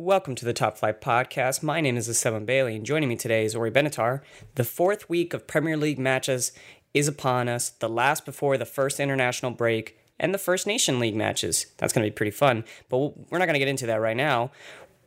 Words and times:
Welcome 0.00 0.36
to 0.36 0.44
the 0.44 0.52
Top 0.52 0.78
Flight 0.78 1.00
Podcast. 1.00 1.60
My 1.60 1.80
name 1.80 1.96
is 1.96 2.08
Esteban 2.08 2.44
Bailey, 2.44 2.76
and 2.76 2.86
joining 2.86 3.08
me 3.08 3.16
today 3.16 3.44
is 3.44 3.56
Ori 3.56 3.72
Benatar. 3.72 4.20
The 4.54 4.62
fourth 4.62 5.10
week 5.10 5.34
of 5.34 5.48
Premier 5.48 5.76
League 5.76 5.98
matches 5.98 6.52
is 6.94 7.08
upon 7.08 7.48
us, 7.48 7.70
the 7.70 7.88
last 7.88 8.24
before 8.24 8.56
the 8.56 8.64
first 8.64 9.00
international 9.00 9.50
break 9.50 9.98
and 10.16 10.32
the 10.32 10.38
first 10.38 10.68
Nation 10.68 11.00
League 11.00 11.16
matches. 11.16 11.66
That's 11.78 11.92
going 11.92 12.04
to 12.04 12.12
be 12.12 12.14
pretty 12.14 12.30
fun, 12.30 12.62
but 12.88 12.98
we're 12.98 13.38
not 13.38 13.46
going 13.46 13.54
to 13.54 13.58
get 13.58 13.66
into 13.66 13.86
that 13.86 14.00
right 14.00 14.16
now. 14.16 14.52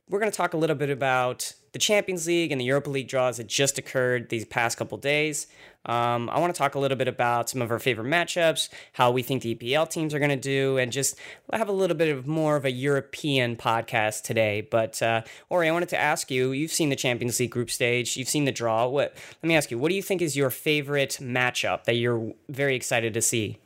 We're 0.09 0.19
going 0.19 0.29
to 0.29 0.35
talk 0.35 0.53
a 0.53 0.57
little 0.57 0.75
bit 0.75 0.89
about 0.89 1.53
the 1.71 1.79
Champions 1.79 2.27
League 2.27 2.51
and 2.51 2.59
the 2.59 2.65
Europa 2.65 2.89
League 2.89 3.07
draws 3.07 3.37
that 3.37 3.47
just 3.47 3.77
occurred 3.77 4.29
these 4.29 4.45
past 4.45 4.77
couple 4.77 4.97
days. 4.97 5.47
Um, 5.85 6.29
I 6.29 6.39
want 6.39 6.53
to 6.53 6.57
talk 6.57 6.75
a 6.75 6.79
little 6.79 6.97
bit 6.97 7.07
about 7.07 7.49
some 7.49 7.61
of 7.61 7.71
our 7.71 7.79
favorite 7.79 8.07
matchups, 8.07 8.69
how 8.93 9.09
we 9.09 9.23
think 9.23 9.41
the 9.41 9.55
EPL 9.55 9.89
teams 9.89 10.13
are 10.13 10.19
going 10.19 10.29
to 10.29 10.35
do, 10.35 10.77
and 10.77 10.91
just 10.91 11.17
have 11.51 11.69
a 11.69 11.71
little 11.71 11.97
bit 11.97 12.09
of 12.09 12.27
more 12.27 12.55
of 12.55 12.65
a 12.65 12.71
European 12.71 13.55
podcast 13.55 14.21
today. 14.23 14.61
But 14.61 15.01
uh, 15.01 15.23
Ori, 15.49 15.69
I 15.69 15.71
wanted 15.71 15.89
to 15.89 15.99
ask 15.99 16.29
you: 16.29 16.51
You've 16.51 16.71
seen 16.71 16.89
the 16.89 16.95
Champions 16.95 17.39
League 17.39 17.51
group 17.51 17.71
stage, 17.71 18.15
you've 18.15 18.29
seen 18.29 18.45
the 18.45 18.51
draw. 18.51 18.87
What? 18.87 19.15
Let 19.41 19.47
me 19.47 19.55
ask 19.55 19.71
you: 19.71 19.79
What 19.79 19.89
do 19.89 19.95
you 19.95 20.03
think 20.03 20.21
is 20.21 20.35
your 20.35 20.51
favorite 20.51 21.17
matchup 21.19 21.85
that 21.85 21.95
you're 21.95 22.33
very 22.47 22.75
excited 22.75 23.13
to 23.15 23.21
see? 23.21 23.57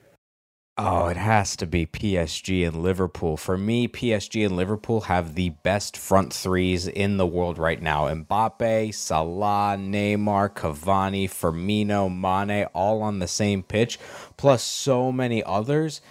Oh, 0.77 1.07
it 1.07 1.15
has 1.15 1.55
to 1.55 1.65
be 1.65 1.85
PSG 1.85 2.67
and 2.67 2.83
Liverpool. 2.83 3.37
For 3.37 3.57
me, 3.57 3.87
PSG 3.87 4.45
and 4.45 4.57
Liverpool 4.57 5.01
have 5.01 5.35
the 5.35 5.51
best 5.51 5.95
front 5.95 6.33
threes 6.33 6.85
in 6.85 7.15
the 7.15 7.25
world 7.25 7.57
right 7.57 7.81
now. 7.81 8.13
Mbappe, 8.13 8.93
Salah, 8.93 9.77
Neymar, 9.79 10.53
Cavani, 10.53 11.29
Firmino, 11.29 12.13
Mane, 12.13 12.65
all 12.73 13.01
on 13.03 13.19
the 13.19 13.27
same 13.27 13.63
pitch, 13.63 13.97
plus 14.35 14.63
so 14.63 15.13
many 15.13 15.41
others. 15.45 16.01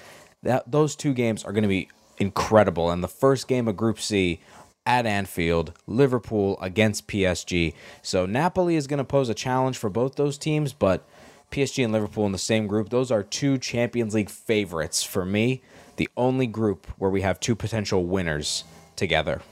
That 0.43 0.71
those 0.73 0.97
two 0.97 1.13
games 1.13 1.45
are 1.45 1.53
going 1.53 1.63
to 1.63 1.69
be 1.69 1.91
incredible. 2.17 2.91
And 2.91 3.05
the 3.05 3.09
first 3.09 3.47
game 3.47 3.69
of 3.69 3.77
Group 3.77 4.01
C 4.01 4.41
at 4.87 5.05
Anfield, 5.05 5.73
Liverpool 5.87 6.59
against 6.63 7.07
PSG. 7.07 7.75
So 8.01 8.25
Napoli 8.25 8.77
is 8.77 8.87
going 8.87 8.99
to 8.99 9.05
pose 9.05 9.29
a 9.29 9.35
challenge 9.35 9.77
for 9.77 9.91
both 9.91 10.17
those 10.17 10.39
teams, 10.39 10.73
but 10.73 11.07
PSG 11.51 11.85
and 11.85 11.93
Liverpool 11.93 12.27
in 12.27 12.33
the 12.33 12.39
same 12.39 12.67
group. 12.67 12.91
Those 12.91 13.11
are 13.11 13.23
two 13.23 13.59
Champions 13.59 14.15
League 14.15 14.31
favorites 14.31 15.03
for 15.03 15.25
me. 15.25 15.63
The 15.97 16.09
only 16.17 16.47
group 16.47 16.87
where 16.99 17.11
we 17.11 17.23
have 17.23 17.39
two 17.39 17.55
potential 17.55 18.05
winners 18.05 18.65
together. 18.97 19.43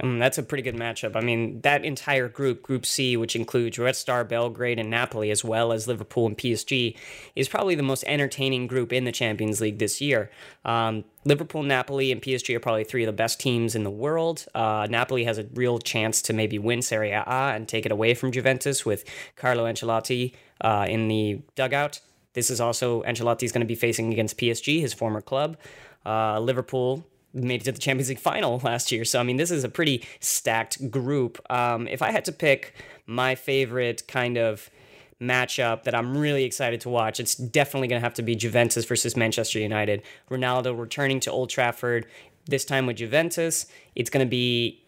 Um, 0.00 0.18
that's 0.18 0.38
a 0.38 0.42
pretty 0.42 0.62
good 0.62 0.76
matchup. 0.76 1.16
I 1.16 1.20
mean, 1.20 1.60
that 1.62 1.84
entire 1.84 2.28
group, 2.28 2.62
Group 2.62 2.86
C, 2.86 3.16
which 3.16 3.34
includes 3.34 3.78
Red 3.78 3.96
Star, 3.96 4.24
Belgrade, 4.24 4.78
and 4.78 4.90
Napoli, 4.90 5.30
as 5.30 5.42
well 5.42 5.72
as 5.72 5.88
Liverpool 5.88 6.26
and 6.26 6.38
PSG, 6.38 6.96
is 7.34 7.48
probably 7.48 7.74
the 7.74 7.82
most 7.82 8.04
entertaining 8.06 8.68
group 8.68 8.92
in 8.92 9.04
the 9.04 9.12
Champions 9.12 9.60
League 9.60 9.78
this 9.78 10.00
year. 10.00 10.30
Um, 10.64 11.04
Liverpool, 11.24 11.64
Napoli, 11.64 12.12
and 12.12 12.22
PSG 12.22 12.54
are 12.54 12.60
probably 12.60 12.84
three 12.84 13.02
of 13.02 13.08
the 13.08 13.12
best 13.12 13.40
teams 13.40 13.74
in 13.74 13.82
the 13.82 13.90
world. 13.90 14.46
Uh, 14.54 14.86
Napoli 14.88 15.24
has 15.24 15.36
a 15.36 15.46
real 15.54 15.78
chance 15.80 16.22
to 16.22 16.32
maybe 16.32 16.58
win 16.58 16.80
Serie 16.80 17.10
A 17.10 17.24
and 17.26 17.66
take 17.66 17.84
it 17.84 17.92
away 17.92 18.14
from 18.14 18.30
Juventus 18.30 18.86
with 18.86 19.04
Carlo 19.34 19.64
Ancelotti 19.64 20.32
uh, 20.60 20.86
in 20.88 21.08
the 21.08 21.40
dugout. 21.54 22.00
This 22.34 22.50
is 22.50 22.60
also 22.60 23.02
Ancelotti's 23.02 23.52
going 23.52 23.60
to 23.60 23.66
be 23.66 23.74
facing 23.74 24.12
against 24.12 24.38
PSG, 24.38 24.80
his 24.80 24.94
former 24.94 25.20
club. 25.20 25.56
Uh, 26.04 26.38
Liverpool 26.38 27.06
made 27.34 27.62
it 27.62 27.64
to 27.64 27.72
the 27.72 27.78
Champions 27.78 28.08
League 28.08 28.18
final 28.18 28.58
last 28.64 28.92
year. 28.92 29.04
So, 29.04 29.20
I 29.20 29.22
mean, 29.22 29.36
this 29.36 29.50
is 29.50 29.64
a 29.64 29.68
pretty 29.68 30.04
stacked 30.20 30.90
group. 30.90 31.38
Um, 31.50 31.88
if 31.88 32.02
I 32.02 32.10
had 32.10 32.24
to 32.26 32.32
pick 32.32 32.74
my 33.06 33.34
favorite 33.34 34.06
kind 34.08 34.36
of 34.38 34.70
matchup 35.20 35.82
that 35.82 35.94
I'm 35.94 36.16
really 36.16 36.44
excited 36.44 36.80
to 36.82 36.88
watch, 36.88 37.18
it's 37.18 37.34
definitely 37.34 37.88
going 37.88 38.00
to 38.00 38.04
have 38.04 38.14
to 38.14 38.22
be 38.22 38.36
Juventus 38.36 38.84
versus 38.84 39.16
Manchester 39.16 39.58
United. 39.58 40.02
Ronaldo 40.30 40.78
returning 40.78 41.20
to 41.20 41.30
Old 41.30 41.50
Trafford, 41.50 42.06
this 42.46 42.64
time 42.64 42.86
with 42.86 42.96
Juventus. 42.96 43.66
It's 43.94 44.10
going 44.10 44.24
to 44.24 44.30
be 44.30 44.84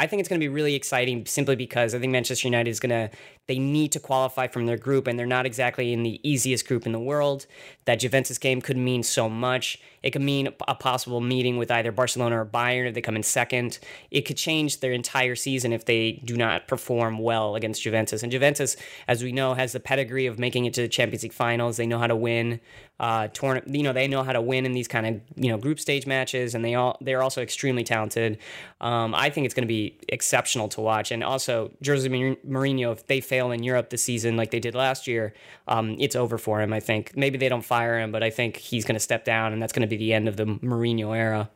I 0.00 0.06
think 0.06 0.20
it's 0.20 0.30
going 0.30 0.40
to 0.40 0.42
be 0.44 0.48
really 0.48 0.74
exciting 0.74 1.26
simply 1.26 1.56
because 1.56 1.94
I 1.94 1.98
think 1.98 2.10
Manchester 2.10 2.48
United 2.48 2.70
is 2.70 2.80
going 2.80 2.88
to 2.88 3.14
they 3.50 3.58
need 3.58 3.90
to 3.90 3.98
qualify 3.98 4.46
from 4.46 4.66
their 4.66 4.76
group, 4.76 5.08
and 5.08 5.18
they're 5.18 5.26
not 5.26 5.44
exactly 5.44 5.92
in 5.92 6.04
the 6.04 6.20
easiest 6.22 6.68
group 6.68 6.86
in 6.86 6.92
the 6.92 7.00
world. 7.00 7.46
That 7.84 7.96
Juventus 7.96 8.38
game 8.38 8.60
could 8.60 8.76
mean 8.76 9.02
so 9.02 9.28
much. 9.28 9.80
It 10.04 10.12
could 10.12 10.22
mean 10.22 10.50
a 10.68 10.74
possible 10.76 11.20
meeting 11.20 11.56
with 11.58 11.68
either 11.68 11.90
Barcelona 11.90 12.40
or 12.40 12.46
Bayern 12.46 12.86
if 12.86 12.94
they 12.94 13.00
come 13.00 13.16
in 13.16 13.24
second. 13.24 13.80
It 14.12 14.20
could 14.22 14.36
change 14.36 14.78
their 14.78 14.92
entire 14.92 15.34
season 15.34 15.72
if 15.72 15.84
they 15.84 16.12
do 16.24 16.36
not 16.36 16.68
perform 16.68 17.18
well 17.18 17.56
against 17.56 17.82
Juventus. 17.82 18.22
And 18.22 18.30
Juventus, 18.30 18.76
as 19.08 19.24
we 19.24 19.32
know, 19.32 19.54
has 19.54 19.72
the 19.72 19.80
pedigree 19.80 20.26
of 20.26 20.38
making 20.38 20.66
it 20.66 20.74
to 20.74 20.82
the 20.82 20.88
Champions 20.88 21.24
League 21.24 21.32
finals. 21.32 21.76
They 21.76 21.86
know 21.86 21.98
how 21.98 22.06
to 22.06 22.16
win. 22.16 22.60
Uh, 23.00 23.28
you 23.66 23.82
know, 23.82 23.94
they 23.94 24.06
know 24.06 24.22
how 24.22 24.32
to 24.32 24.42
win 24.42 24.66
in 24.66 24.72
these 24.72 24.86
kind 24.86 25.06
of 25.06 25.20
you 25.34 25.50
know 25.50 25.56
group 25.56 25.80
stage 25.80 26.06
matches, 26.06 26.54
and 26.54 26.62
they 26.62 26.74
all 26.74 26.98
they're 27.00 27.22
also 27.22 27.40
extremely 27.40 27.82
talented. 27.82 28.36
Um, 28.82 29.14
I 29.14 29.30
think 29.30 29.46
it's 29.46 29.54
going 29.54 29.66
to 29.66 29.68
be 29.68 29.98
exceptional 30.08 30.68
to 30.68 30.82
watch, 30.82 31.10
and 31.10 31.24
also 31.24 31.72
Jose 31.84 32.06
Mourinho, 32.06 32.92
if 32.92 33.06
they 33.06 33.22
fail 33.22 33.39
in 33.52 33.62
Europe 33.62 33.88
this 33.90 34.02
season 34.02 34.36
like 34.36 34.50
they 34.50 34.60
did 34.60 34.74
last 34.74 35.06
year, 35.06 35.32
um, 35.66 35.96
it's 35.98 36.14
over 36.14 36.36
for 36.36 36.60
him. 36.60 36.72
I 36.72 36.80
think 36.80 37.16
maybe 37.16 37.38
they 37.38 37.48
don't 37.48 37.64
fire 37.64 37.98
him, 37.98 38.12
but 38.12 38.22
I 38.22 38.30
think 38.30 38.56
he's 38.56 38.84
going 38.84 38.96
to 38.96 39.00
step 39.00 39.24
down, 39.24 39.52
and 39.52 39.62
that's 39.62 39.72
going 39.72 39.88
to 39.88 39.88
be 39.88 39.96
the 39.96 40.12
end 40.12 40.28
of 40.28 40.36
the 40.36 40.44
Mourinho 40.44 41.16
era. 41.16 41.50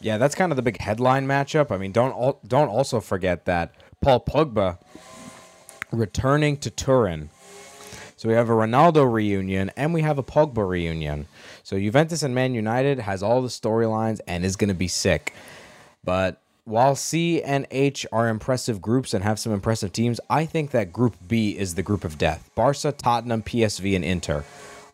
Yeah, 0.00 0.18
that's 0.18 0.34
kind 0.34 0.52
of 0.52 0.56
the 0.56 0.62
big 0.62 0.78
headline 0.78 1.26
matchup. 1.26 1.72
I 1.72 1.78
mean, 1.78 1.92
don't 1.92 2.46
don't 2.46 2.68
also 2.68 3.00
forget 3.00 3.46
that 3.46 3.74
Paul 4.00 4.20
Pogba 4.20 4.78
returning 5.90 6.56
to 6.58 6.70
Turin. 6.70 7.30
So 8.16 8.28
we 8.28 8.34
have 8.34 8.48
a 8.48 8.52
Ronaldo 8.52 9.10
reunion 9.10 9.70
and 9.76 9.94
we 9.94 10.02
have 10.02 10.18
a 10.18 10.24
Pogba 10.24 10.68
reunion. 10.68 11.28
So 11.62 11.78
Juventus 11.78 12.22
and 12.24 12.34
Man 12.34 12.52
United 12.52 12.98
has 12.98 13.22
all 13.22 13.42
the 13.42 13.48
storylines 13.48 14.18
and 14.26 14.44
is 14.44 14.56
going 14.56 14.68
to 14.68 14.74
be 14.74 14.88
sick. 14.88 15.34
But 16.02 16.42
while 16.68 16.94
C 16.94 17.42
and 17.42 17.66
H 17.70 18.04
are 18.12 18.28
impressive 18.28 18.82
groups 18.82 19.14
and 19.14 19.24
have 19.24 19.38
some 19.38 19.52
impressive 19.52 19.90
teams, 19.92 20.20
I 20.28 20.44
think 20.44 20.70
that 20.72 20.92
Group 20.92 21.16
B 21.26 21.56
is 21.58 21.74
the 21.74 21.82
group 21.82 22.04
of 22.04 22.18
death. 22.18 22.50
Barca, 22.54 22.92
Tottenham, 22.92 23.42
PSV, 23.42 23.96
and 23.96 24.04
Inter. 24.04 24.44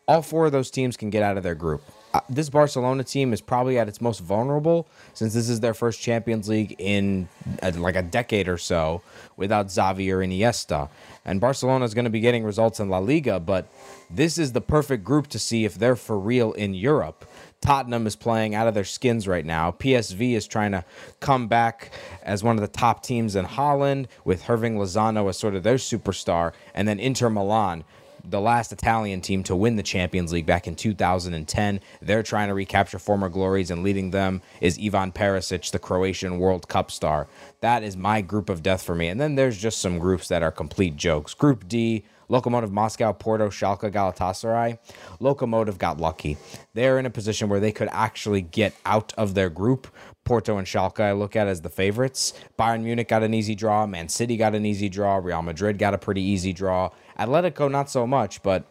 All 0.07 0.21
four 0.21 0.45
of 0.45 0.53
those 0.53 0.71
teams 0.71 0.95
can 0.95 1.09
get 1.09 1.21
out 1.21 1.35
of 1.35 1.43
their 1.43 1.55
group. 1.55 1.83
Uh, 2.13 2.21
this 2.29 2.49
Barcelona 2.49 3.03
team 3.03 3.33
is 3.33 3.41
probably 3.41 3.77
at 3.77 3.89
its 3.89 3.99
most 3.99 4.19
vulnerable 4.19 4.87
since 5.13 5.33
this 5.33 5.49
is 5.49 5.59
their 5.59 5.73
first 5.73 5.99
Champions 5.99 6.47
League 6.47 6.73
in 6.79 7.27
uh, 7.61 7.73
like 7.75 7.97
a 7.97 8.03
decade 8.03 8.47
or 8.47 8.57
so 8.57 9.01
without 9.35 9.67
Xavi 9.67 10.09
or 10.13 10.19
Iniesta. 10.19 10.87
And 11.25 11.41
Barcelona 11.41 11.83
is 11.83 11.93
going 11.93 12.05
to 12.05 12.11
be 12.11 12.21
getting 12.21 12.45
results 12.45 12.79
in 12.79 12.87
La 12.87 12.99
Liga, 12.99 13.41
but 13.41 13.67
this 14.09 14.37
is 14.37 14.53
the 14.53 14.61
perfect 14.61 15.03
group 15.03 15.27
to 15.27 15.39
see 15.39 15.65
if 15.65 15.75
they're 15.75 15.97
for 15.97 16.17
real 16.17 16.53
in 16.53 16.73
Europe. 16.73 17.25
Tottenham 17.65 18.05
is 18.05 18.15
playing 18.15 18.53
out 18.53 18.67
of 18.67 18.75
their 18.75 18.83
skins 18.83 19.27
right 19.27 19.43
now. 19.43 19.71
PSV 19.71 20.33
is 20.33 20.45
trying 20.45 20.71
to 20.71 20.85
come 21.19 21.47
back 21.47 21.91
as 22.21 22.43
one 22.43 22.57
of 22.57 22.61
the 22.61 22.67
top 22.67 23.01
teams 23.01 23.35
in 23.35 23.45
Holland 23.45 24.07
with 24.23 24.43
Hirving 24.43 24.77
Lozano 24.77 25.27
as 25.27 25.39
sort 25.39 25.55
of 25.55 25.63
their 25.63 25.75
superstar. 25.75 26.53
And 26.75 26.87
then 26.87 26.99
Inter 26.99 27.31
Milan, 27.31 27.83
the 28.23 28.39
last 28.39 28.71
Italian 28.71 29.21
team 29.21 29.41
to 29.43 29.55
win 29.55 29.77
the 29.77 29.83
Champions 29.83 30.31
League 30.31 30.45
back 30.45 30.67
in 30.67 30.75
2010. 30.75 31.79
They're 32.03 32.21
trying 32.21 32.49
to 32.49 32.53
recapture 32.53 32.99
former 32.99 33.29
glories, 33.29 33.71
and 33.71 33.81
leading 33.81 34.11
them 34.11 34.43
is 34.61 34.77
Ivan 34.77 35.11
Perisic, 35.11 35.71
the 35.71 35.79
Croatian 35.79 36.37
World 36.37 36.67
Cup 36.67 36.91
star. 36.91 37.27
That 37.61 37.81
is 37.81 37.97
my 37.97 38.21
group 38.21 38.47
of 38.47 38.61
death 38.61 38.83
for 38.83 38.93
me. 38.93 39.07
And 39.07 39.19
then 39.19 39.33
there's 39.33 39.57
just 39.57 39.79
some 39.79 39.97
groups 39.97 40.27
that 40.27 40.43
are 40.43 40.51
complete 40.51 40.97
jokes. 40.97 41.33
Group 41.33 41.67
D, 41.67 42.03
Lokomotiv 42.29 42.71
Moscow, 42.71 43.13
Porto, 43.13 43.49
Schalke, 43.49 43.91
Galatasaray. 43.91 44.77
Lokomotiv 45.19 45.77
got 45.77 45.99
lucky. 45.99 46.37
They're 46.73 46.99
in 46.99 47.05
a 47.05 47.09
position 47.09 47.49
where 47.49 47.59
they 47.59 47.71
could 47.71 47.89
actually 47.91 48.41
get 48.41 48.73
out 48.85 49.13
of 49.17 49.33
their 49.33 49.49
group. 49.49 49.87
Porto 50.23 50.57
and 50.57 50.65
Schalke 50.65 51.01
I 51.01 51.11
look 51.11 51.35
at 51.35 51.47
as 51.47 51.61
the 51.61 51.69
favorites. 51.69 52.33
Bayern 52.57 52.81
Munich 52.81 53.07
got 53.07 53.21
an 53.21 53.33
easy 53.33 53.53
draw. 53.53 53.85
Man 53.85 54.09
City 54.09 54.37
got 54.37 54.55
an 54.55 54.65
easy 54.65 54.89
draw. 54.89 55.17
Real 55.17 55.43
Madrid 55.43 55.77
got 55.77 55.93
a 55.93 55.99
pretty 55.99 56.21
easy 56.21 56.51
draw. 56.51 56.89
Atletico 57.19 57.69
not 57.69 57.89
so 57.89 58.07
much, 58.07 58.41
but 58.41 58.65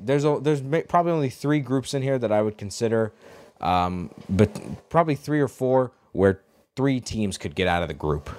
there's 0.00 0.24
a, 0.24 0.38
there's 0.40 0.62
probably 0.88 1.12
only 1.12 1.30
three 1.30 1.60
groups 1.60 1.92
in 1.92 2.02
here 2.02 2.18
that 2.18 2.32
I 2.32 2.40
would 2.40 2.56
consider, 2.56 3.12
um, 3.60 4.10
but 4.28 4.88
probably 4.88 5.14
three 5.14 5.40
or 5.40 5.48
four 5.48 5.92
where 6.12 6.40
three 6.76 7.00
teams 7.00 7.36
could 7.36 7.54
get 7.54 7.68
out 7.68 7.82
of 7.82 7.88
the 7.88 7.94
group. 7.94 8.30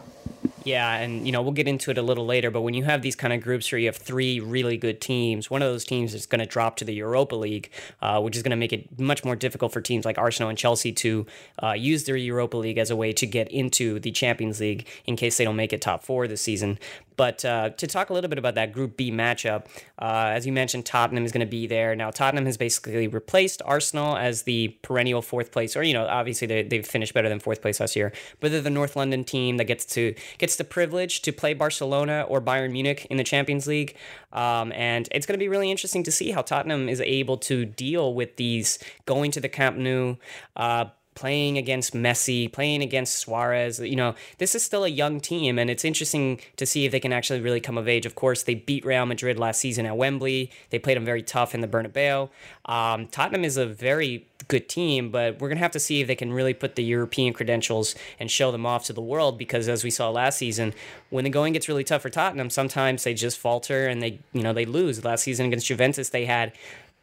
Yeah, 0.67 0.97
and 0.97 1.25
you 1.25 1.31
know 1.31 1.41
we'll 1.41 1.53
get 1.53 1.69
into 1.69 1.91
it 1.91 1.97
a 1.97 2.01
little 2.01 2.25
later, 2.25 2.51
but 2.51 2.59
when 2.59 2.73
you 2.73 2.83
have 2.83 3.01
these 3.01 3.15
kind 3.15 3.31
of 3.31 3.39
groups 3.39 3.71
where 3.71 3.79
you 3.79 3.85
have 3.85 3.95
three 3.95 4.41
really 4.41 4.75
good 4.75 4.99
teams, 4.99 5.49
one 5.49 5.61
of 5.61 5.71
those 5.71 5.85
teams 5.85 6.13
is 6.13 6.25
going 6.25 6.39
to 6.39 6.45
drop 6.45 6.75
to 6.77 6.85
the 6.85 6.93
Europa 6.93 7.37
League, 7.37 7.71
uh, 8.01 8.19
which 8.19 8.35
is 8.35 8.43
going 8.43 8.51
to 8.51 8.57
make 8.57 8.73
it 8.73 8.99
much 8.99 9.23
more 9.23 9.37
difficult 9.37 9.71
for 9.71 9.79
teams 9.79 10.03
like 10.03 10.17
Arsenal 10.17 10.49
and 10.49 10.57
Chelsea 10.57 10.91
to 10.91 11.25
uh, 11.63 11.71
use 11.71 12.03
their 12.03 12.17
Europa 12.17 12.57
League 12.57 12.77
as 12.77 12.91
a 12.91 12.97
way 12.97 13.13
to 13.13 13.25
get 13.25 13.49
into 13.49 13.97
the 14.01 14.11
Champions 14.11 14.59
League 14.59 14.85
in 15.05 15.15
case 15.15 15.37
they 15.37 15.45
don't 15.45 15.55
make 15.55 15.71
it 15.71 15.81
top 15.81 16.03
four 16.03 16.27
this 16.27 16.41
season. 16.41 16.77
But 17.15 17.43
uh, 17.43 17.71
to 17.71 17.87
talk 17.87 18.11
a 18.11 18.13
little 18.13 18.29
bit 18.29 18.37
about 18.37 18.55
that 18.55 18.71
Group 18.71 18.95
B 18.95 19.11
matchup, 19.11 19.65
uh, 19.97 20.31
as 20.35 20.45
you 20.45 20.53
mentioned, 20.53 20.85
Tottenham 20.85 21.25
is 21.25 21.31
going 21.31 21.45
to 21.45 21.49
be 21.49 21.65
there. 21.65 21.95
Now, 21.95 22.11
Tottenham 22.11 22.45
has 22.45 22.57
basically 22.57 23.07
replaced 23.07 23.61
Arsenal 23.65 24.15
as 24.15 24.43
the 24.43 24.77
perennial 24.83 25.23
fourth 25.23 25.51
place, 25.51 25.75
or 25.75 25.81
you 25.81 25.93
know, 25.93 26.05
obviously 26.05 26.45
they, 26.45 26.61
they've 26.61 26.85
finished 26.85 27.15
better 27.15 27.27
than 27.27 27.39
fourth 27.39 27.61
place 27.61 27.79
last 27.79 27.95
year, 27.95 28.13
but 28.39 28.51
they're 28.51 28.61
the 28.61 28.69
North 28.69 28.95
London 28.95 29.23
team 29.23 29.57
that 29.57 29.65
gets 29.65 29.83
to 29.85 30.13
gets 30.37 30.56
the 30.57 30.63
privilege 30.63 31.21
to 31.23 31.31
play 31.31 31.53
Barcelona 31.53 32.25
or 32.27 32.41
Bayern 32.41 32.71
Munich 32.71 33.07
in 33.09 33.17
the 33.17 33.23
Champions 33.23 33.67
League, 33.67 33.95
um, 34.33 34.71
and 34.73 35.07
it's 35.11 35.25
going 35.25 35.37
to 35.37 35.43
be 35.43 35.49
really 35.49 35.71
interesting 35.71 36.03
to 36.03 36.11
see 36.11 36.31
how 36.31 36.41
Tottenham 36.41 36.89
is 36.89 37.01
able 37.01 37.37
to 37.37 37.65
deal 37.65 38.13
with 38.13 38.35
these 38.35 38.79
going 39.05 39.31
to 39.31 39.39
the 39.39 39.49
Camp 39.49 39.77
Nou. 39.77 40.15
Uh, 40.55 40.85
playing 41.17 41.57
against 41.57 41.95
Messi, 41.95 42.49
playing 42.49 42.83
against 42.83 43.17
Suarez. 43.17 43.79
You 43.79 43.95
know, 43.95 44.13
this 44.37 44.53
is 44.53 44.61
still 44.61 44.83
a 44.83 44.87
young 44.87 45.19
team, 45.19 45.57
and 45.57 45.67
it's 45.67 45.83
interesting 45.83 46.39
to 46.57 46.65
see 46.67 46.85
if 46.85 46.91
they 46.91 46.99
can 46.99 47.11
actually 47.11 47.41
really 47.41 47.59
come 47.59 47.75
of 47.75 47.87
age. 47.87 48.05
Of 48.05 48.13
course, 48.13 48.43
they 48.43 48.53
beat 48.53 48.85
Real 48.85 49.03
Madrid 49.07 49.39
last 49.39 49.59
season 49.59 49.87
at 49.87 49.97
Wembley. 49.97 50.51
They 50.69 50.77
played 50.77 50.95
them 50.95 51.05
very 51.05 51.23
tough 51.23 51.55
in 51.55 51.61
the 51.61 51.67
Bernabeu. 51.67 52.29
Um, 52.65 53.07
Tottenham 53.07 53.43
is 53.43 53.57
a 53.57 53.65
very 53.65 54.27
good 54.47 54.69
team, 54.69 55.09
but 55.09 55.41
we're 55.41 55.47
going 55.47 55.57
to 55.57 55.63
have 55.63 55.71
to 55.71 55.79
see 55.79 56.01
if 56.01 56.07
they 56.07 56.15
can 56.15 56.31
really 56.31 56.53
put 56.53 56.75
the 56.75 56.83
European 56.83 57.33
credentials 57.33 57.95
and 58.19 58.29
show 58.29 58.51
them 58.51 58.67
off 58.67 58.85
to 58.85 58.93
the 58.93 59.01
world 59.01 59.39
because 59.39 59.67
as 59.67 59.83
we 59.83 59.89
saw 59.89 60.11
last 60.11 60.37
season, 60.37 60.71
when 61.09 61.23
the 61.23 61.31
going 61.31 61.53
gets 61.53 61.67
really 61.67 61.83
tough 61.83 62.03
for 62.03 62.11
Tottenham, 62.11 62.51
sometimes 62.51 63.03
they 63.03 63.15
just 63.15 63.39
falter 63.39 63.87
and 63.87 64.03
they, 64.03 64.19
you 64.33 64.43
know, 64.43 64.53
they 64.53 64.65
lose. 64.65 65.03
Last 65.03 65.23
season 65.23 65.47
against 65.47 65.65
Juventus, 65.65 66.09
they 66.09 66.25
had 66.25 66.53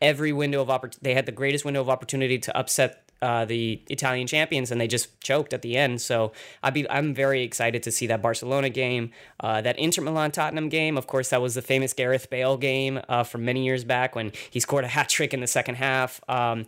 every 0.00 0.32
window 0.32 0.60
of 0.60 0.70
opportunity. 0.70 1.00
They 1.02 1.14
had 1.14 1.26
the 1.26 1.32
greatest 1.32 1.64
window 1.64 1.80
of 1.80 1.88
opportunity 1.88 2.38
to 2.38 2.56
upset 2.56 3.03
uh, 3.22 3.44
the 3.44 3.82
Italian 3.88 4.26
champions, 4.26 4.70
and 4.70 4.80
they 4.80 4.86
just 4.86 5.20
choked 5.20 5.52
at 5.52 5.62
the 5.62 5.76
end. 5.76 6.00
So 6.00 6.32
I'd 6.62 6.74
be 6.74 6.88
I'm 6.90 7.14
very 7.14 7.42
excited 7.42 7.82
to 7.84 7.90
see 7.90 8.06
that 8.08 8.20
Barcelona 8.22 8.68
game, 8.68 9.10
uh, 9.40 9.60
that 9.62 9.78
Inter 9.78 10.02
Milan 10.02 10.30
Tottenham 10.30 10.68
game. 10.68 10.98
Of 10.98 11.06
course, 11.06 11.30
that 11.30 11.40
was 11.40 11.54
the 11.54 11.62
famous 11.62 11.92
Gareth 11.92 12.28
Bale 12.28 12.56
game 12.56 13.00
uh, 13.08 13.24
from 13.24 13.44
many 13.44 13.64
years 13.64 13.84
back 13.84 14.14
when 14.14 14.32
he 14.50 14.60
scored 14.60 14.84
a 14.84 14.88
hat 14.88 15.08
trick 15.08 15.32
in 15.32 15.40
the 15.40 15.46
second 15.46 15.76
half. 15.76 16.20
Um, 16.28 16.66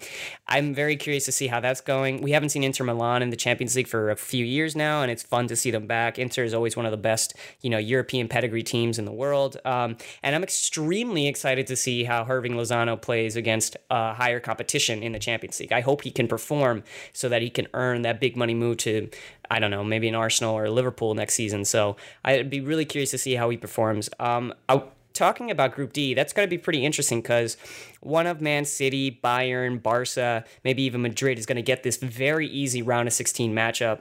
I'm 0.48 0.74
very 0.74 0.96
curious 0.96 1.24
to 1.26 1.32
see 1.32 1.48
how 1.48 1.60
that's 1.60 1.80
going. 1.80 2.22
We 2.22 2.32
haven't 2.32 2.50
seen 2.50 2.64
Inter 2.64 2.84
Milan 2.84 3.22
in 3.22 3.30
the 3.30 3.36
Champions 3.36 3.76
League 3.76 3.88
for 3.88 4.10
a 4.10 4.16
few 4.16 4.44
years 4.44 4.74
now, 4.74 5.02
and 5.02 5.10
it's 5.10 5.22
fun 5.22 5.46
to 5.48 5.56
see 5.56 5.70
them 5.70 5.86
back. 5.86 6.18
Inter 6.18 6.44
is 6.44 6.54
always 6.54 6.76
one 6.76 6.86
of 6.86 6.90
the 6.90 6.96
best, 6.96 7.34
you 7.60 7.70
know, 7.70 7.78
European 7.78 8.28
pedigree 8.28 8.62
teams 8.62 8.98
in 8.98 9.04
the 9.04 9.12
world, 9.12 9.58
um, 9.64 9.96
and 10.22 10.34
I'm 10.34 10.42
extremely 10.42 11.26
excited 11.26 11.66
to 11.66 11.76
see 11.76 12.04
how 12.04 12.24
Hirving 12.24 12.52
Lozano 12.52 13.00
plays 13.00 13.36
against 13.36 13.76
uh, 13.90 14.14
higher 14.14 14.40
competition 14.40 15.02
in 15.02 15.12
the 15.12 15.18
Champions 15.18 15.60
League. 15.60 15.72
I 15.72 15.80
hope 15.80 16.02
he 16.02 16.10
can 16.10 16.28
perform 16.36 16.82
so 17.12 17.28
that 17.28 17.42
he 17.42 17.50
can 17.50 17.66
earn 17.74 18.02
that 18.02 18.20
big 18.20 18.36
money 18.36 18.54
move 18.54 18.76
to 18.78 19.08
I 19.50 19.58
don't 19.58 19.70
know 19.70 19.84
maybe 19.84 20.08
an 20.08 20.14
Arsenal 20.14 20.54
or 20.54 20.68
Liverpool 20.68 21.14
next 21.14 21.34
season. 21.34 21.64
So 21.64 21.96
I'd 22.24 22.50
be 22.50 22.60
really 22.60 22.84
curious 22.84 23.10
to 23.12 23.18
see 23.18 23.34
how 23.34 23.48
he 23.50 23.56
performs. 23.56 24.10
Um, 24.18 24.52
I, 24.68 24.82
talking 25.12 25.50
about 25.50 25.74
Group 25.74 25.92
D, 25.92 26.14
that's 26.14 26.32
going 26.32 26.46
to 26.46 26.50
be 26.50 26.58
pretty 26.58 26.84
interesting 26.84 27.22
because 27.22 27.56
one 28.00 28.26
of 28.26 28.40
Man 28.40 28.64
City, 28.64 29.18
Bayern, 29.24 29.82
Barca, 29.82 30.44
maybe 30.62 30.82
even 30.82 31.02
Madrid 31.02 31.38
is 31.38 31.46
going 31.46 31.56
to 31.56 31.62
get 31.62 31.82
this 31.82 31.96
very 31.96 32.48
easy 32.48 32.82
round 32.82 33.08
of 33.08 33.14
16 33.14 33.54
matchup 33.54 34.00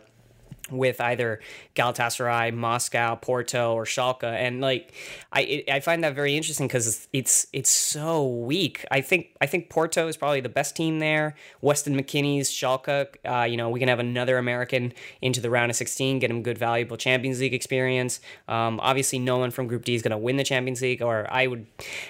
with 0.71 0.99
either 0.99 1.39
Galatasaray, 1.75 2.53
Moscow, 2.53 3.15
Porto, 3.15 3.73
or 3.73 3.85
Schalke, 3.85 4.23
and 4.23 4.61
like 4.61 4.93
I 5.31 5.63
I 5.71 5.79
find 5.79 6.03
that 6.03 6.15
very 6.15 6.35
interesting 6.35 6.67
because 6.67 7.07
it's 7.13 7.47
it's 7.53 7.69
so 7.69 8.27
weak. 8.27 8.85
I 8.91 9.01
think 9.01 9.35
I 9.41 9.45
think 9.45 9.69
Porto 9.69 10.07
is 10.07 10.17
probably 10.17 10.41
the 10.41 10.49
best 10.49 10.75
team 10.75 10.99
there. 10.99 11.35
Weston 11.61 11.95
McKennie's 11.95 12.49
Schalke. 12.49 13.07
Uh, 13.25 13.43
you 13.43 13.57
know 13.57 13.69
we 13.69 13.79
can 13.79 13.89
have 13.89 13.99
another 13.99 14.37
American 14.37 14.93
into 15.21 15.41
the 15.41 15.49
round 15.49 15.69
of 15.69 15.75
sixteen, 15.75 16.19
get 16.19 16.31
him 16.31 16.41
good 16.41 16.57
valuable 16.57 16.97
Champions 16.97 17.39
League 17.39 17.53
experience. 17.53 18.19
Um, 18.47 18.79
obviously, 18.81 19.19
no 19.19 19.37
one 19.37 19.51
from 19.51 19.67
Group 19.67 19.85
D 19.85 19.95
is 19.95 20.01
going 20.01 20.11
to 20.11 20.17
win 20.17 20.37
the 20.37 20.43
Champions 20.43 20.81
League, 20.81 21.01
or 21.01 21.27
I 21.29 21.47
would 21.47 21.65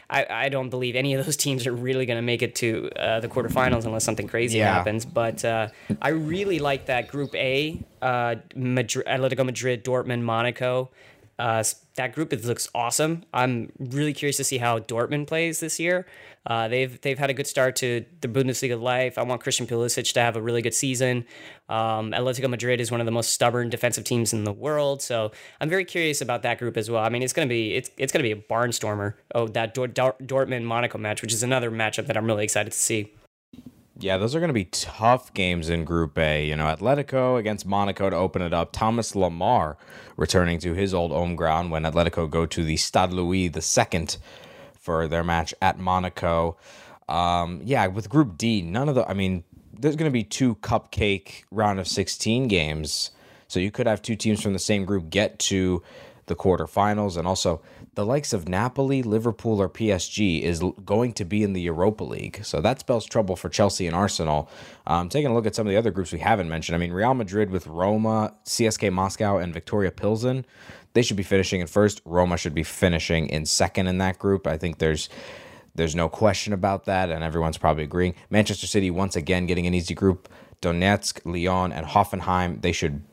I, 0.10 0.26
I 0.30 0.50
don't 0.50 0.70
believe 0.70 0.96
any 0.96 1.14
of 1.14 1.26
those 1.26 1.38
teams 1.46 1.68
are 1.68 1.74
really 1.74 2.06
going 2.06 2.18
to 2.18 2.22
make 2.22 2.42
it 2.42 2.56
to 2.56 2.90
uh, 2.96 3.20
the 3.20 3.28
quarterfinals 3.28 3.86
unless 3.86 4.04
something 4.04 4.28
crazy 4.28 4.60
yeah. 4.60 4.74
happens. 4.74 5.06
But 5.06 5.44
uh, 5.44 5.70
I 6.02 6.10
really 6.10 6.60
like 6.60 6.86
that 6.86 7.08
Group 7.08 7.36
A 7.36 7.84
uh, 8.02 8.36
Madrid, 8.56 9.06
Atletico 9.06 9.46
Madrid, 9.46 9.84
Dortmund, 9.84 10.22
Monaco. 10.22 10.92
Uh, 11.38 11.64
that 11.96 12.14
group 12.14 12.32
it 12.32 12.46
looks 12.46 12.70
awesome. 12.74 13.24
I'm 13.34 13.72
really 13.78 14.14
curious 14.14 14.38
to 14.38 14.44
see 14.44 14.58
how 14.58 14.80
Dortmund 14.80 15.28
plays 15.28 15.60
this 15.60 15.80
year. 15.80 16.06
Uh, 16.46 16.68
they've 16.68 17.00
they've 17.02 17.18
had 17.18 17.30
a 17.30 17.34
good 17.34 17.48
start 17.48 17.76
to 17.78 18.06
the 18.22 18.28
Bundesliga 18.28 18.80
life. 18.80 19.18
I 19.18 19.24
want 19.24 19.42
Christian 19.42 19.68
Pulisic 19.68 20.14
to 20.14 20.22
have 20.22 20.38
a 20.38 20.42
really 20.42 20.62
good 20.62 20.74
season. 20.74 21.26
Um, 21.68 22.12
Atletico 22.12 22.50
Madrid 22.50 22.80
is 22.80 22.92
one 22.92 23.02
of 23.02 23.06
the 23.06 23.12
most 23.12 23.32
stubborn 23.32 23.70
defensive 23.70 24.06
teams 24.06 24.32
in 24.32 24.46
the 24.46 24.54
world, 24.54 25.02
so 25.02 25.32
I'm 25.60 25.70
very 25.70 25.84
curious 25.84 26.22
about 26.22 26.44
that 26.44 26.60
group 26.60 26.78
as 26.78 26.90
well. 26.90 27.04
I 27.04 27.10
mean, 27.10 27.24
it's 27.24 27.34
gonna 27.34 27.48
be 27.48 27.74
it's 27.74 27.90
it's 27.98 28.14
gonna 28.14 28.24
be 28.24 28.32
a 28.32 28.38
barnstormer. 28.38 29.16
Oh, 29.34 29.48
that 29.50 29.76
Dortmund 29.76 30.64
Monaco 30.64 30.98
match, 30.98 31.22
which 31.22 31.34
is 31.34 31.44
another 31.44 31.72
matchup 31.72 32.08
that 32.08 32.16
I'm 32.16 32.28
really 32.28 32.44
excited 32.46 32.72
to 32.72 32.80
see. 32.80 33.12
Yeah, 33.98 34.18
those 34.18 34.36
are 34.36 34.40
going 34.40 34.50
to 34.50 34.54
be 34.54 34.66
tough 34.66 35.34
games 35.34 35.70
in 35.70 35.86
Group 35.86 36.18
A. 36.18 36.46
You 36.46 36.58
know, 36.58 36.66
Atletico 36.66 37.40
against 37.40 37.66
Monaco 37.66 38.10
to 38.10 38.16
open 38.16 38.42
it 38.42 38.54
up. 38.54 38.74
Thomas 38.74 39.14
Lemar 39.14 39.78
returning 40.18 40.60
to 40.60 40.74
his 40.74 40.94
old 40.94 41.12
home 41.12 41.38
ground 41.38 41.72
when 41.72 41.84
Atletico 41.84 42.30
go 42.30 42.46
to 42.46 42.64
the 42.66 42.76
Stade 42.76 43.12
Louis 43.12 43.46
II 43.46 44.08
for 44.74 45.08
their 45.08 45.24
match 45.24 45.54
at 45.62 45.80
Monaco. 45.80 46.58
Um, 47.08 47.62
yeah, 47.64 47.88
with 47.88 48.10
Group 48.10 48.38
D, 48.38 48.62
none 48.62 48.90
of 48.90 48.96
the. 48.96 49.08
I 49.10 49.14
mean, 49.14 49.46
there's 49.72 49.96
going 49.96 50.12
to 50.12 50.14
be 50.14 50.24
two 50.24 50.56
cupcake 50.56 51.44
round 51.50 51.80
of 51.80 51.88
16 51.88 52.50
games. 52.50 53.12
So 53.48 53.62
you 53.62 53.72
could 53.72 53.88
have 53.88 54.02
two 54.02 54.18
teams 54.18 54.42
from 54.42 54.52
the 54.52 54.60
same 54.60 54.84
group 54.84 55.10
get 55.10 55.40
to 55.40 55.82
the 56.26 56.36
quarterfinals. 56.36 57.16
And 57.16 57.26
also, 57.28 57.62
the 57.96 58.06
likes 58.06 58.34
of 58.34 58.48
Napoli, 58.48 59.02
Liverpool, 59.02 59.62
or 59.62 59.70
PSG 59.70 60.42
is 60.42 60.62
going 60.86 61.14
to 61.14 61.26
be 61.26 61.44
in 61.44 61.54
the 61.54 61.62
Europa 61.62 62.04
League. 62.04 62.44
So 62.44 62.62
that 62.62 62.80
spells 62.80 63.06
trouble 63.06 63.36
for 63.36 63.50
Chelsea 63.50 63.88
and 63.88 63.96
Arsenal. 63.96 64.50
Um, 64.86 65.10
taking 65.10 65.32
a 65.32 65.34
look 65.34 65.46
at 65.46 65.56
some 65.56 65.66
of 65.66 65.72
the 65.72 65.78
other 65.78 65.92
groups 65.92 66.12
we 66.12 66.20
haven't 66.20 66.50
mentioned. 66.50 66.76
I 66.76 66.80
mean, 66.80 66.92
Real 66.92 67.14
Madrid 67.14 67.50
with 67.50 67.68
Roma, 67.68 68.36
CSKA 68.46 68.92
Moscow, 68.92 69.38
and 69.38 69.54
Viktoria 69.54 69.96
Pilsen. 69.96 70.46
They 70.94 71.02
should 71.02 71.18
be 71.18 71.24
finishing 71.24 71.62
in 71.62 71.68
first. 71.68 72.02
Roma 72.06 72.38
should 72.38 72.54
be 72.54 72.64
finishing 72.64 73.28
in 73.28 73.46
second 73.46 73.88
in 73.88 73.98
that 73.98 74.20
group. 74.20 74.48
I 74.48 74.58
think 74.58 74.78
there's 74.78 75.10
there's 75.74 75.96
no 75.96 76.08
question 76.08 76.54
about 76.54 76.86
that, 76.86 77.10
and 77.10 77.22
everyone's 77.22 77.58
probably 77.58 77.84
agreeing. 77.84 78.16
Manchester 78.30 78.66
City 78.66 78.90
once 78.90 79.18
again 79.18 79.46
getting 79.46 79.68
an 79.68 79.74
easy 79.74 79.94
group. 79.94 80.30
Donetsk, 80.62 81.20
Lyon, 81.26 81.74
and 81.74 81.86
Hoffenheim. 81.86 82.62
They 82.62 82.72
should 82.72 83.04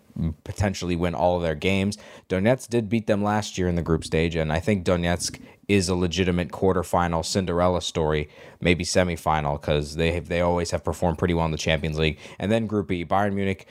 potentially 0.44 0.96
win 0.96 1.14
all 1.14 1.36
of 1.36 1.42
their 1.42 1.54
games. 1.54 1.98
Donetsk 2.28 2.68
did 2.68 2.88
beat 2.88 3.06
them 3.06 3.22
last 3.22 3.58
year 3.58 3.68
in 3.68 3.76
the 3.76 3.82
group 3.82 4.04
stage, 4.04 4.34
and 4.36 4.52
I 4.52 4.60
think 4.60 4.84
Donetsk 4.84 5.40
is 5.68 5.88
a 5.88 5.94
legitimate 5.94 6.50
quarterfinal 6.50 7.24
Cinderella 7.24 7.80
story, 7.80 8.28
maybe 8.60 8.84
semifinal, 8.84 9.60
because 9.60 9.96
they 9.96 10.12
have, 10.12 10.28
they 10.28 10.40
always 10.40 10.70
have 10.70 10.84
performed 10.84 11.18
pretty 11.18 11.34
well 11.34 11.46
in 11.46 11.52
the 11.52 11.58
Champions 11.58 11.98
League. 11.98 12.18
And 12.38 12.50
then 12.50 12.66
Group 12.66 12.88
B, 12.88 13.04
Bayern 13.04 13.34
Munich. 13.34 13.66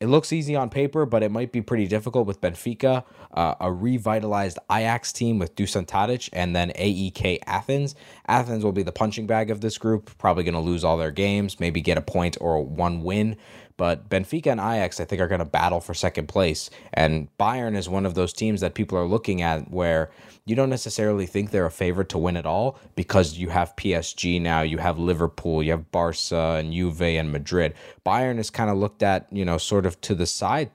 It 0.00 0.08
looks 0.08 0.32
easy 0.32 0.56
on 0.56 0.70
paper, 0.70 1.04
but 1.04 1.22
it 1.22 1.30
might 1.30 1.52
be 1.52 1.60
pretty 1.60 1.86
difficult 1.86 2.26
with 2.26 2.40
Benfica, 2.40 3.04
uh, 3.34 3.54
a 3.60 3.70
revitalized 3.70 4.58
Ajax 4.72 5.12
team 5.12 5.38
with 5.38 5.54
Dusan 5.54 5.84
Tadic, 5.84 6.30
and 6.32 6.56
then 6.56 6.72
AEK 6.74 7.40
Athens. 7.46 7.94
Athens 8.26 8.64
will 8.64 8.72
be 8.72 8.82
the 8.82 8.92
punching 8.92 9.26
bag 9.26 9.50
of 9.50 9.60
this 9.60 9.76
group, 9.76 10.16
probably 10.16 10.42
going 10.42 10.54
to 10.54 10.60
lose 10.60 10.84
all 10.84 10.96
their 10.96 11.10
games, 11.10 11.60
maybe 11.60 11.82
get 11.82 11.98
a 11.98 12.02
point 12.02 12.38
or 12.40 12.64
one 12.64 13.02
win. 13.02 13.36
But 13.80 14.10
Benfica 14.10 14.48
and 14.48 14.60
Ajax, 14.60 15.00
I 15.00 15.06
think, 15.06 15.22
are 15.22 15.26
going 15.26 15.38
to 15.38 15.46
battle 15.46 15.80
for 15.80 15.94
second 15.94 16.26
place. 16.28 16.68
And 16.92 17.28
Bayern 17.38 17.74
is 17.74 17.88
one 17.88 18.04
of 18.04 18.12
those 18.12 18.34
teams 18.34 18.60
that 18.60 18.74
people 18.74 18.98
are 18.98 19.06
looking 19.06 19.40
at 19.40 19.70
where 19.70 20.10
you 20.44 20.54
don't 20.54 20.68
necessarily 20.68 21.24
think 21.24 21.50
they're 21.50 21.64
a 21.64 21.70
favorite 21.70 22.10
to 22.10 22.18
win 22.18 22.36
it 22.36 22.44
all 22.44 22.78
because 22.94 23.38
you 23.38 23.48
have 23.48 23.74
PSG 23.76 24.38
now, 24.38 24.60
you 24.60 24.76
have 24.76 24.98
Liverpool, 24.98 25.62
you 25.62 25.70
have 25.70 25.90
Barca 25.90 26.58
and 26.58 26.74
Juve 26.74 27.00
and 27.00 27.32
Madrid. 27.32 27.72
Bayern 28.04 28.38
is 28.38 28.50
kind 28.50 28.68
of 28.68 28.76
looked 28.76 29.02
at, 29.02 29.26
you 29.32 29.46
know, 29.46 29.56
sort 29.56 29.86
of 29.86 29.98
to 30.02 30.14
the 30.14 30.26
side 30.26 30.70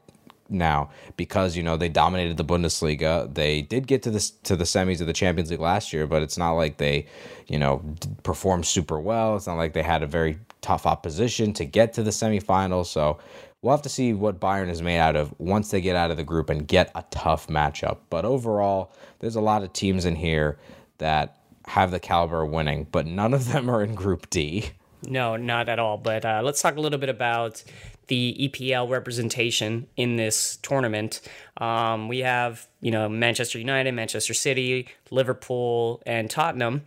now 0.50 0.90
because 1.18 1.56
you 1.56 1.64
know 1.64 1.78
they 1.78 1.90
dominated 1.90 2.38
the 2.38 2.46
Bundesliga. 2.46 3.32
They 3.32 3.62
did 3.62 3.86
get 3.86 4.02
to 4.04 4.10
the 4.10 4.32
to 4.44 4.56
the 4.56 4.64
semis 4.64 5.00
of 5.00 5.06
the 5.06 5.14
Champions 5.14 5.52
League 5.52 5.60
last 5.60 5.94
year, 5.94 6.08
but 6.08 6.24
it's 6.24 6.38
not 6.40 6.54
like 6.54 6.78
they, 6.78 7.06
you 7.48 7.60
know, 7.60 7.84
performed 8.24 8.66
super 8.66 9.00
well. 9.00 9.36
It's 9.36 9.48
not 9.48 9.58
like 9.58 9.74
they 9.74 9.84
had 9.84 10.02
a 10.02 10.08
very 10.08 10.40
tough 10.66 10.88
opposition 10.88 11.54
to 11.54 11.64
get 11.64 11.94
to 11.94 12.02
the 12.02 12.10
semifinals. 12.10 12.88
So 12.88 13.20
we'll 13.62 13.72
have 13.72 13.84
to 13.84 13.90
see 13.90 14.14
what 14.14 14.40
Bayern 14.40 14.70
is 14.70 14.82
made 14.82 14.98
out 14.98 15.16
of 15.16 15.34
once 15.38 15.70
they 15.70 15.80
get 15.80 15.96
out 15.96 16.10
of 16.10 16.18
the 16.18 16.24
group 16.24 16.50
and 16.50 16.68
get 16.68 16.90
a 16.96 17.04
tough 17.12 17.48
matchup. 17.48 17.98
But 18.10 18.26
overall, 18.26 18.92
there's 19.20 19.36
a 19.36 19.42
lot 19.42 19.62
of 19.62 19.74
teams 19.74 20.06
in 20.06 20.16
here 20.16 20.58
that 20.98 21.38
have 21.68 21.92
the 21.92 22.00
caliber 22.00 22.42
of 22.42 22.50
winning, 22.50 22.88
but 22.92 23.06
none 23.06 23.34
of 23.34 23.52
them 23.52 23.70
are 23.70 23.84
in 23.84 23.94
Group 23.94 24.30
D. 24.32 24.72
No, 25.08 25.36
not 25.36 25.70
at 25.70 25.78
all. 25.78 25.98
But 25.98 26.26
uh, 26.26 26.42
let's 26.44 26.64
talk 26.64 26.78
a 26.78 26.82
little 26.82 26.98
bit 26.98 27.10
about 27.10 27.64
the 28.08 28.50
EPL 28.50 28.90
representation 28.90 29.88
in 29.96 30.16
this 30.16 30.58
tournament. 30.58 31.22
Um, 31.58 32.08
we 32.08 32.20
have, 32.20 32.68
you 32.82 32.90
know, 32.90 33.08
Manchester 33.08 33.60
United, 33.60 33.92
Manchester 33.92 34.34
City, 34.34 34.88
Liverpool, 35.12 36.02
and 36.08 36.28
Tottenham. 36.28 36.84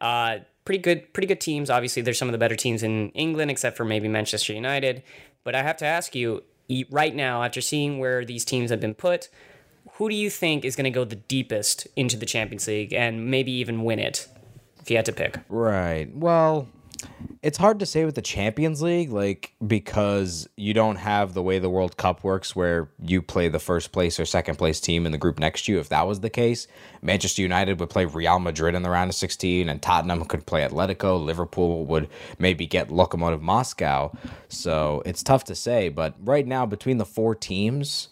Uh, 0.00 0.38
pretty 0.64 0.80
good, 0.80 1.12
pretty 1.12 1.26
good 1.26 1.40
teams. 1.40 1.70
Obviously, 1.70 2.02
they're 2.02 2.14
some 2.14 2.28
of 2.28 2.32
the 2.32 2.38
better 2.38 2.56
teams 2.56 2.82
in 2.82 3.10
England, 3.10 3.50
except 3.50 3.76
for 3.76 3.84
maybe 3.84 4.08
Manchester 4.08 4.52
United. 4.52 5.02
But 5.44 5.54
I 5.54 5.62
have 5.62 5.76
to 5.78 5.86
ask 5.86 6.14
you, 6.14 6.42
right 6.90 7.14
now, 7.14 7.42
after 7.42 7.60
seeing 7.60 7.98
where 7.98 8.24
these 8.24 8.44
teams 8.44 8.70
have 8.70 8.80
been 8.80 8.94
put, 8.94 9.28
who 9.92 10.08
do 10.08 10.14
you 10.14 10.30
think 10.30 10.64
is 10.64 10.76
going 10.76 10.84
to 10.84 10.90
go 10.90 11.04
the 11.04 11.16
deepest 11.16 11.88
into 11.96 12.16
the 12.16 12.26
Champions 12.26 12.66
League 12.66 12.92
and 12.92 13.30
maybe 13.30 13.52
even 13.52 13.84
win 13.84 13.98
it? 13.98 14.28
If 14.80 14.90
you 14.90 14.96
had 14.96 15.06
to 15.06 15.12
pick, 15.12 15.38
right? 15.48 16.08
Well, 16.14 16.68
It's 17.42 17.56
hard 17.56 17.78
to 17.78 17.86
say 17.86 18.04
with 18.04 18.14
the 18.14 18.22
Champions 18.22 18.82
League, 18.82 19.10
like 19.10 19.54
because 19.66 20.48
you 20.56 20.74
don't 20.74 20.96
have 20.96 21.32
the 21.32 21.42
way 21.42 21.58
the 21.58 21.70
World 21.70 21.96
Cup 21.96 22.22
works, 22.22 22.54
where 22.54 22.90
you 23.02 23.22
play 23.22 23.48
the 23.48 23.58
first 23.58 23.92
place 23.92 24.20
or 24.20 24.26
second 24.26 24.56
place 24.56 24.80
team 24.80 25.06
in 25.06 25.12
the 25.12 25.18
group 25.18 25.38
next 25.38 25.64
to 25.64 25.72
you. 25.72 25.78
If 25.78 25.88
that 25.88 26.06
was 26.06 26.20
the 26.20 26.28
case, 26.28 26.66
Manchester 27.00 27.40
United 27.40 27.80
would 27.80 27.88
play 27.88 28.04
Real 28.04 28.38
Madrid 28.38 28.74
in 28.74 28.82
the 28.82 28.90
round 28.90 29.08
of 29.08 29.14
16, 29.14 29.68
and 29.68 29.80
Tottenham 29.80 30.24
could 30.26 30.44
play 30.44 30.66
Atletico. 30.66 31.22
Liverpool 31.22 31.86
would 31.86 32.08
maybe 32.38 32.66
get 32.66 32.88
Lokomotiv 32.88 33.40
Moscow. 33.40 34.12
So 34.48 35.02
it's 35.06 35.22
tough 35.22 35.44
to 35.44 35.54
say, 35.54 35.88
but 35.88 36.16
right 36.22 36.46
now 36.46 36.66
between 36.66 36.98
the 36.98 37.06
four 37.06 37.34
teams 37.34 38.08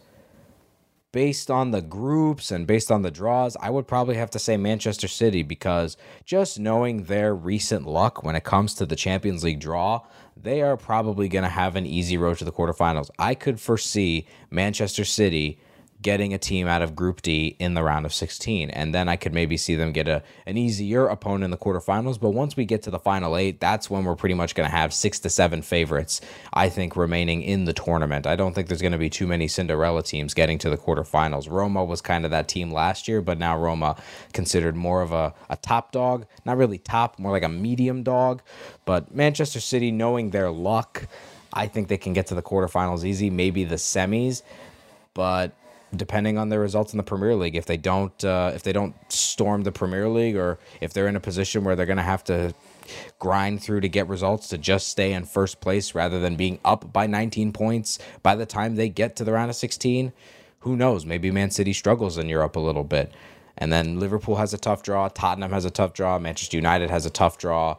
based 1.13 1.51
on 1.51 1.71
the 1.71 1.81
groups 1.81 2.51
and 2.51 2.67
based 2.67 2.91
on 2.91 3.03
the 3.03 3.11
draws, 3.11 3.57
I 3.61 3.71
would 3.71 3.87
probably 3.87 4.17
have 4.17 4.31
to 4.31 4.39
say 4.39 4.57
Manchester 4.57 5.09
City 5.09 5.43
because 5.43 5.97
just 6.25 6.59
knowing 6.59 7.05
their 7.05 7.35
recent 7.35 7.87
luck 7.87 8.23
when 8.23 8.37
it 8.37 8.45
comes 8.45 8.75
to 8.75 8.87
the 8.87 8.97
Champions 8.97 9.43
League 9.43 9.61
draw, 9.61 10.03
they 10.37 10.63
are 10.63 10.77
probably 10.77 11.29
going 11.29 11.45
to 11.45 11.49
have 11.49 11.77
an 11.77 11.87
easy 11.87 12.17
road 12.17 12.39
to 12.39 12.45
the 12.45 12.53
quarterfinals. 12.53 13.11
I 13.19 13.35
could 13.35 13.61
foresee 13.61 14.27
Manchester 14.51 15.05
City 15.05 15.59
getting 16.01 16.33
a 16.33 16.39
team 16.39 16.69
out 16.69 16.81
of 16.81 16.95
Group 16.95 17.23
D 17.23 17.57
in 17.59 17.75
the 17.75 17.83
round 17.83 18.07
of 18.07 18.15
16. 18.15 18.71
And 18.71 18.95
then 18.95 19.09
I 19.09 19.17
could 19.17 19.35
maybe 19.35 19.57
see 19.57 19.75
them 19.75 19.93
get 19.93 20.07
a 20.07 20.23
an 20.47 20.57
easier 20.57 21.07
opponent 21.07 21.45
in 21.45 21.51
the 21.51 21.57
quarterfinals. 21.57 22.21
But 22.21 22.31
once 22.31 22.57
we 22.57 22.65
get 22.65 22.83
to 22.85 22.91
the 22.91 22.99
final 22.99 23.37
eight, 23.37 23.61
that's 23.61 23.91
when 23.91 24.05
we're 24.05 24.15
pretty 24.15 24.35
much 24.35 24.55
going 24.55 24.69
to 24.69 24.75
have 24.75 24.95
six 24.95 25.19
to 25.21 25.31
seven 25.31 25.63
favorites, 25.63 26.21
I 26.53 26.69
think, 26.69 26.97
remaining 26.97 27.43
in 27.43 27.65
the 27.65 27.73
tournament. 27.73 28.27
I 28.27 28.37
don't 28.37 28.55
think 28.55 28.69
there's 28.69 28.83
going 28.83 28.93
to 28.93 28.99
be 28.99 29.11
too 29.11 29.27
many 29.27 29.49
Cinderella 29.49 30.03
teams 30.03 30.35
getting 30.35 30.59
to 30.59 30.71
the 30.71 30.77
quarterfinals. 30.77 31.51
Roma 31.51 31.85
was 31.85 32.01
kind 32.01 32.25
of 32.25 32.31
that 32.31 32.49
team 32.49 32.71
last 32.71 33.09
year, 33.09 33.21
but 33.21 33.39
now 33.39 33.59
Roma 33.59 33.97
considered 34.33 34.77
more 34.77 35.03
of 35.03 35.13
a, 35.13 35.35
a 35.51 35.57
top 35.57 35.91
dog. 35.91 36.27
Not 36.45 36.57
really 36.57 36.79
top, 36.79 37.19
more 37.19 37.33
like 37.33 37.43
a 37.43 37.49
medium 37.49 38.03
dog. 38.03 38.43
But 38.85 39.15
Manchester 39.15 39.61
City, 39.61 39.91
knowing 39.91 40.31
their 40.31 40.51
luck, 40.51 41.09
I 41.53 41.67
think 41.67 41.89
they 41.89 41.99
can 41.99 42.13
get 42.13 42.29
to 42.29 42.35
the 42.35 42.43
quarterfinals 42.43 43.05
easy, 43.05 43.31
maybe 43.31 43.65
the 43.65 43.77
semis. 43.77 44.43
But 45.15 45.53
depending 45.95 46.39
on 46.39 46.49
their 46.49 46.61
results 46.61 46.93
in 46.93 46.97
the 46.97 47.03
Premier 47.03 47.35
League. 47.35 47.57
If 47.57 47.67
they 47.67 47.77
don't, 47.77 48.25
uh, 48.25 48.53
if 48.55 48.63
they 48.63 48.73
don't 48.73 48.95
storm 49.09 49.63
the 49.63 49.73
Premier 49.73 50.09
League, 50.09 50.37
or 50.37 50.59
if 50.81 50.93
they're 50.93 51.09
in 51.09 51.17
a 51.17 51.21
position 51.21 51.65
where 51.65 51.77
they're 51.77 51.87
going 51.87 51.97
to 51.97 52.03
have 52.03 52.25
to 52.25 52.55
grind 53.19 53.63
through 53.63 53.81
to 53.81 53.89
get 53.89 54.09
results 54.09 54.49
to 54.49 54.59
just 54.59 54.89
stay 54.89 55.13
in 55.13 55.25
first 55.25 55.61
place 55.61 55.95
rather 55.95 56.19
than 56.19 56.37
being 56.37 56.59
up 56.65 56.93
by 56.93 57.07
19 57.07 57.53
points 57.53 57.99
by 58.23 58.35
the 58.35 58.47
time 58.47 58.77
they 58.77 58.89
get 58.89 59.17
to 59.17 59.25
the 59.25 59.33
round 59.33 59.51
of 59.51 59.57
16, 59.57 60.13
who 60.61 60.77
knows? 60.77 61.05
Maybe 61.05 61.31
Man 61.31 61.51
City 61.51 61.73
struggles 61.73 62.19
in 62.19 62.29
Europe 62.29 62.57
a 62.57 62.61
little 62.61 62.85
bit. 62.85 63.13
And 63.57 63.73
then 63.73 63.99
Liverpool 63.99 64.37
has 64.37 64.55
a 64.55 64.59
tough 64.59 64.83
draw, 64.83 65.09
Tottenham 65.09 65.53
has 65.53 65.65
a 65.65 65.71
tough 65.71 65.93
draw, 65.93 66.19
Manchester 66.19 66.57
United 66.57 66.91
has 66.91 67.07
a 67.07 67.11
tough 67.11 67.39
draw. 67.39 67.77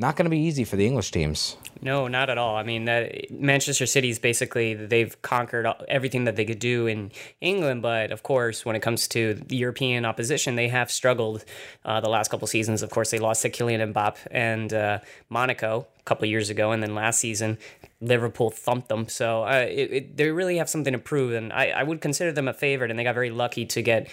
Not 0.00 0.14
going 0.14 0.26
to 0.26 0.30
be 0.30 0.38
easy 0.38 0.62
for 0.62 0.76
the 0.76 0.86
English 0.86 1.10
teams. 1.10 1.56
No, 1.82 2.06
not 2.06 2.30
at 2.30 2.38
all. 2.38 2.54
I 2.54 2.62
mean, 2.62 2.84
that 2.84 3.32
Manchester 3.32 3.84
City's 3.84 4.20
basically 4.20 4.74
they've 4.74 5.20
conquered 5.22 5.66
everything 5.88 6.22
that 6.24 6.36
they 6.36 6.44
could 6.44 6.60
do 6.60 6.86
in 6.86 7.10
England, 7.40 7.82
but 7.82 8.12
of 8.12 8.22
course, 8.22 8.64
when 8.64 8.76
it 8.76 8.80
comes 8.80 9.08
to 9.08 9.34
the 9.34 9.56
European 9.56 10.04
opposition, 10.04 10.54
they 10.54 10.68
have 10.68 10.92
struggled 10.92 11.44
uh, 11.84 12.00
the 12.00 12.08
last 12.08 12.30
couple 12.30 12.46
seasons. 12.46 12.80
Of 12.82 12.90
course, 12.90 13.10
they 13.10 13.18
lost 13.18 13.42
to 13.42 13.50
Kylian 13.50 13.92
Mbappe 13.92 14.18
and 14.30 14.72
uh, 14.72 14.98
Monaco 15.30 15.88
a 15.98 16.04
couple 16.04 16.28
years 16.28 16.48
ago, 16.48 16.70
and 16.70 16.80
then 16.80 16.94
last 16.94 17.18
season 17.18 17.58
Liverpool 18.00 18.50
thumped 18.50 18.88
them. 18.88 19.08
So 19.08 19.42
uh, 19.42 19.66
it, 19.68 19.92
it, 19.92 20.16
they 20.16 20.30
really 20.30 20.58
have 20.58 20.68
something 20.68 20.92
to 20.92 20.98
prove, 20.98 21.32
and 21.32 21.52
I, 21.52 21.70
I 21.70 21.82
would 21.82 22.00
consider 22.00 22.30
them 22.30 22.46
a 22.46 22.52
favorite. 22.52 22.90
And 22.90 22.98
they 22.98 23.04
got 23.04 23.14
very 23.14 23.30
lucky 23.30 23.66
to 23.66 23.82
get 23.82 24.08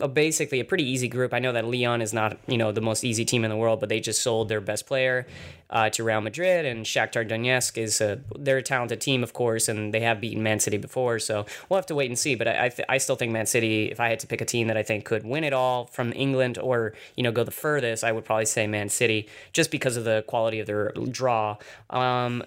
a, 0.00 0.08
basically 0.08 0.60
a 0.60 0.64
pretty 0.64 0.84
easy 0.84 1.08
group. 1.08 1.34
I 1.34 1.38
know 1.38 1.52
that 1.52 1.66
Lyon 1.66 2.00
is 2.00 2.12
not 2.12 2.38
you 2.46 2.56
know 2.56 2.72
the 2.72 2.80
most 2.80 3.04
easy 3.04 3.24
team 3.24 3.44
in 3.44 3.50
the 3.50 3.56
world, 3.56 3.80
but 3.80 3.88
they 3.88 4.00
just 4.00 4.22
sold 4.22 4.48
their 4.48 4.60
best 4.60 4.86
player 4.86 5.26
uh, 5.70 5.90
to 5.90 6.04
Real 6.04 6.20
Madrid, 6.20 6.66
and 6.66 6.84
Shakhtar 6.84 7.28
Donetsk 7.28 7.78
is 7.78 8.00
a 8.00 8.20
they're 8.38 8.58
a 8.58 8.62
talented 8.62 9.00
team, 9.00 9.22
of 9.22 9.32
course, 9.32 9.68
and 9.68 9.92
they 9.92 10.00
have 10.00 10.20
beaten 10.20 10.42
Man 10.42 10.60
City 10.60 10.76
before. 10.76 11.18
So 11.18 11.46
we'll 11.68 11.78
have 11.78 11.86
to 11.86 11.94
wait 11.94 12.10
and 12.10 12.18
see. 12.18 12.34
But 12.34 12.48
I 12.48 12.64
I, 12.64 12.68
th- 12.68 12.86
I 12.88 12.98
still 12.98 13.16
think 13.16 13.32
Man 13.32 13.46
City, 13.46 13.90
if 13.90 14.00
I 14.00 14.08
had 14.08 14.20
to 14.20 14.26
pick 14.26 14.40
a 14.40 14.44
team 14.44 14.68
that 14.68 14.76
I 14.76 14.82
think 14.82 15.04
could 15.04 15.24
win 15.24 15.44
it 15.44 15.52
all 15.52 15.86
from 15.86 16.12
England 16.14 16.58
or 16.58 16.94
you 17.16 17.22
know 17.22 17.32
go 17.32 17.44
the 17.44 17.50
furthest, 17.50 18.04
I 18.04 18.12
would 18.12 18.24
probably 18.24 18.46
say 18.46 18.66
Man 18.66 18.88
City, 18.88 19.28
just 19.52 19.70
because 19.70 19.96
of 19.96 20.04
the 20.04 20.24
quality 20.26 20.60
of 20.60 20.66
their 20.66 20.92
draw. 21.10 21.56
Um, 21.90 22.42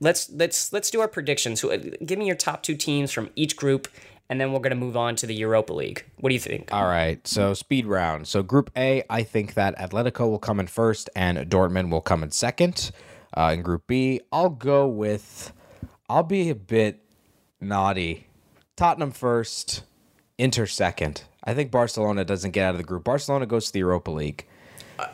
let's 0.00 0.30
let's 0.30 0.72
let's 0.72 0.90
do 0.90 1.00
our 1.00 1.08
predictions. 1.08 1.64
Give 2.04 2.18
me 2.18 2.26
your 2.26 2.36
top 2.36 2.62
two 2.62 2.76
teams 2.76 3.12
from 3.12 3.30
each 3.36 3.56
group 3.56 3.88
and 4.28 4.40
then 4.40 4.52
we're 4.52 4.60
going 4.60 4.70
to 4.70 4.76
move 4.76 4.96
on 4.96 5.16
to 5.16 5.26
the 5.26 5.34
Europa 5.34 5.72
League. 5.72 6.04
What 6.18 6.30
do 6.30 6.34
you 6.34 6.40
think? 6.40 6.72
All 6.72 6.86
right, 6.86 7.26
so 7.26 7.54
speed 7.54 7.86
round. 7.86 8.28
So 8.28 8.42
Group 8.42 8.70
A, 8.76 9.02
I 9.08 9.22
think 9.22 9.54
that 9.54 9.76
Atletico 9.78 10.28
will 10.28 10.38
come 10.38 10.60
in 10.60 10.66
first 10.66 11.10
and 11.14 11.38
Dortmund 11.50 11.90
will 11.90 12.00
come 12.00 12.22
in 12.22 12.30
second. 12.30 12.90
Uh, 13.36 13.52
in 13.54 13.62
Group 13.62 13.86
B, 13.86 14.20
I'll 14.32 14.50
go 14.50 14.86
with, 14.86 15.52
I'll 16.08 16.22
be 16.22 16.48
a 16.50 16.54
bit 16.54 17.04
naughty. 17.60 18.26
Tottenham 18.76 19.10
first, 19.10 19.82
Inter 20.38 20.66
second. 20.66 21.22
I 21.44 21.54
think 21.54 21.70
Barcelona 21.70 22.24
doesn't 22.24 22.50
get 22.50 22.64
out 22.66 22.74
of 22.74 22.78
the 22.78 22.84
group. 22.84 23.04
Barcelona 23.04 23.46
goes 23.46 23.66
to 23.66 23.72
the 23.72 23.78
Europa 23.78 24.10
League. 24.10 24.46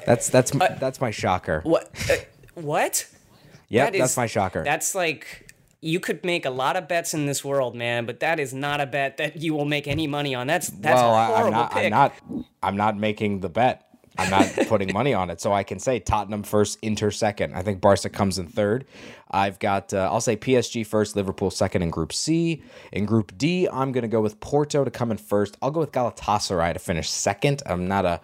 That's 0.06 0.28
that's 0.28 0.54
uh, 0.54 0.76
that's 0.80 1.00
my 1.00 1.10
shocker. 1.10 1.60
What? 1.64 1.90
Uh, 2.10 2.14
what? 2.54 3.06
Yeah, 3.68 3.90
that 3.90 3.98
that's 3.98 4.16
my 4.16 4.26
shocker. 4.26 4.64
That's 4.64 4.94
like 4.94 5.51
you 5.84 5.98
could 5.98 6.24
make 6.24 6.46
a 6.46 6.50
lot 6.50 6.76
of 6.76 6.86
bets 6.88 7.12
in 7.12 7.26
this 7.26 7.44
world, 7.44 7.74
man, 7.74 8.06
but 8.06 8.20
that 8.20 8.38
is 8.38 8.54
not 8.54 8.80
a 8.80 8.86
bet 8.86 9.16
that 9.16 9.42
you 9.42 9.52
will 9.52 9.64
make 9.64 9.88
any 9.88 10.06
money 10.06 10.32
on. 10.34 10.46
That's 10.46 10.68
that's 10.68 10.94
well, 10.94 11.14
a 11.14 11.26
horrible 11.26 11.46
I'm 11.46 11.52
not, 11.52 11.72
pick. 11.72 11.84
I'm 11.84 11.90
not. 11.90 12.14
I'm 12.62 12.76
not 12.76 12.96
making 12.96 13.40
the 13.40 13.48
bet. 13.48 13.88
I'm 14.16 14.30
not 14.30 14.46
putting 14.68 14.92
money 14.92 15.12
on 15.12 15.28
it, 15.28 15.40
so 15.40 15.52
I 15.52 15.64
can 15.64 15.80
say 15.80 15.98
Tottenham 15.98 16.44
first, 16.44 16.78
Inter 16.82 17.10
second. 17.10 17.54
I 17.54 17.62
think 17.62 17.80
Barca 17.80 18.08
comes 18.08 18.38
in 18.38 18.46
third. 18.46 18.84
I've 19.28 19.58
got 19.58 19.92
uh, 19.92 20.08
I'll 20.12 20.20
say 20.20 20.36
PSG 20.36 20.86
first, 20.86 21.16
Liverpool 21.16 21.50
second 21.50 21.82
in 21.82 21.90
Group 21.90 22.12
C. 22.12 22.62
In 22.92 23.04
Group 23.04 23.36
D, 23.36 23.68
I'm 23.68 23.90
gonna 23.90 24.06
go 24.06 24.20
with 24.20 24.38
Porto 24.38 24.84
to 24.84 24.90
come 24.90 25.10
in 25.10 25.16
first. 25.16 25.56
I'll 25.60 25.72
go 25.72 25.80
with 25.80 25.90
Galatasaray 25.90 26.74
to 26.74 26.78
finish 26.78 27.10
second. 27.10 27.60
I'm 27.66 27.88
not 27.88 28.04
a 28.04 28.20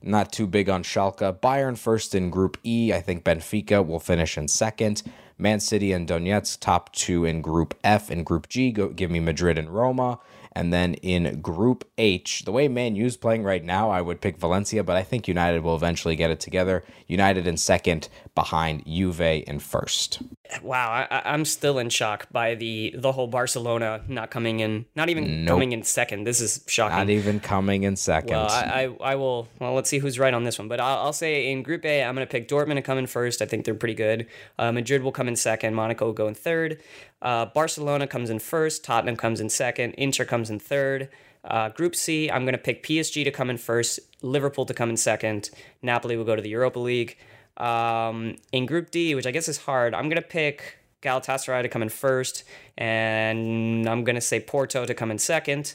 not 0.00 0.32
too 0.32 0.46
big 0.46 0.70
on 0.70 0.82
Schalke. 0.82 1.38
Bayern 1.40 1.76
first 1.76 2.14
in 2.14 2.30
Group 2.30 2.56
E. 2.64 2.94
I 2.94 3.02
think 3.02 3.22
Benfica 3.22 3.86
will 3.86 4.00
finish 4.00 4.38
in 4.38 4.48
second. 4.48 5.02
Man 5.38 5.60
City 5.60 5.92
and 5.92 6.08
Donetsk, 6.08 6.60
top 6.60 6.92
two 6.92 7.24
in 7.24 7.40
Group 7.40 7.74
F. 7.82 8.10
and 8.10 8.24
Group 8.24 8.48
G, 8.48 8.70
go, 8.72 8.88
give 8.88 9.10
me 9.10 9.20
Madrid 9.20 9.58
and 9.58 9.70
Roma. 9.70 10.18
And 10.54 10.72
then 10.72 10.94
in 10.94 11.40
Group 11.40 11.88
H, 11.96 12.44
the 12.44 12.52
way 12.52 12.68
Man 12.68 12.94
U's 12.94 13.16
playing 13.16 13.42
right 13.42 13.64
now, 13.64 13.90
I 13.90 14.02
would 14.02 14.20
pick 14.20 14.36
Valencia, 14.36 14.84
but 14.84 14.96
I 14.96 15.02
think 15.02 15.26
United 15.26 15.62
will 15.62 15.74
eventually 15.74 16.14
get 16.14 16.30
it 16.30 16.40
together. 16.40 16.84
United 17.06 17.46
in 17.46 17.56
second, 17.56 18.08
behind 18.34 18.84
Juve 18.86 19.20
in 19.20 19.60
first. 19.60 20.20
Wow, 20.62 21.06
I, 21.10 21.34
am 21.34 21.44
still 21.44 21.78
in 21.78 21.88
shock 21.88 22.26
by 22.30 22.54
the 22.56 22.94
the 22.96 23.12
whole 23.12 23.26
Barcelona 23.26 24.02
not 24.08 24.30
coming 24.30 24.60
in, 24.60 24.84
not 24.94 25.08
even 25.08 25.44
nope. 25.44 25.54
coming 25.54 25.72
in 25.72 25.82
second. 25.82 26.24
This 26.24 26.40
is 26.40 26.62
shocking. 26.66 26.98
Not 26.98 27.10
even 27.10 27.40
coming 27.40 27.84
in 27.84 27.96
second. 27.96 28.30
Well, 28.30 28.50
I, 28.50 28.96
I, 29.00 29.12
I 29.12 29.14
will. 29.14 29.48
Well, 29.60 29.72
let's 29.72 29.88
see 29.88 29.98
who's 29.98 30.18
right 30.18 30.34
on 30.34 30.44
this 30.44 30.58
one. 30.58 30.68
But 30.68 30.80
I'll, 30.80 30.98
I'll 30.98 31.12
say 31.12 31.50
in 31.50 31.62
Group 31.62 31.84
A, 31.84 32.04
I'm 32.04 32.14
going 32.14 32.26
to 32.26 32.30
pick 32.30 32.48
Dortmund 32.48 32.74
to 32.74 32.82
come 32.82 32.98
in 32.98 33.06
first. 33.06 33.40
I 33.40 33.46
think 33.46 33.64
they're 33.64 33.74
pretty 33.74 33.94
good. 33.94 34.26
Uh, 34.58 34.72
Madrid 34.72 35.02
will 35.02 35.12
come 35.12 35.28
in 35.28 35.36
second. 35.36 35.74
Monaco 35.74 36.06
will 36.06 36.12
go 36.12 36.28
in 36.28 36.34
third. 36.34 36.80
Uh, 37.22 37.46
Barcelona 37.46 38.06
comes 38.06 38.28
in 38.28 38.38
first. 38.38 38.84
Tottenham 38.84 39.16
comes 39.16 39.40
in 39.40 39.48
second. 39.48 39.94
Inter 39.94 40.24
comes 40.24 40.50
in 40.50 40.58
third. 40.58 41.08
Uh, 41.44 41.70
group 41.70 41.96
C, 41.96 42.30
I'm 42.30 42.44
going 42.44 42.52
to 42.52 42.58
pick 42.58 42.84
PSG 42.84 43.24
to 43.24 43.30
come 43.30 43.50
in 43.50 43.56
first, 43.58 43.98
Liverpool 44.22 44.64
to 44.66 44.74
come 44.74 44.90
in 44.90 44.96
second. 44.96 45.50
Napoli 45.82 46.16
will 46.16 46.24
go 46.24 46.36
to 46.36 46.42
the 46.42 46.50
Europa 46.50 46.78
League. 46.78 47.16
Um, 47.62 48.36
in 48.50 48.66
Group 48.66 48.90
D, 48.90 49.14
which 49.14 49.26
I 49.26 49.30
guess 49.30 49.48
is 49.48 49.58
hard, 49.58 49.94
I'm 49.94 50.08
going 50.08 50.20
to 50.20 50.28
pick 50.28 50.78
Galatasaray 51.02 51.62
to 51.62 51.68
come 51.68 51.82
in 51.82 51.88
first, 51.88 52.44
and 52.76 53.88
I'm 53.88 54.02
going 54.04 54.16
to 54.16 54.20
say 54.20 54.40
Porto 54.40 54.84
to 54.84 54.94
come 54.94 55.10
in 55.10 55.18
second. 55.18 55.74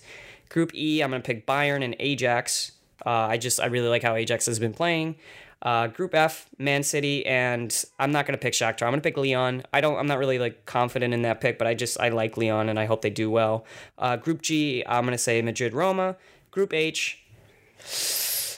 Group 0.50 0.76
E, 0.76 1.02
I'm 1.02 1.10
going 1.10 1.22
to 1.22 1.26
pick 1.26 1.48
Bayern 1.48 1.84
and 1.84 1.96
Ajax. 2.00 2.74
Uh, 3.06 3.10
I 3.10 3.38
just, 3.38 3.60
I 3.60 3.68
really 3.68 3.88
like 3.88 4.04
how 4.04 4.16
Ajax 4.16 4.48
has 4.48 4.60
been 4.60 4.74
playing. 4.74 5.16
Uh, 5.62 5.88
group 5.88 6.14
F, 6.14 6.50
Man 6.60 6.84
City, 6.84 7.26
and 7.26 7.84
I'm 7.98 8.12
not 8.12 8.28
gonna 8.28 8.38
pick 8.38 8.54
Shakhtar. 8.54 8.84
I'm 8.84 8.92
gonna 8.92 9.02
pick 9.02 9.18
Lyon. 9.18 9.64
I 9.74 9.82
don't. 9.82 9.98
I'm 9.98 10.06
not 10.06 10.20
really 10.20 10.38
like 10.38 10.68
confident 10.68 11.16
in 11.16 11.24
that 11.24 11.42
pick, 11.42 11.58
but 11.58 11.66
I 11.66 11.74
just 11.74 12.00
I 12.00 12.10
like 12.10 12.38
Lyon, 12.38 12.70
and 12.70 12.80
I 12.80 12.86
hope 12.86 13.02
they 13.02 13.10
do 13.10 13.32
well. 13.32 13.66
Uh, 13.98 14.18
group 14.18 14.44
G, 14.44 14.84
I'm 14.86 15.04
gonna 15.04 15.18
say 15.18 15.42
Madrid, 15.42 15.74
Roma. 15.74 16.16
Group 16.52 16.74
H, 16.74 17.26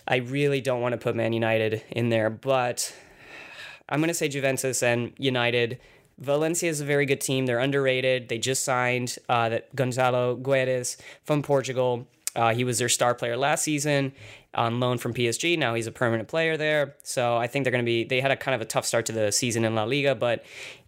I 0.10 0.18
really 0.18 0.60
don't 0.60 0.82
want 0.82 0.92
to 0.92 0.98
put 0.98 1.16
Man 1.16 1.32
United 1.32 1.84
in 1.90 2.10
there, 2.10 2.30
but 2.30 2.94
I'm 3.89 4.00
gonna 4.00 4.13
say 4.13 4.27
Juventus 4.27 4.81
and 4.81 5.13
United. 5.17 5.79
Valencia 6.19 6.69
is 6.69 6.81
a 6.81 6.86
very 6.86 7.05
good 7.05 7.22
team. 7.22 7.46
They're 7.46 7.60
underrated. 7.60 8.29
They 8.29 8.38
just 8.38 8.63
signed 8.63 9.17
uh, 9.29 9.50
that 9.50 9.75
Gonzalo 9.75 10.36
Guedes 10.36 10.98
from 11.24 11.41
Portugal. 11.41 12.08
Uh, 12.36 12.53
he 12.53 12.63
was 12.63 12.77
their 12.77 12.89
star 12.89 13.15
player 13.15 13.38
last 13.38 13.63
season 13.63 14.12
on 14.53 14.79
loan 14.79 14.98
from 14.98 15.13
PSG. 15.13 15.58
Now 15.58 15.75
he's 15.75 15.88
a 15.88 15.91
permanent 15.91 16.27
player 16.27 16.58
there. 16.58 16.96
So 17.03 17.38
I 17.38 17.48
think 17.48 17.63
they're 17.63 17.72
going 17.72 17.84
to 17.84 17.89
be, 17.89 18.03
they 18.03 18.22
had 18.22 18.31
a 18.31 18.38
kind 18.38 18.55
of 18.55 18.62
a 18.62 18.65
tough 18.65 18.86
start 18.86 19.05
to 19.08 19.12
the 19.12 19.31
season 19.31 19.65
in 19.65 19.75
La 19.75 19.84
Liga, 19.84 20.13
but 20.13 20.46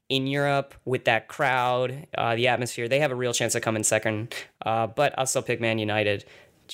in 0.09 0.27
Europe 0.27 0.75
with 0.85 1.05
that 1.05 1.27
crowd, 1.27 2.07
uh, 2.17 2.35
the 2.35 2.47
atmosphere, 2.47 2.87
they 2.87 2.99
have 2.99 3.11
a 3.11 3.15
real 3.15 3.33
chance 3.33 3.53
to 3.53 3.61
come 3.61 3.75
in 3.75 3.83
second. 3.83 4.35
Uh, 4.65 4.87
but 4.87 5.17
I'll 5.17 5.25
still 5.25 5.41
pick 5.41 5.61
Man 5.61 5.79
United. 5.79 6.25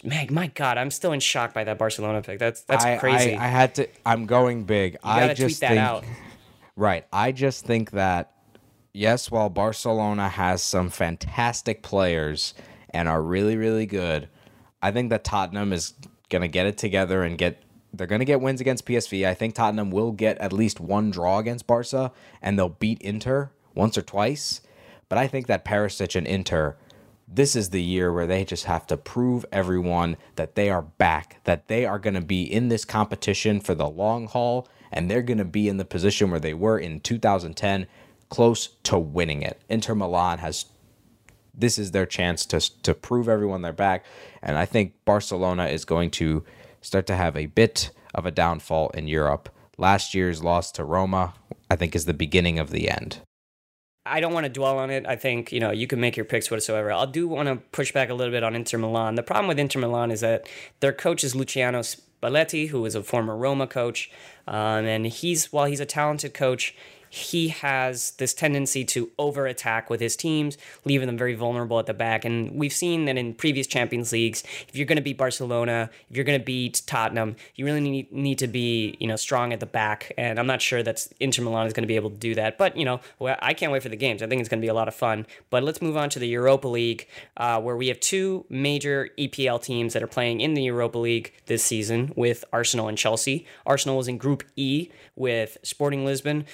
Man, 0.03 0.27
my 0.31 0.47
God, 0.47 0.77
I'm 0.77 0.91
still 0.91 1.11
in 1.11 1.19
shock 1.19 1.53
by 1.53 1.63
that 1.63 1.77
Barcelona 1.77 2.21
pick. 2.21 2.39
That's 2.39 2.61
that's 2.61 2.85
I, 2.85 2.97
crazy. 2.97 3.35
I, 3.35 3.45
I, 3.45 3.47
had 3.47 3.75
to. 3.75 3.87
I'm 4.05 4.25
going 4.25 4.63
big. 4.63 4.93
You 4.93 4.99
I 5.03 5.33
just 5.33 5.39
tweet 5.39 5.59
that 5.61 5.69
think, 5.69 5.79
out. 5.79 6.03
Right. 6.75 7.07
I 7.11 7.31
just 7.31 7.65
think 7.65 7.89
that 7.91 8.33
yes, 8.93 9.31
while 9.31 9.49
Barcelona 9.49 10.29
has 10.29 10.61
some 10.61 10.91
fantastic 10.91 11.81
players 11.81 12.53
and 12.91 13.09
are 13.09 13.21
really 13.21 13.57
really 13.57 13.87
good, 13.87 14.29
I 14.79 14.91
think 14.91 15.09
that 15.09 15.23
Tottenham 15.23 15.73
is 15.73 15.93
going 16.29 16.43
to 16.43 16.47
get 16.47 16.67
it 16.67 16.77
together 16.77 17.23
and 17.23 17.35
get 17.35 17.63
they're 17.93 18.05
going 18.05 18.19
to 18.19 18.25
get 18.25 18.41
wins 18.41 18.61
against 18.61 18.85
PSV. 18.85 19.25
I 19.27 19.33
think 19.33 19.55
Tottenham 19.55 19.89
will 19.89 20.11
get 20.11 20.37
at 20.37 20.53
least 20.53 20.79
one 20.79 21.09
draw 21.09 21.39
against 21.39 21.65
Barca 21.65 22.11
and 22.43 22.59
they'll 22.59 22.69
beat 22.69 23.01
Inter 23.01 23.49
once 23.73 23.97
or 23.97 24.03
twice. 24.03 24.61
But 25.09 25.17
I 25.17 25.27
think 25.27 25.47
that 25.47 25.65
Perisic 25.65 26.15
and 26.15 26.27
Inter 26.27 26.75
this 27.27 27.55
is 27.55 27.69
the 27.69 27.81
year 27.81 28.11
where 28.13 28.27
they 28.27 28.45
just 28.45 28.65
have 28.65 28.87
to 28.87 28.95
prove 28.95 29.45
everyone 29.51 30.15
that 30.35 30.55
they 30.55 30.69
are 30.69 30.81
back, 30.81 31.43
that 31.43 31.67
they 31.67 31.85
are 31.85 31.99
going 31.99 32.13
to 32.13 32.21
be 32.21 32.43
in 32.43 32.69
this 32.69 32.85
competition 32.85 33.59
for 33.59 33.75
the 33.75 33.89
long 33.89 34.27
haul, 34.27 34.67
and 34.91 35.11
they're 35.11 35.21
going 35.21 35.37
to 35.37 35.45
be 35.45 35.67
in 35.67 35.77
the 35.77 35.85
position 35.85 36.31
where 36.31 36.39
they 36.39 36.53
were 36.53 36.79
in 36.79 37.01
2010, 37.01 37.87
close 38.29 38.67
to 38.83 38.97
winning 38.97 39.41
it. 39.41 39.61
Inter 39.67 39.93
Milan 39.93 40.39
has 40.39 40.65
this 41.53 41.79
is 41.79 41.91
their 41.91 42.05
chance 42.05 42.45
to 42.45 42.59
to 42.83 42.93
prove 42.93 43.27
everyone 43.27 43.61
they're 43.61 43.73
back, 43.73 44.05
and 44.41 44.57
I 44.57 44.65
think 44.65 44.93
Barcelona 45.05 45.65
is 45.65 45.85
going 45.85 46.11
to 46.11 46.43
start 46.81 47.07
to 47.07 47.15
have 47.15 47.35
a 47.35 47.47
bit 47.47 47.89
of 48.13 48.25
a 48.25 48.31
downfall 48.31 48.89
in 48.91 49.07
Europe. 49.07 49.49
Last 49.77 50.13
year's 50.13 50.43
loss 50.43 50.71
to 50.73 50.83
Roma, 50.83 51.33
I 51.69 51.75
think, 51.75 51.95
is 51.95 52.05
the 52.05 52.13
beginning 52.13 52.57
of 52.59 52.69
the 52.69 52.89
end. 52.89 53.21
I 54.07 54.19
don't 54.19 54.33
want 54.33 54.45
to 54.45 54.49
dwell 54.49 54.79
on 54.79 54.89
it. 54.89 55.05
I 55.05 55.15
think, 55.15 55.51
you 55.51 55.59
know, 55.59 55.71
you 55.71 55.87
can 55.87 55.99
make 55.99 56.15
your 56.17 56.25
picks 56.25 56.49
whatsoever. 56.49 56.91
I 56.91 57.05
do 57.05 57.27
want 57.27 57.47
to 57.49 57.57
push 57.71 57.91
back 57.91 58.09
a 58.09 58.13
little 58.13 58.31
bit 58.31 58.43
on 58.43 58.55
Inter 58.55 58.77
Milan. 58.77 59.15
The 59.15 59.23
problem 59.23 59.47
with 59.47 59.59
Inter 59.59 59.79
Milan 59.79 60.11
is 60.11 60.21
that 60.21 60.47
their 60.79 60.93
coach 60.93 61.23
is 61.23 61.35
Luciano 61.35 61.81
Spalletti, 61.81 62.69
who 62.69 62.85
is 62.85 62.95
a 62.95 63.03
former 63.03 63.35
Roma 63.35 63.67
coach. 63.67 64.11
Um, 64.47 64.85
and 64.85 65.05
he's, 65.05 65.51
while 65.51 65.65
he's 65.65 65.79
a 65.79 65.85
talented 65.85 66.33
coach, 66.33 66.75
he 67.09 67.49
has 67.49 68.11
this 68.11 68.33
tendency 68.33 68.83
to 68.85 69.09
over 69.17 69.47
attack 69.47 69.89
with 69.89 69.99
his 69.99 70.15
teams, 70.15 70.57
leaving 70.85 71.07
them 71.07 71.17
very 71.17 71.35
vulnerable 71.35 71.79
at 71.79 71.85
the 71.85 71.93
back. 71.93 72.25
And 72.25 72.55
we've 72.55 72.73
seen 72.73 73.05
that 73.05 73.17
in 73.17 73.33
previous 73.33 73.67
Champions 73.67 74.11
Leagues, 74.11 74.43
if 74.67 74.75
you're 74.75 74.85
going 74.85 74.97
to 74.97 75.01
beat 75.01 75.17
Barcelona, 75.17 75.89
if 76.09 76.15
you're 76.15 76.25
going 76.25 76.39
to 76.39 76.45
beat 76.45 76.81
Tottenham, 76.85 77.35
you 77.55 77.65
really 77.65 77.81
need, 77.81 78.11
need 78.11 78.39
to 78.39 78.47
be 78.47 78.95
you 78.99 79.07
know 79.07 79.15
strong 79.15 79.53
at 79.53 79.59
the 79.59 79.65
back. 79.65 80.11
And 80.17 80.39
I'm 80.39 80.47
not 80.47 80.61
sure 80.61 80.83
that 80.83 81.07
Inter 81.19 81.43
Milan 81.43 81.67
is 81.67 81.73
going 81.73 81.83
to 81.83 81.87
be 81.87 81.95
able 81.95 82.09
to 82.09 82.17
do 82.17 82.35
that. 82.35 82.57
But 82.57 82.77
you 82.77 82.85
know, 82.85 82.99
I 83.21 83.53
can't 83.53 83.71
wait 83.71 83.83
for 83.83 83.89
the 83.89 83.95
games. 83.95 84.21
I 84.21 84.27
think 84.27 84.39
it's 84.39 84.49
going 84.49 84.61
to 84.61 84.65
be 84.65 84.69
a 84.69 84.73
lot 84.73 84.87
of 84.87 84.95
fun. 84.95 85.25
But 85.49 85.63
let's 85.63 85.81
move 85.81 85.97
on 85.97 86.09
to 86.11 86.19
the 86.19 86.27
Europa 86.27 86.67
League, 86.67 87.07
uh, 87.37 87.61
where 87.61 87.75
we 87.75 87.87
have 87.87 87.99
two 87.99 88.45
major 88.49 89.09
EPL 89.17 89.61
teams 89.61 89.93
that 89.93 90.03
are 90.03 90.07
playing 90.07 90.41
in 90.41 90.53
the 90.53 90.63
Europa 90.63 90.97
League 90.97 91.33
this 91.45 91.63
season 91.63 92.13
with 92.15 92.43
Arsenal 92.51 92.87
and 92.87 92.97
Chelsea. 92.97 93.45
Arsenal 93.65 93.97
was 93.97 94.07
in 94.07 94.17
Group 94.17 94.43
E 94.55 94.89
with 95.15 95.57
Sporting 95.63 96.05
Lisbon. 96.05 96.45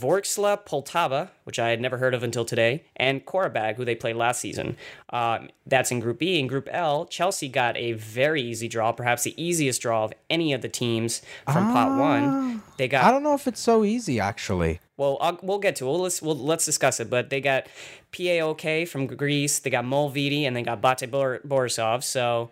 Vorskla 0.00 0.64
Poltava, 0.64 1.28
which 1.44 1.58
I 1.58 1.68
had 1.70 1.80
never 1.80 1.98
heard 1.98 2.14
of 2.14 2.22
until 2.22 2.44
today, 2.44 2.84
and 2.96 3.24
Qarabag, 3.26 3.76
who 3.76 3.84
they 3.84 3.94
played 3.94 4.16
last 4.16 4.40
season. 4.40 4.76
Um, 5.10 5.50
that's 5.66 5.90
in 5.90 6.00
Group 6.00 6.18
B. 6.18 6.38
In 6.38 6.46
Group 6.46 6.68
L, 6.70 7.06
Chelsea 7.06 7.48
got 7.48 7.76
a 7.76 7.92
very 7.92 8.42
easy 8.42 8.68
draw, 8.68 8.92
perhaps 8.92 9.24
the 9.24 9.40
easiest 9.42 9.82
draw 9.82 10.04
of 10.04 10.12
any 10.28 10.52
of 10.52 10.62
the 10.62 10.68
teams 10.68 11.22
from 11.44 11.72
Pot 11.72 11.98
One. 11.98 12.62
They 12.78 12.88
got. 12.88 13.04
I 13.04 13.10
don't 13.10 13.22
know 13.22 13.34
if 13.34 13.46
it's 13.46 13.60
so 13.60 13.84
easy, 13.84 14.18
actually. 14.20 14.80
Well, 14.96 15.18
I'll, 15.20 15.38
we'll 15.42 15.58
get 15.58 15.76
to 15.76 15.86
it. 15.86 15.90
We'll, 15.90 16.00
let's, 16.00 16.20
we'll, 16.22 16.36
let's 16.36 16.64
discuss 16.64 17.00
it. 17.00 17.08
But 17.10 17.30
they 17.30 17.40
got 17.40 17.66
PAOK 18.12 18.88
from 18.88 19.06
Greece, 19.06 19.58
they 19.58 19.70
got 19.70 19.84
Mol 19.84 20.08
Vidi, 20.08 20.44
and 20.44 20.56
they 20.56 20.62
got 20.62 20.80
Bate 20.80 21.10
Bor- 21.10 21.40
Borisov. 21.46 22.02
So 22.02 22.50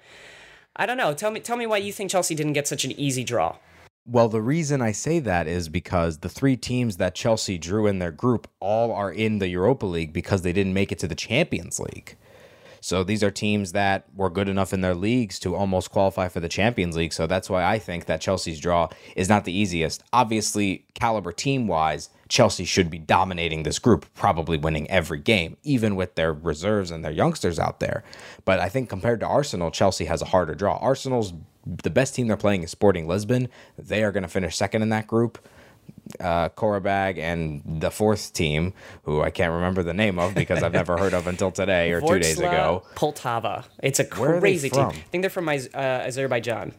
I 0.77 0.87
don't 0.87 0.97
know. 0.97 1.13
Tell 1.13 1.31
me, 1.31 1.41
tell 1.41 1.57
me 1.57 1.67
why 1.67 1.79
you 1.79 1.93
think 1.93 2.11
Chelsea 2.11 2.35
didn't 2.35 2.53
get 2.53 2.69
such 2.69 2.85
an 2.85 2.93
easy 2.93 3.25
draw. 3.25 3.57
Well, 4.11 4.31
the 4.31 4.41
reason 4.41 4.81
I 4.81 4.93
say 4.93 5.19
that 5.19 5.47
is 5.47 5.69
because 5.69 6.19
the 6.19 6.31
three 6.31 6.57
teams 6.57 6.97
that 6.97 7.15
Chelsea 7.15 7.59
drew 7.59 7.87
in 7.87 7.99
their 7.99 8.11
group 8.11 8.49
all 8.59 8.91
are 8.91 9.13
in 9.13 9.39
the 9.39 9.49
Europa 9.49 9.85
League 9.85 10.15
because 10.15 10.41
they 10.41 10.53
didn't 10.55 10.73
make 10.73 10.91
it 10.91 10.99
to 11.01 11.09
the 11.09 11.15
Champions 11.15 11.79
League. 11.79 12.17
So 12.81 13.05
these 13.05 13.23
are 13.23 13.31
teams 13.31 13.73
that 13.73 14.07
were 14.17 14.31
good 14.31 14.49
enough 14.49 14.73
in 14.73 14.81
their 14.81 14.95
leagues 14.95 15.39
to 15.41 15.55
almost 15.55 15.91
qualify 15.91 16.29
for 16.29 16.41
the 16.41 16.49
Champions 16.49 16.97
League. 16.97 17.13
So 17.13 17.27
that's 17.27 17.51
why 17.51 17.63
I 17.63 17.79
think 17.79 18.07
that 18.07 18.23
Chelsea's 18.23 18.61
draw 18.61 18.89
is 19.15 19.29
not 19.29 19.45
the 19.45 19.53
easiest. 19.53 20.03
Obviously, 20.11 20.87
caliber 20.95 21.33
team 21.33 21.67
wise, 21.67 22.09
Chelsea 22.31 22.65
should 22.65 22.89
be 22.89 22.99
dominating 22.99 23.65
this 23.65 23.79
group, 23.79 24.07
probably 24.15 24.57
winning 24.57 24.89
every 24.91 25.19
game, 25.19 25.59
even 25.65 25.97
with 25.97 26.15
their 26.15 26.33
reserves 26.33 26.91
and 26.91 27.05
their 27.05 27.13
youngsters 27.13 27.59
out 27.59 27.81
there. 27.81 28.05
But 28.47 28.59
I 28.59 28.71
think 28.71 28.89
compared 28.89 29.21
to 29.21 29.27
Arsenal, 29.27 29.71
Chelsea 29.71 30.07
has 30.07 30.23
a 30.23 30.27
harder 30.27 30.55
draw. 30.55 30.79
Arsenal's 30.79 31.35
the 31.69 31.91
best 31.91 32.15
team 32.15 32.29
they're 32.29 32.37
playing 32.37 32.63
is 32.63 32.71
Sporting 32.71 33.07
Lisbon. 33.07 33.49
They 33.77 34.03
are 34.03 34.13
going 34.13 34.23
to 34.23 34.29
finish 34.29 34.57
second 34.57 34.83
in 34.83 34.89
that 34.89 35.07
group. 35.07 35.39
Uh, 36.21 36.49
Qarabag 36.51 37.19
and 37.19 37.63
the 37.81 37.91
fourth 37.91 38.33
team, 38.33 38.73
who 39.03 39.23
I 39.23 39.31
can't 39.31 39.53
remember 39.53 39.83
the 39.83 39.95
name 39.95 40.19
of 40.19 40.35
because 40.35 40.63
I've 40.63 40.73
never 40.73 40.97
heard 40.97 41.13
of 41.13 41.27
until 41.27 41.51
today 41.51 41.93
or 41.93 42.01
two 42.01 42.19
days 42.19 42.39
ago. 42.39 42.83
Poltava. 42.95 43.65
It's 43.83 44.01
a 44.01 44.05
crazy 44.05 44.71
team. 44.71 44.87
I 44.87 44.93
think 44.93 45.23
they're 45.23 45.31
from 45.31 45.49
uh, 45.49 45.53
Azerbaijan. 45.75 46.75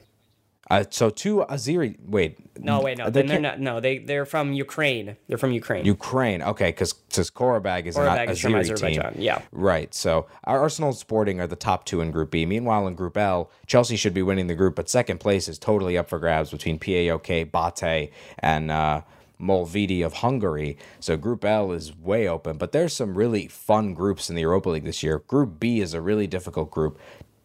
Uh, 0.69 0.83
so 0.89 1.09
two 1.09 1.37
Azeri. 1.49 1.95
Wait. 2.05 2.37
No, 2.63 2.81
wait, 2.81 2.97
no. 2.97 3.09
They 3.09 3.23
they're 3.23 3.39
not. 3.39 3.59
No, 3.59 3.79
they 3.79 3.97
they're 3.97 4.25
from 4.25 4.53
Ukraine. 4.53 5.17
They're 5.27 5.37
from 5.37 5.51
Ukraine. 5.51 5.83
Ukraine. 5.83 6.43
Okay, 6.43 6.67
because 6.67 6.93
because 6.93 7.31
Qarabag 7.31 7.85
is 7.87 7.97
not 7.97 8.29
is 8.29 8.39
Azeri 8.39 8.59
Azerbaijan. 8.59 9.13
Team. 9.13 9.21
Yeah. 9.21 9.41
Right. 9.51 9.93
So 9.95 10.27
our 10.43 10.59
Arsenal 10.59 10.93
Sporting 10.93 11.39
are 11.39 11.47
the 11.47 11.55
top 11.55 11.85
two 11.85 12.01
in 12.01 12.11
Group 12.11 12.31
B. 12.31 12.45
Meanwhile, 12.45 12.85
in 12.85 12.93
Group 12.93 13.17
L, 13.17 13.49
Chelsea 13.65 13.95
should 13.95 14.13
be 14.13 14.21
winning 14.21 14.45
the 14.45 14.55
group, 14.55 14.75
but 14.75 14.89
second 14.89 15.19
place 15.19 15.47
is 15.47 15.57
totally 15.57 15.97
up 15.97 16.07
for 16.07 16.19
grabs 16.19 16.51
between 16.51 16.77
PAOK, 16.77 17.51
Bate, 17.51 18.11
and. 18.39 18.71
Uh, 18.71 19.01
Mol 19.41 19.65
Vidi 19.65 20.01
of 20.01 20.15
Hungary. 20.15 20.77
So 20.99 21.15
Group 21.15 21.45
L 21.45 21.71
is 21.71 21.95
way 21.95 22.27
open, 22.27 22.57
but 22.57 22.73
there's 22.73 22.93
some 22.93 23.15
really 23.15 23.47
fun 23.47 23.93
groups 23.93 24.29
in 24.29 24.35
the 24.35 24.41
Europa 24.41 24.69
League 24.69 24.83
this 24.83 25.01
year. 25.01 25.19
Group 25.19 25.61
B 25.61 25.79
is 25.79 25.93
a 25.93 26.01
really 26.01 26.27
difficult 26.27 26.69
group. 26.69 26.99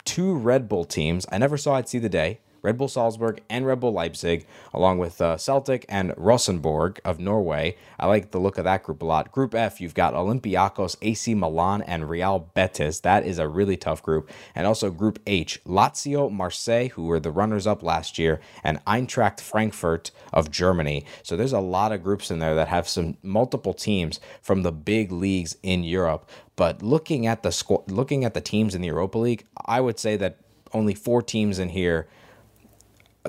Two 0.04 0.34
Red 0.34 0.68
Bull 0.68 0.84
teams. 0.84 1.24
I 1.30 1.38
never 1.38 1.56
saw 1.56 1.76
it 1.76 1.88
see 1.88 2.00
the 2.00 2.08
day. 2.08 2.40
Red 2.64 2.78
Bull 2.78 2.88
Salzburg, 2.88 3.42
and 3.50 3.66
Red 3.66 3.80
Bull 3.80 3.92
Leipzig, 3.92 4.46
along 4.72 4.96
with 4.98 5.20
uh, 5.20 5.36
Celtic 5.36 5.84
and 5.86 6.14
Rosenborg 6.16 6.98
of 7.04 7.20
Norway. 7.20 7.76
I 8.00 8.06
like 8.06 8.30
the 8.30 8.40
look 8.40 8.56
of 8.56 8.64
that 8.64 8.82
group 8.82 9.02
a 9.02 9.04
lot. 9.04 9.30
Group 9.30 9.54
F, 9.54 9.82
you've 9.82 9.94
got 9.94 10.14
Olympiacos, 10.14 10.96
AC 11.02 11.34
Milan, 11.34 11.82
and 11.82 12.08
Real 12.08 12.50
Betis. 12.54 13.00
That 13.00 13.26
is 13.26 13.38
a 13.38 13.46
really 13.46 13.76
tough 13.76 14.02
group. 14.02 14.30
And 14.54 14.66
also 14.66 14.90
Group 14.90 15.18
H, 15.26 15.62
Lazio, 15.66 16.32
Marseille, 16.32 16.88
who 16.88 17.04
were 17.04 17.20
the 17.20 17.30
runners 17.30 17.66
up 17.66 17.82
last 17.82 18.18
year, 18.18 18.40
and 18.64 18.82
Eintracht 18.86 19.40
Frankfurt 19.40 20.10
of 20.32 20.50
Germany. 20.50 21.04
So 21.22 21.36
there's 21.36 21.52
a 21.52 21.60
lot 21.60 21.92
of 21.92 22.02
groups 22.02 22.30
in 22.30 22.38
there 22.38 22.54
that 22.54 22.68
have 22.68 22.88
some 22.88 23.18
multiple 23.22 23.74
teams 23.74 24.20
from 24.40 24.62
the 24.62 24.72
big 24.72 25.12
leagues 25.12 25.58
in 25.62 25.84
Europe. 25.84 26.26
But 26.56 26.82
looking 26.82 27.26
at 27.26 27.42
the 27.42 27.50
squ- 27.50 27.90
looking 27.90 28.24
at 28.24 28.32
the 28.32 28.40
teams 28.40 28.74
in 28.74 28.80
the 28.80 28.88
Europa 28.88 29.18
League, 29.18 29.44
I 29.66 29.82
would 29.82 29.98
say 29.98 30.16
that 30.16 30.38
only 30.72 30.94
four 30.94 31.22
teams 31.22 31.58
in 31.58 31.68
here 31.68 32.08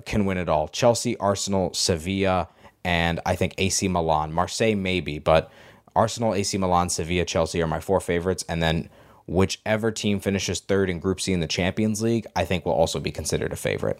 can 0.01 0.25
win 0.25 0.37
it 0.37 0.49
all. 0.49 0.67
Chelsea, 0.67 1.17
Arsenal, 1.17 1.73
Sevilla, 1.73 2.49
and 2.83 3.19
I 3.25 3.35
think 3.35 3.55
AC 3.57 3.87
Milan. 3.87 4.33
Marseille 4.33 4.75
maybe, 4.75 5.19
but 5.19 5.51
Arsenal, 5.95 6.35
AC 6.35 6.57
Milan, 6.57 6.89
Sevilla, 6.89 7.25
Chelsea 7.25 7.61
are 7.61 7.67
my 7.67 7.79
four 7.79 7.99
favorites, 7.99 8.43
and 8.49 8.61
then 8.61 8.89
whichever 9.27 9.91
team 9.91 10.19
finishes 10.19 10.59
third 10.59 10.89
in 10.89 10.99
Group 10.99 11.21
C 11.21 11.33
in 11.33 11.39
the 11.39 11.47
Champions 11.47 12.01
League, 12.01 12.27
I 12.35 12.45
think 12.45 12.65
will 12.65 12.73
also 12.73 12.99
be 12.99 13.11
considered 13.11 13.53
a 13.53 13.55
favorite. 13.55 13.99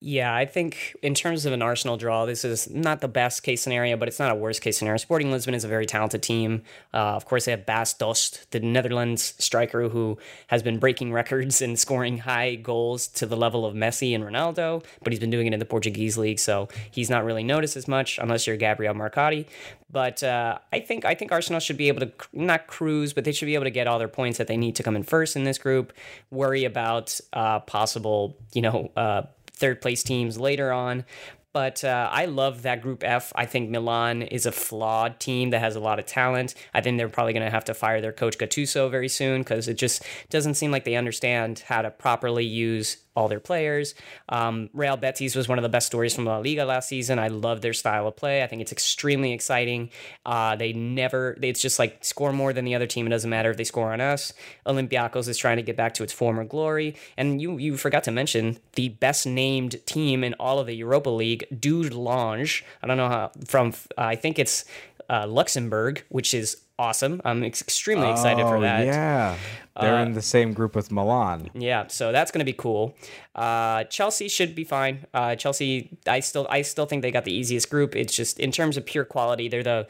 Yeah, 0.00 0.34
I 0.34 0.44
think 0.44 0.94
in 1.02 1.14
terms 1.14 1.46
of 1.46 1.54
an 1.54 1.62
Arsenal 1.62 1.96
draw, 1.96 2.26
this 2.26 2.44
is 2.44 2.68
not 2.68 3.00
the 3.00 3.08
best 3.08 3.42
case 3.42 3.62
scenario, 3.62 3.96
but 3.96 4.08
it's 4.08 4.18
not 4.18 4.30
a 4.30 4.34
worst 4.34 4.60
case 4.60 4.76
scenario. 4.76 4.98
Sporting 4.98 5.30
Lisbon 5.30 5.54
is 5.54 5.64
a 5.64 5.68
very 5.68 5.86
talented 5.86 6.22
team. 6.22 6.64
Uh, 6.92 7.16
of 7.16 7.24
course, 7.24 7.46
they 7.46 7.50
have 7.50 7.64
Bas 7.64 7.94
Dost, 7.94 8.50
the 8.50 8.60
Netherlands 8.60 9.32
striker 9.38 9.88
who 9.88 10.18
has 10.48 10.62
been 10.62 10.78
breaking 10.78 11.12
records 11.14 11.62
and 11.62 11.78
scoring 11.78 12.18
high 12.18 12.56
goals 12.56 13.08
to 13.08 13.24
the 13.24 13.38
level 13.38 13.64
of 13.64 13.74
Messi 13.74 14.14
and 14.14 14.22
Ronaldo, 14.22 14.84
but 15.02 15.14
he's 15.14 15.20
been 15.20 15.30
doing 15.30 15.46
it 15.46 15.54
in 15.54 15.60
the 15.60 15.64
Portuguese 15.64 16.18
league, 16.18 16.40
so 16.40 16.68
he's 16.90 17.08
not 17.08 17.24
really 17.24 17.42
noticed 17.42 17.76
as 17.76 17.88
much 17.88 18.18
unless 18.18 18.46
you're 18.46 18.58
Gabriel 18.58 18.94
Marcotti. 18.94 19.46
But 19.90 20.22
uh, 20.22 20.58
I 20.74 20.80
think 20.80 21.06
I 21.06 21.14
think 21.14 21.32
Arsenal 21.32 21.60
should 21.60 21.78
be 21.78 21.88
able 21.88 22.00
to 22.00 22.12
not 22.34 22.66
cruise, 22.66 23.14
but 23.14 23.24
they 23.24 23.32
should 23.32 23.46
be 23.46 23.54
able 23.54 23.64
to 23.64 23.70
get 23.70 23.86
all 23.86 23.98
their 23.98 24.08
points 24.08 24.36
that 24.36 24.46
they 24.46 24.58
need 24.58 24.76
to 24.76 24.82
come 24.82 24.94
in 24.94 25.04
first 25.04 25.36
in 25.36 25.44
this 25.44 25.56
group. 25.56 25.94
Worry 26.30 26.64
about 26.64 27.18
uh, 27.32 27.60
possible, 27.60 28.36
you 28.52 28.60
know 28.60 28.90
uh, 28.96 29.22
third 29.56 29.80
place 29.80 30.02
teams 30.02 30.38
later 30.38 30.72
on. 30.72 31.04
But 31.52 31.82
uh, 31.84 32.10
I 32.12 32.26
love 32.26 32.62
that 32.62 32.82
Group 32.82 33.02
F. 33.02 33.32
I 33.34 33.46
think 33.46 33.70
Milan 33.70 34.20
is 34.20 34.44
a 34.44 34.52
flawed 34.52 35.18
team 35.18 35.50
that 35.50 35.60
has 35.60 35.74
a 35.74 35.80
lot 35.80 35.98
of 35.98 36.04
talent. 36.04 36.54
I 36.74 36.82
think 36.82 36.98
they're 36.98 37.08
probably 37.08 37.32
going 37.32 37.46
to 37.46 37.50
have 37.50 37.64
to 37.64 37.72
fire 37.72 38.02
their 38.02 38.12
coach 38.12 38.36
Gattuso 38.36 38.90
very 38.90 39.08
soon 39.08 39.40
because 39.40 39.66
it 39.66 39.78
just 39.78 40.02
doesn't 40.28 40.54
seem 40.54 40.70
like 40.70 40.84
they 40.84 40.96
understand 40.96 41.60
how 41.66 41.80
to 41.80 41.90
properly 41.90 42.44
use 42.44 42.98
all 43.16 43.28
their 43.28 43.40
players. 43.40 43.94
Um, 44.28 44.68
Real 44.72 44.96
Betis 44.96 45.34
was 45.34 45.48
one 45.48 45.58
of 45.58 45.62
the 45.62 45.68
best 45.68 45.86
stories 45.86 46.14
from 46.14 46.26
La 46.26 46.38
Liga 46.38 46.64
last 46.64 46.88
season. 46.88 47.18
I 47.18 47.28
love 47.28 47.62
their 47.62 47.72
style 47.72 48.06
of 48.06 48.16
play. 48.16 48.42
I 48.42 48.46
think 48.46 48.62
it's 48.62 48.72
extremely 48.72 49.32
exciting. 49.32 49.90
Uh, 50.24 50.54
they 50.54 50.72
never, 50.72 51.36
it's 51.42 51.60
just 51.60 51.78
like 51.78 52.04
score 52.04 52.32
more 52.32 52.52
than 52.52 52.64
the 52.64 52.74
other 52.74 52.86
team. 52.86 53.06
It 53.06 53.10
doesn't 53.10 53.30
matter 53.30 53.50
if 53.50 53.56
they 53.56 53.64
score 53.64 53.92
on 53.92 54.00
us. 54.00 54.32
Olympiacos 54.66 55.28
is 55.28 55.38
trying 55.38 55.56
to 55.56 55.62
get 55.62 55.76
back 55.76 55.94
to 55.94 56.02
its 56.02 56.12
former 56.12 56.44
glory. 56.44 56.94
And 57.16 57.40
you 57.40 57.56
you 57.56 57.76
forgot 57.76 58.04
to 58.04 58.10
mention 58.10 58.58
the 58.74 58.90
best 58.90 59.26
named 59.26 59.84
team 59.86 60.22
in 60.22 60.34
all 60.34 60.58
of 60.58 60.66
the 60.66 60.74
Europa 60.74 61.10
League, 61.10 61.46
Dudelange. 61.52 62.62
I 62.82 62.86
don't 62.86 62.96
know 62.96 63.08
how, 63.08 63.30
from, 63.46 63.72
uh, 63.96 64.02
I 64.02 64.16
think 64.16 64.38
it's 64.38 64.64
uh, 65.08 65.26
Luxembourg, 65.26 66.04
which 66.08 66.34
is 66.34 66.58
awesome. 66.78 67.20
I'm 67.24 67.42
ex- 67.44 67.62
extremely 67.62 68.10
excited 68.10 68.42
for 68.42 68.56
Oh, 68.56 68.60
that. 68.60 68.86
Yeah, 68.86 69.36
they're 69.80 69.98
in 70.00 70.12
the 70.12 70.22
same 70.22 70.52
group 70.54 70.74
with 70.74 70.90
Milan. 70.90 71.50
Yeah, 71.54 71.86
so 71.88 72.12
that's 72.12 72.30
going 72.30 72.40
to 72.40 72.44
be 72.50 72.52
cool. 72.56 72.94
Uh, 73.34 73.84
Chelsea 73.84 74.28
should 74.28 74.54
be 74.54 74.64
fine. 74.64 75.06
Uh, 75.12 75.36
Chelsea, 75.36 75.98
I 76.06 76.20
still, 76.20 76.46
I 76.48 76.62
still 76.62 76.86
think 76.86 77.02
they 77.02 77.10
got 77.10 77.24
the 77.24 77.32
easiest 77.34 77.68
group. 77.70 77.94
It's 77.94 78.14
just 78.14 78.38
in 78.40 78.52
terms 78.52 78.76
of 78.76 78.86
pure 78.86 79.04
quality, 79.04 79.48
they're 79.48 79.62
the 79.62 79.86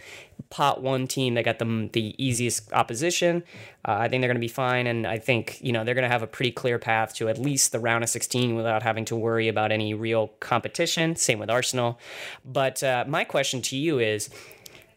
pot 0.51 0.81
one 0.83 1.07
team 1.09 1.35
that 1.35 1.45
got 1.45 1.59
them 1.59 1.89
the 1.93 2.15
easiest 2.25 2.73
opposition. 2.73 3.43
Uh, 3.87 3.97
I 4.01 4.09
think 4.09 4.21
they're 4.23 4.29
going 4.29 4.37
to 4.37 4.41
be 4.41 4.49
fine, 4.49 4.87
and 4.89 5.07
I 5.07 5.19
think 5.19 5.59
you 5.61 5.73
know 5.73 5.85
they're 5.85 5.95
going 5.95 6.03
to 6.09 6.09
have 6.13 6.23
a 6.23 6.27
pretty 6.27 6.51
clear 6.51 6.79
path 6.79 7.15
to 7.17 7.29
at 7.29 7.39
least 7.39 7.71
the 7.73 7.79
round 7.81 8.03
of 8.05 8.11
16 8.11 8.55
without 8.57 8.83
having 8.83 9.05
to 9.07 9.17
worry 9.17 9.47
about 9.49 9.71
any 9.71 9.95
real 9.95 10.29
competition. 10.41 11.15
Same 11.17 11.39
with 11.39 11.51
Arsenal. 11.51 11.99
But 12.45 12.83
uh, 12.83 13.05
my 13.07 13.23
question 13.25 13.63
to 13.63 13.77
you 13.77 13.99
is 14.01 14.29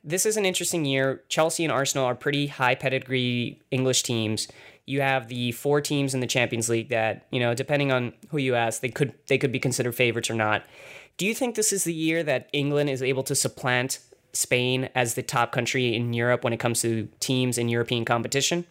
this 0.04 0.26
is 0.26 0.38
an 0.38 0.46
interesting 0.46 0.86
year. 0.86 1.24
Chelsea 1.30 1.64
and 1.64 1.72
Arsenal 1.72 2.06
are 2.06 2.16
pretty 2.16 2.48
high 2.48 2.76
pedigree 2.76 3.62
English 3.72 4.04
teams. 4.04 4.48
You 4.86 5.02
have 5.02 5.28
the 5.28 5.52
four 5.52 5.82
teams 5.82 6.14
in 6.14 6.20
the 6.20 6.28
Champions 6.28 6.70
League 6.70 6.90
that, 6.90 7.28
you 7.32 7.40
know, 7.40 7.54
depending 7.54 7.92
on 7.92 8.14
who 8.30 8.38
you 8.38 8.56
ask, 8.56 8.82
they 8.82 8.90
could 8.90 9.14
they 9.28 9.38
could 9.38 9.52
be 9.52 9.60
considered 9.60 9.94
favorites 9.94 10.30
or 10.30 10.36
not. 10.36 10.64
Do 11.18 11.26
you 11.26 11.36
think 11.36 11.56
this 11.56 11.74
is 11.74 11.84
the 11.84 11.94
year 11.94 12.24
that 12.24 12.50
England 12.54 12.90
is 12.90 13.04
able 13.04 13.24
to 13.24 13.36
supplant 13.36 14.00
Spain 14.34 14.90
as 14.96 15.16
the 15.16 15.24
top 15.24 15.52
country 15.52 15.96
in 15.96 16.14
Europe 16.14 16.44
when 16.44 16.54
it 16.54 16.60
comes 16.60 16.82
to 16.82 17.10
teams 17.20 17.58
in 17.58 17.70
European 17.70 18.06
competition? 18.06 18.66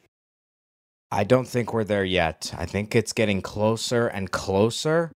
I 1.10 1.24
don't 1.24 1.48
think 1.48 1.72
we're 1.72 1.84
there 1.84 2.04
yet. 2.04 2.52
I 2.56 2.66
think 2.66 2.94
it's 2.94 3.12
getting 3.12 3.40
closer 3.40 4.08
and 4.08 4.30
closer. 4.30 5.10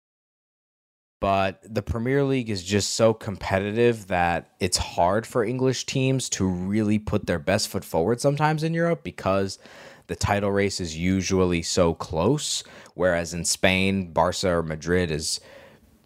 But 1.21 1.59
the 1.63 1.83
Premier 1.83 2.23
League 2.23 2.49
is 2.49 2.63
just 2.63 2.95
so 2.95 3.13
competitive 3.13 4.07
that 4.07 4.49
it's 4.59 4.77
hard 4.77 5.27
for 5.27 5.45
English 5.45 5.85
teams 5.85 6.27
to 6.29 6.47
really 6.47 6.97
put 6.97 7.27
their 7.27 7.37
best 7.37 7.67
foot 7.69 7.85
forward 7.85 8.19
sometimes 8.19 8.63
in 8.63 8.73
Europe 8.73 9.03
because 9.03 9.59
the 10.07 10.15
title 10.15 10.51
race 10.51 10.81
is 10.81 10.97
usually 10.97 11.61
so 11.61 11.93
close. 11.93 12.63
Whereas 12.95 13.35
in 13.35 13.45
Spain, 13.45 14.11
Barca 14.11 14.49
or 14.49 14.63
Madrid 14.63 15.11
is 15.11 15.39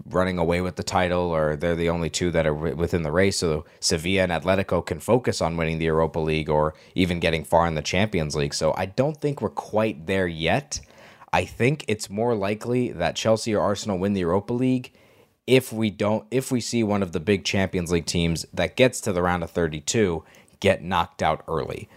running 0.06 0.38
away 0.38 0.60
with 0.60 0.76
the 0.76 0.84
title, 0.84 1.34
or 1.34 1.56
they're 1.56 1.78
the 1.78 1.90
only 1.90 2.10
two 2.10 2.30
that 2.32 2.46
are 2.46 2.54
within 2.54 3.04
the 3.04 3.12
race. 3.12 3.38
So 3.38 3.64
Sevilla 3.80 4.24
and 4.24 4.34
Atletico 4.34 4.86
can 4.86 5.00
focus 5.00 5.42
on 5.42 5.56
winning 5.56 5.80
the 5.80 5.86
Europa 5.86 6.20
League 6.20 6.50
or 6.50 6.74
even 6.94 7.22
getting 7.22 7.46
far 7.46 7.66
in 7.68 7.76
the 7.76 7.82
Champions 7.82 8.36
League. 8.36 8.54
So 8.54 8.74
I 8.76 8.86
don't 8.86 9.20
think 9.22 9.42
we're 9.42 9.50
quite 9.50 10.08
there 10.08 10.28
yet. 10.28 10.82
I 11.32 11.46
think 11.46 11.86
it's 11.88 12.10
more 12.10 12.36
likely 12.36 12.92
that 12.92 13.16
Chelsea 13.16 13.56
or 13.56 13.62
Arsenal 13.62 13.98
win 13.98 14.12
the 14.12 14.20
Europa 14.20 14.52
League 14.52 14.92
if 15.48 15.72
we 15.72 15.90
don't 15.90 16.26
if 16.32 16.52
we 16.52 16.60
see 16.60 16.84
one 16.84 17.04
of 17.04 17.12
the 17.12 17.20
big 17.20 17.44
Champions 17.44 17.92
League 17.92 18.06
teams 18.06 18.46
that 18.54 18.76
gets 18.76 19.00
to 19.02 19.14
the 19.14 19.22
round 19.22 19.44
of 19.44 19.52
32 19.52 20.24
get 20.60 20.84
knocked 20.84 21.22
out 21.22 21.44
early. 21.48 21.88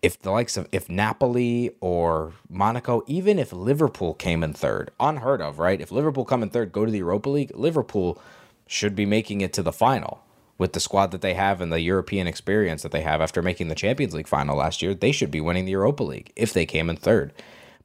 If 0.00 0.20
the 0.20 0.30
likes 0.30 0.56
of 0.56 0.68
if 0.70 0.88
Napoli 0.88 1.74
or 1.80 2.34
Monaco, 2.48 3.02
even 3.06 3.38
if 3.38 3.52
Liverpool 3.52 4.14
came 4.14 4.44
in 4.44 4.52
third, 4.52 4.90
unheard 5.00 5.40
of, 5.40 5.58
right? 5.58 5.80
If 5.80 5.90
Liverpool 5.90 6.24
come 6.24 6.42
in 6.42 6.50
third, 6.50 6.72
go 6.72 6.84
to 6.84 6.90
the 6.90 6.98
Europa 6.98 7.30
League, 7.30 7.52
Liverpool 7.54 8.20
should 8.66 8.94
be 8.94 9.06
making 9.06 9.40
it 9.40 9.52
to 9.54 9.62
the 9.62 9.72
final 9.72 10.22
with 10.56 10.72
the 10.72 10.80
squad 10.80 11.10
that 11.10 11.20
they 11.20 11.34
have 11.34 11.60
and 11.60 11.72
the 11.72 11.80
European 11.80 12.26
experience 12.26 12.82
that 12.82 12.92
they 12.92 13.00
have 13.00 13.20
after 13.20 13.42
making 13.42 13.68
the 13.68 13.74
Champions 13.74 14.14
League 14.14 14.28
final 14.28 14.56
last 14.56 14.82
year. 14.82 14.94
They 14.94 15.12
should 15.12 15.30
be 15.30 15.40
winning 15.40 15.64
the 15.64 15.72
Europa 15.72 16.02
League 16.02 16.32
if 16.36 16.52
they 16.52 16.66
came 16.66 16.88
in 16.88 16.96
third. 16.96 17.32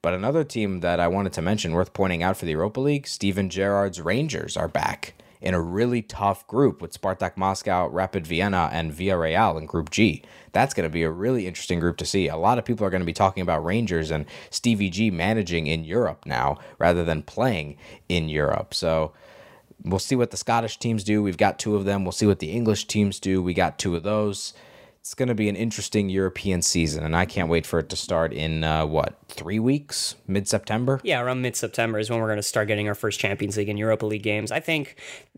But 0.01 0.13
another 0.13 0.43
team 0.43 0.79
that 0.79 0.99
I 0.99 1.09
wanted 1.09 1.33
to 1.33 1.41
mention, 1.41 1.73
worth 1.73 1.93
pointing 1.93 2.23
out 2.23 2.37
for 2.37 2.45
the 2.45 2.51
Europa 2.51 2.79
League, 2.79 3.05
Steven 3.05 3.49
Gerrard's 3.49 3.99
Rangers 3.99 4.55
are 4.55 4.69
back 4.69 5.13
in 5.41 5.53
a 5.53 5.61
really 5.61 6.01
tough 6.01 6.45
group 6.47 6.81
with 6.81 6.99
Spartak 6.99 7.37
Moscow, 7.37 7.87
Rapid 7.87 8.27
Vienna, 8.27 8.69
and 8.71 8.91
Villarreal 8.91 9.57
in 9.57 9.65
Group 9.65 9.89
G. 9.89 10.23
That's 10.51 10.73
going 10.73 10.87
to 10.87 10.93
be 10.93 11.03
a 11.03 11.11
really 11.11 11.47
interesting 11.47 11.79
group 11.79 11.97
to 11.97 12.05
see. 12.05 12.27
A 12.27 12.37
lot 12.37 12.57
of 12.57 12.65
people 12.65 12.85
are 12.85 12.89
going 12.89 13.01
to 13.01 13.05
be 13.05 13.13
talking 13.13 13.41
about 13.41 13.63
Rangers 13.63 14.11
and 14.11 14.25
Stevie 14.49 14.89
G 14.89 15.11
managing 15.11 15.67
in 15.67 15.83
Europe 15.83 16.25
now 16.25 16.57
rather 16.77 17.03
than 17.03 17.21
playing 17.21 17.77
in 18.07 18.29
Europe. 18.29 18.73
So 18.73 19.13
we'll 19.83 19.99
see 19.99 20.15
what 20.15 20.31
the 20.31 20.37
Scottish 20.37 20.77
teams 20.77 21.03
do. 21.03 21.23
We've 21.23 21.37
got 21.37 21.59
two 21.59 21.75
of 21.75 21.85
them. 21.85 22.03
We'll 22.03 22.11
see 22.11 22.25
what 22.25 22.39
the 22.39 22.51
English 22.51 22.85
teams 22.85 23.19
do. 23.19 23.41
We 23.41 23.53
got 23.53 23.79
two 23.79 23.95
of 23.95 24.03
those. 24.03 24.53
It's 24.99 25.13
going 25.13 25.29
to 25.29 25.35
be 25.35 25.49
an 25.49 25.55
interesting 25.55 26.09
European 26.09 26.61
season, 26.61 27.03
and 27.03 27.15
I 27.15 27.25
can't 27.25 27.49
wait 27.49 27.65
for 27.65 27.79
it 27.79 27.89
to 27.89 27.95
start 27.95 28.33
in 28.33 28.63
uh, 28.63 28.85
what 28.85 29.17
three 29.29 29.59
weeks, 29.59 30.15
mid 30.27 30.47
September. 30.47 30.99
Yeah, 31.03 31.21
around 31.21 31.41
mid 31.41 31.55
September 31.55 31.99
is 31.99 32.09
when 32.09 32.19
we're 32.19 32.27
going 32.27 32.37
to 32.37 32.43
start 32.43 32.67
getting 32.67 32.87
our 32.87 32.95
first 32.95 33.19
Champions 33.19 33.57
League 33.57 33.69
and 33.69 33.79
Europa 33.79 34.05
League 34.05 34.23
games. 34.23 34.51
I 34.51 34.59
think 34.59 34.97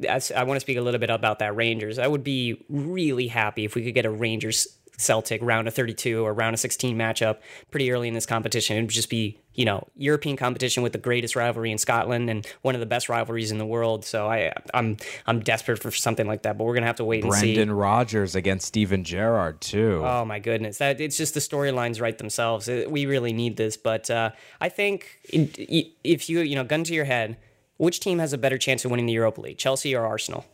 I 0.10 0.44
want 0.44 0.58
to 0.58 0.60
speak 0.62 0.78
a 0.78 0.82
little 0.82 1.00
bit 1.00 1.10
about 1.10 1.40
that 1.40 1.56
Rangers. 1.56 2.00
I 2.00 2.08
would 2.08 2.24
be 2.24 2.64
really 2.70 3.28
happy 3.28 3.64
if 3.64 3.76
we 3.76 3.84
could 3.84 3.94
get 3.94 4.06
a 4.06 4.10
Rangers 4.10 4.68
Celtic 4.98 5.42
round 5.42 5.68
of 5.68 5.74
32 5.74 6.24
or 6.24 6.34
round 6.34 6.54
of 6.54 6.60
16 6.60 6.98
matchup 6.98 7.38
pretty 7.72 7.92
early 7.92 8.08
in 8.08 8.14
this 8.14 8.26
competition. 8.26 8.78
It 8.78 8.82
would 8.82 8.90
just 8.90 9.10
be, 9.10 9.40
you 9.56 9.66
know, 9.66 9.88
European 9.96 10.38
competition 10.38 10.84
with 10.84 10.92
the 10.92 11.00
greatest 11.00 11.36
rivalry 11.36 11.72
in 11.72 11.78
Scotland 11.78 12.30
and 12.30 12.46
one 12.62 12.76
of 12.76 12.80
the 12.80 12.86
best 12.86 13.10
rivalries 13.10 13.52
in 13.52 13.58
the 13.58 13.66
world. 13.66 14.06
So 14.06 14.28
I 14.28 14.54
I'm 14.74 14.98
I'm 15.26 15.40
desperate 15.40 15.80
for 15.80 15.92
something 15.92 16.28
like 16.28 16.44
that, 16.44 16.58
but 16.58 16.66
we're 16.66 16.74
going 16.74 16.84
to 16.84 16.88
have 16.88 16.98
to 16.98 17.06
wait 17.06 17.24
and 17.24 17.34
see. 17.34 17.56
Brendan 17.56 17.76
Rodgers 17.76 18.36
against 18.36 18.68
Steven 18.68 19.04
Gerrard 19.04 19.62
too. 19.62 20.02
Oh 20.06 20.24
my 20.26 20.40
goodness, 20.40 20.78
that 20.78 21.02
it's 21.02 21.18
just 21.18 21.34
the 21.34 21.40
storylines 21.40 22.00
write 22.00 22.18
themselves. 22.18 22.68
We 22.68 23.06
really 23.06 23.34
need 23.34 23.58
this, 23.58 23.78
but 23.78 24.10
uh, 24.10 24.32
I 24.60 24.70
think 24.70 25.20
in, 25.32 25.52
if 26.04 26.30
you 26.30 26.42
you 26.42 26.56
know 26.56 26.64
gun 26.64 26.84
to 26.84 26.94
your 26.94 27.06
head, 27.06 27.38
which 27.78 28.00
team 28.00 28.20
has 28.20 28.34
a 28.34 28.38
better 28.38 28.58
chance 28.58 28.86
of 28.86 28.92
winning 28.92 29.08
the 29.08 29.14
Europa 29.14 29.42
League, 29.42 29.58
Chelsea 29.58 29.96
or 29.96 30.06
Arsenal? 30.06 30.46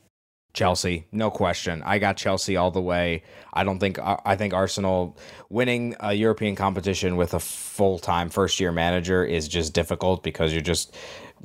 Chelsea, 0.58 1.06
no 1.12 1.30
question. 1.30 1.84
I 1.86 2.00
got 2.00 2.18
Chelsea 2.18 2.58
all 2.58 2.72
the 2.72 2.82
way. 2.82 3.22
I 3.54 3.64
don't 3.64 3.78
think 3.78 4.00
I 4.00 4.36
think 4.36 4.56
Arsenal 4.56 5.16
winning 5.52 5.96
a 6.00 6.14
European 6.14 6.56
competition 6.56 7.16
with 7.16 7.36
a 7.36 7.40
full-time 7.40 8.30
first-year 8.30 8.72
manager 8.72 9.24
is 9.24 9.48
just 9.48 9.76
difficult 9.76 10.24
because 10.24 10.54
you're 10.54 10.64
just 10.64 10.96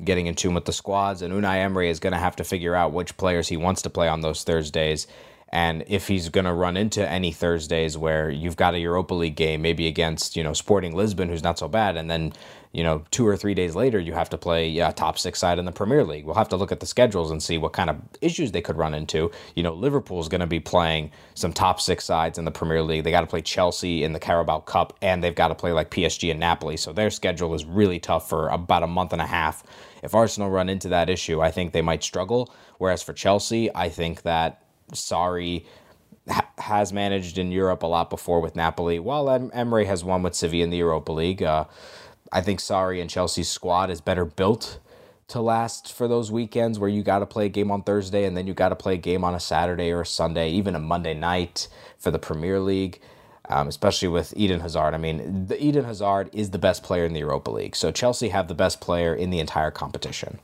getting 0.03 0.25
in 0.25 0.33
tune 0.33 0.55
with 0.55 0.65
the 0.65 0.73
squads 0.73 1.21
and 1.21 1.31
Unai 1.31 1.57
Emery 1.57 1.91
is 1.91 1.99
going 1.99 2.13
to 2.13 2.17
have 2.17 2.35
to 2.37 2.43
figure 2.43 2.73
out 2.73 2.91
which 2.91 3.15
players 3.15 3.47
he 3.47 3.55
wants 3.55 3.83
to 3.83 3.89
play 3.91 4.07
on 4.07 4.21
those 4.21 4.43
Thursdays 4.43 5.05
and 5.53 5.83
if 5.85 6.07
he's 6.07 6.29
going 6.29 6.45
to 6.45 6.53
run 6.53 6.75
into 6.75 7.07
any 7.07 7.31
Thursdays 7.31 7.95
where 7.95 8.27
you've 8.27 8.55
got 8.55 8.73
a 8.73 8.79
Europa 8.79 9.13
League 9.13 9.35
game 9.35 9.61
maybe 9.61 9.85
against, 9.85 10.35
you 10.35 10.43
know, 10.43 10.51
Sporting 10.51 10.95
Lisbon 10.95 11.29
who's 11.29 11.43
not 11.43 11.59
so 11.59 11.67
bad 11.67 11.95
and 11.95 12.09
then 12.09 12.33
you 12.71 12.81
know, 12.81 13.03
two 13.11 13.27
or 13.27 13.37
three 13.37 13.53
days 13.53 13.75
later, 13.75 13.99
you 13.99 14.13
have 14.13 14.31
to 14.31 14.37
play 14.37 14.67
yeah, 14.67 14.89
top 14.89 15.19
six 15.19 15.37
side 15.37 15.59
in 15.59 15.65
the 15.65 15.71
Premier 15.71 16.03
League. 16.03 16.25
We'll 16.25 16.33
have 16.33 16.49
to 16.49 16.55
look 16.55 16.71
at 16.71 16.79
the 16.79 16.87
schedules 16.87 17.29
and 17.29 17.41
see 17.41 17.59
what 17.59 17.71
kind 17.71 17.87
of 17.87 17.97
issues 18.19 18.51
they 18.51 18.61
could 18.61 18.77
run 18.77 18.95
into. 18.95 19.29
You 19.55 19.61
know, 19.61 19.75
Liverpool's 19.75 20.27
going 20.27 20.41
to 20.41 20.47
be 20.47 20.59
playing 20.59 21.11
some 21.35 21.53
top 21.53 21.79
six 21.79 22.03
sides 22.03 22.39
in 22.39 22.45
the 22.45 22.51
Premier 22.51 22.81
League. 22.81 23.03
They 23.03 23.11
got 23.11 23.21
to 23.21 23.27
play 23.27 23.41
Chelsea 23.41 24.03
in 24.03 24.13
the 24.13 24.19
Carabao 24.19 24.61
Cup, 24.61 24.97
and 25.03 25.23
they've 25.23 25.35
got 25.35 25.49
to 25.49 25.55
play 25.55 25.71
like 25.71 25.91
PSG 25.91 26.31
and 26.31 26.39
Napoli. 26.39 26.75
So 26.75 26.91
their 26.91 27.11
schedule 27.11 27.53
is 27.53 27.63
really 27.63 27.99
tough 27.99 28.27
for 28.27 28.49
about 28.49 28.81
a 28.81 28.87
month 28.87 29.13
and 29.13 29.21
a 29.21 29.27
half. 29.27 29.63
If 30.01 30.15
Arsenal 30.15 30.49
run 30.49 30.67
into 30.67 30.89
that 30.89 31.11
issue, 31.11 31.41
I 31.41 31.51
think 31.51 31.73
they 31.73 31.83
might 31.83 32.03
struggle. 32.03 32.51
Whereas 32.79 33.03
for 33.03 33.13
Chelsea, 33.13 33.69
I 33.75 33.89
think 33.89 34.23
that 34.23 34.62
Sarri 34.93 35.65
has 36.57 36.93
managed 36.93 37.37
in 37.37 37.51
Europe 37.51 37.83
a 37.83 37.87
lot 37.87 38.09
before 38.09 38.39
with 38.39 38.55
Napoli, 38.55 38.99
while 38.99 39.29
Emery 39.53 39.85
has 39.85 40.03
won 40.03 40.23
with 40.23 40.35
Sevilla 40.35 40.63
in 40.63 40.69
the 40.69 40.77
Europa 40.77 41.11
League. 41.11 41.43
Uh, 41.43 41.65
I 42.31 42.41
think 42.41 42.59
Sarri 42.59 43.01
and 43.01 43.09
Chelsea's 43.09 43.49
squad 43.49 43.89
is 43.89 44.01
better 44.01 44.25
built 44.25 44.79
to 45.27 45.41
last 45.41 45.91
for 45.93 46.07
those 46.07 46.31
weekends 46.31 46.79
where 46.79 46.89
you 46.89 47.03
got 47.03 47.19
to 47.19 47.25
play 47.25 47.45
a 47.45 47.49
game 47.49 47.71
on 47.71 47.83
Thursday 47.83 48.25
and 48.25 48.35
then 48.35 48.47
you 48.47 48.53
got 48.53 48.69
to 48.69 48.75
play 48.75 48.95
a 48.95 48.97
game 48.97 49.23
on 49.23 49.35
a 49.35 49.39
Saturday 49.39 49.91
or 49.91 50.01
a 50.01 50.05
Sunday, 50.05 50.49
even 50.51 50.75
a 50.75 50.79
Monday 50.79 51.13
night 51.13 51.67
for 51.97 52.11
the 52.11 52.19
Premier 52.19 52.59
League. 52.59 52.99
Um, 53.49 53.67
especially 53.67 54.07
with 54.07 54.33
Eden 54.37 54.61
Hazard. 54.61 54.93
I 54.93 54.97
mean, 54.97 55.47
the 55.47 55.61
Eden 55.61 55.83
Hazard 55.83 56.29
is 56.31 56.51
the 56.51 56.57
best 56.57 56.81
player 56.81 57.03
in 57.03 57.11
the 57.11 57.19
Europa 57.19 57.51
League. 57.51 57.75
So 57.75 57.91
Chelsea 57.91 58.29
have 58.29 58.47
the 58.47 58.55
best 58.55 58.79
player 58.79 59.13
in 59.13 59.31
the 59.31 59.39
entire 59.39 59.69
competition. 59.69 60.39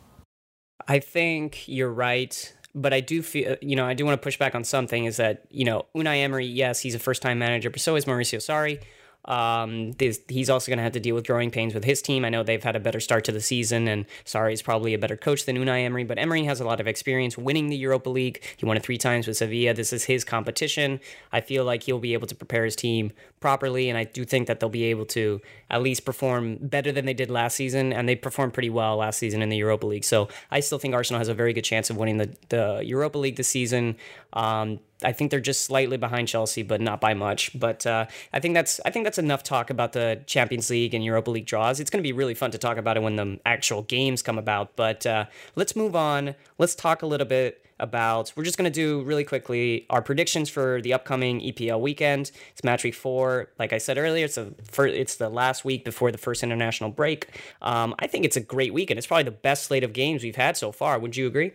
I 0.86 1.00
think 1.00 1.66
you're 1.66 1.94
right, 1.94 2.54
but 2.76 2.94
I 2.94 3.00
do 3.00 3.22
feel 3.22 3.56
you 3.62 3.76
know 3.76 3.86
I 3.86 3.94
do 3.94 4.06
want 4.06 4.20
to 4.20 4.24
push 4.24 4.38
back 4.38 4.56
on 4.56 4.64
something. 4.64 5.06
Is 5.06 5.18
that 5.18 5.46
you 5.50 5.66
know 5.66 5.86
Unai 5.96 6.24
Emery? 6.24 6.46
Yes, 6.46 6.80
he's 6.82 6.96
a 6.96 7.00
first 7.00 7.22
time 7.22 7.40
manager, 7.40 7.70
but 7.70 7.82
so 7.82 7.96
is 7.96 8.06
Mauricio 8.06 8.40
Sarri. 8.40 8.82
Um, 9.30 9.92
this, 9.94 10.20
he's 10.28 10.50
also 10.50 10.70
going 10.70 10.78
to 10.78 10.84
have 10.84 10.94
to 10.94 11.00
deal 11.00 11.14
with 11.14 11.28
growing 11.28 11.52
pains 11.52 11.76
with 11.76 11.84
his 11.84 12.02
team. 12.02 12.26
I 12.26 12.30
know 12.30 12.42
they've 12.42 12.62
had 12.64 12.76
a 12.76 12.80
better 12.80 13.00
start 13.00 13.24
to 13.26 13.32
the 13.32 13.42
season, 13.42 13.88
and 13.88 14.06
Sarri 14.26 14.54
is 14.54 14.62
probably 14.64 14.96
a 14.96 14.98
better 14.98 15.16
coach 15.16 15.46
than 15.46 15.56
Unai 15.56 15.86
Emery, 15.86 16.04
but 16.04 16.18
Emery 16.18 16.44
has 16.46 16.60
a 16.60 16.66
lot 16.66 16.82
of 16.82 16.88
experience 16.88 17.38
winning 17.38 17.70
the 17.70 17.78
Europa 17.78 18.10
League. 18.10 18.44
He 18.58 18.66
won 18.66 18.76
it 18.76 18.84
three 18.84 18.98
times 18.98 19.28
with 19.28 19.38
Sevilla. 19.38 19.76
This 19.76 19.94
is 19.94 20.06
his 20.06 20.24
competition. 20.24 21.00
I 21.32 21.42
feel 21.42 21.64
like 21.64 21.84
he'll 21.84 22.00
be 22.00 22.14
able 22.14 22.28
to 22.28 22.36
prepare 22.36 22.66
his 22.66 22.76
team 22.76 23.12
properly, 23.40 23.88
and 23.88 23.98
I 23.98 24.04
do 24.04 24.26
think 24.26 24.48
that 24.48 24.60
they'll 24.60 24.70
be 24.70 24.86
able 24.86 25.06
to 25.08 25.40
at 25.70 25.84
least 25.84 26.06
perform 26.06 26.58
better 26.60 26.92
than 26.92 27.06
they 27.06 27.14
did 27.14 27.30
last 27.30 27.56
season, 27.56 27.94
and 27.94 28.10
they 28.10 28.16
performed 28.16 28.54
pretty 28.54 28.72
well 28.72 28.98
last 28.98 29.20
season 29.20 29.44
in 29.44 29.50
the 29.50 29.58
Europa 29.58 29.86
League. 29.86 30.04
So 30.04 30.28
I 30.50 30.60
still 30.60 30.80
think 30.80 30.96
Arsenal 30.96 31.20
has 31.20 31.28
a 31.28 31.36
very 31.36 31.54
good 31.54 31.64
chance 31.64 31.92
of 31.92 31.98
winning 31.98 32.18
the, 32.18 32.36
the 32.50 32.82
Europa 32.84 33.20
League 33.20 33.36
this 33.36 33.48
season. 33.48 33.96
Um, 34.34 34.80
I 35.04 35.14
think 35.14 35.32
they're 35.32 35.40
just 35.40 35.66
slightly 35.66 35.98
behind 35.98 36.28
Chelsea, 36.28 36.62
but 36.62 36.82
not 36.82 37.00
by 37.00 37.14
much. 37.14 37.58
But 37.58 37.86
uh, 37.86 38.06
I 38.34 38.40
think 38.40 38.54
that's 38.54 38.82
I 38.86 38.92
think 38.92 39.06
that's 39.06 39.18
enough 39.18 39.44
talk 39.44 39.70
about 39.70 39.94
the 39.94 40.22
Champions 40.26 40.70
League 40.70 40.94
and 40.94 41.04
Europa 41.04 41.32
League 41.32 41.46
draws. 41.46 41.80
It's 41.80 41.90
going 41.90 42.04
to 42.04 42.08
be 42.08 42.14
really 42.14 42.34
fun 42.34 42.52
to 42.52 42.58
talk 42.58 42.78
about 42.78 42.98
it 42.98 43.04
when 43.04 43.16
the 43.16 43.40
actual 43.46 43.84
games 43.84 44.22
come 44.22 44.38
about. 44.38 44.76
But 44.76 45.06
uh, 45.06 45.26
let's 45.56 45.76
move 45.76 45.96
on. 45.96 46.36
Let's 46.58 46.76
talk 46.76 47.02
a 47.02 47.06
little 47.06 47.28
bit 47.28 47.66
about. 47.80 48.34
We're 48.36 48.44
just 48.44 48.58
going 48.58 48.70
to 48.70 48.76
do 48.76 49.04
really 49.04 49.24
quickly 49.24 49.86
our 49.90 50.02
predictions 50.02 50.50
for 50.50 50.82
the 50.82 50.94
upcoming 50.94 51.40
EPL 51.40 51.80
weekend. 51.80 52.32
It's 52.52 52.64
match 52.64 52.84
week 52.84 52.96
four. 52.96 53.50
Like 53.58 53.72
I 53.72 53.78
said 53.78 53.98
earlier, 53.98 54.26
it's 54.26 54.38
a 54.38 54.52
it's 54.80 55.16
the 55.16 55.30
last 55.30 55.64
week 55.64 55.86
before 55.86 56.12
the 56.12 56.18
first 56.18 56.44
international 56.44 56.90
break. 56.90 57.28
Um, 57.62 57.96
I 58.00 58.08
think 58.08 58.26
it's 58.26 58.38
a 58.38 58.42
great 58.42 58.74
weekend. 58.74 58.98
It's 58.98 59.08
probably 59.08 59.24
the 59.24 59.32
best 59.32 59.66
slate 59.66 59.84
of 59.84 59.94
games 59.94 60.24
we've 60.24 60.36
had 60.36 60.58
so 60.58 60.72
far. 60.72 61.00
Would 61.00 61.16
you 61.16 61.26
agree? 61.26 61.54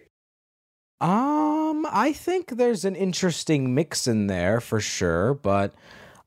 Um, 1.01 1.87
I 1.91 2.13
think 2.15 2.51
there's 2.51 2.85
an 2.85 2.97
interesting 2.97 3.75
mix 3.75 4.07
in 4.07 4.27
there 4.27 4.61
for 4.61 4.81
sure, 4.81 5.35
but 5.35 5.75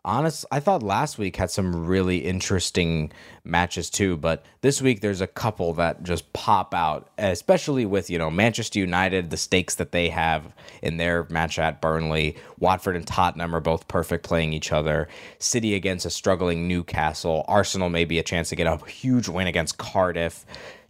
honest, 0.07 0.45
I 0.51 0.59
thought 0.59 0.83
last 0.83 1.17
week 1.17 1.35
had 1.35 1.51
some 1.51 1.85
really 1.85 2.19
interesting 2.19 3.11
matches 3.43 3.89
too, 3.89 4.17
but 4.17 4.45
this 4.61 4.81
week 4.81 5.01
there's 5.01 5.21
a 5.21 5.27
couple 5.27 5.73
that 5.73 6.03
just 6.03 6.31
pop 6.33 6.73
out, 6.73 7.09
especially 7.17 7.85
with, 7.85 8.09
you 8.09 8.17
know, 8.17 8.29
Manchester 8.29 8.79
United, 8.79 9.29
the 9.29 9.37
stakes 9.37 9.75
that 9.75 9.91
they 9.91 10.09
have 10.09 10.53
in 10.81 10.97
their 10.97 11.25
match 11.29 11.59
at 11.59 11.81
Burnley. 11.81 12.37
Watford 12.59 12.95
and 12.95 13.07
Tottenham 13.07 13.55
are 13.55 13.59
both 13.59 13.87
perfect 13.87 14.23
playing 14.23 14.53
each 14.53 14.71
other. 14.71 15.07
City 15.39 15.75
against 15.75 16.05
a 16.05 16.09
struggling 16.09 16.67
Newcastle. 16.67 17.43
Arsenal 17.47 17.89
may 17.89 18.05
be 18.05 18.19
a 18.19 18.23
chance 18.23 18.49
to 18.49 18.55
get 18.55 18.67
a 18.67 18.77
huge 18.85 19.27
win 19.27 19.47
against 19.47 19.77
Cardiff. 19.77 20.45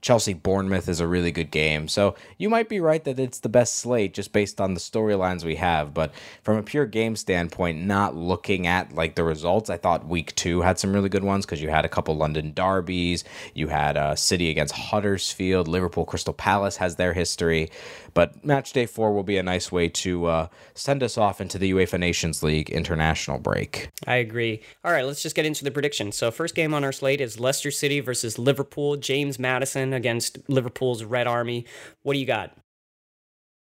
Chelsea 0.07 0.33
Bournemouth 0.33 0.87
is 0.87 1.01
a 1.01 1.07
really 1.07 1.33
good 1.33 1.51
game. 1.51 1.89
So 1.89 2.15
you 2.37 2.49
might 2.49 2.69
be 2.69 2.79
right 2.79 3.03
that 3.03 3.19
it's 3.19 3.41
the 3.41 3.49
best 3.49 3.75
slate 3.75 4.13
just 4.13 4.31
based 4.31 4.61
on 4.61 4.73
the 4.73 4.79
storylines 4.79 5.43
we 5.43 5.55
have. 5.55 5.93
But 5.93 6.13
from 6.43 6.55
a 6.55 6.63
pure 6.63 6.85
game 6.85 7.17
standpoint, 7.17 7.81
not 7.81 8.15
looking 8.15 8.67
at 8.67 8.93
like 8.93 9.15
the 9.15 9.25
results, 9.25 9.69
I 9.69 9.75
thought 9.75 10.07
week 10.07 10.33
two 10.35 10.61
had 10.61 10.79
some 10.79 10.93
really 10.93 11.09
good 11.09 11.25
ones 11.25 11.45
because 11.45 11.61
you 11.61 11.67
had 11.67 11.83
a 11.83 11.89
couple 11.89 12.15
London 12.15 12.53
derbies. 12.53 13.25
You 13.53 13.67
had 13.67 13.97
uh, 13.97 14.15
City 14.15 14.49
against 14.49 14.75
Huddersfield. 14.75 15.67
Liverpool 15.67 16.05
Crystal 16.05 16.33
Palace 16.33 16.77
has 16.77 16.95
their 16.95 17.11
history. 17.11 17.69
But 18.17 18.43
match 18.43 18.73
day 18.73 18.87
four 18.87 19.13
will 19.13 19.21
be 19.21 19.37
a 19.37 19.43
nice 19.43 19.71
way 19.71 19.89
to 19.89 20.25
uh, 20.25 20.47
send 20.73 21.03
us 21.03 21.19
off 21.19 21.39
into 21.39 21.59
the 21.59 21.71
UEFA 21.71 21.99
Nations 21.99 22.41
League 22.41 22.71
international 22.71 23.37
break. 23.37 23.91
I 24.07 24.15
agree. 24.15 24.63
All 24.83 24.91
right, 24.91 25.05
let's 25.05 25.21
just 25.21 25.35
get 25.35 25.45
into 25.45 25.63
the 25.63 25.69
predictions. 25.69 26.15
So, 26.15 26.31
first 26.31 26.55
game 26.55 26.73
on 26.73 26.83
our 26.83 26.91
slate 26.91 27.21
is 27.21 27.39
Leicester 27.39 27.69
City 27.69 27.99
versus 27.99 28.39
Liverpool. 28.39 28.97
James 28.97 29.37
Maddison 29.37 29.93
against 29.93 30.39
Liverpool's 30.49 31.03
Red 31.03 31.27
Army. 31.27 31.67
What 32.01 32.13
do 32.13 32.19
you 32.19 32.25
got? 32.25 32.57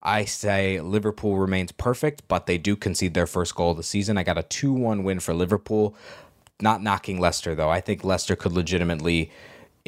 I 0.02 0.24
say 0.24 0.80
Liverpool 0.80 1.36
remains 1.36 1.70
perfect, 1.70 2.26
but 2.26 2.46
they 2.46 2.56
do 2.56 2.74
concede 2.74 3.12
their 3.12 3.26
first 3.26 3.54
goal 3.54 3.72
of 3.72 3.76
the 3.76 3.82
season. 3.82 4.16
I 4.16 4.22
got 4.22 4.38
a 4.38 4.44
2 4.44 4.72
1 4.72 5.04
win 5.04 5.20
for 5.20 5.34
Liverpool. 5.34 5.94
Not 6.62 6.82
knocking 6.82 7.20
Leicester, 7.20 7.54
though. 7.54 7.68
I 7.68 7.82
think 7.82 8.02
Leicester 8.02 8.34
could 8.34 8.52
legitimately 8.52 9.30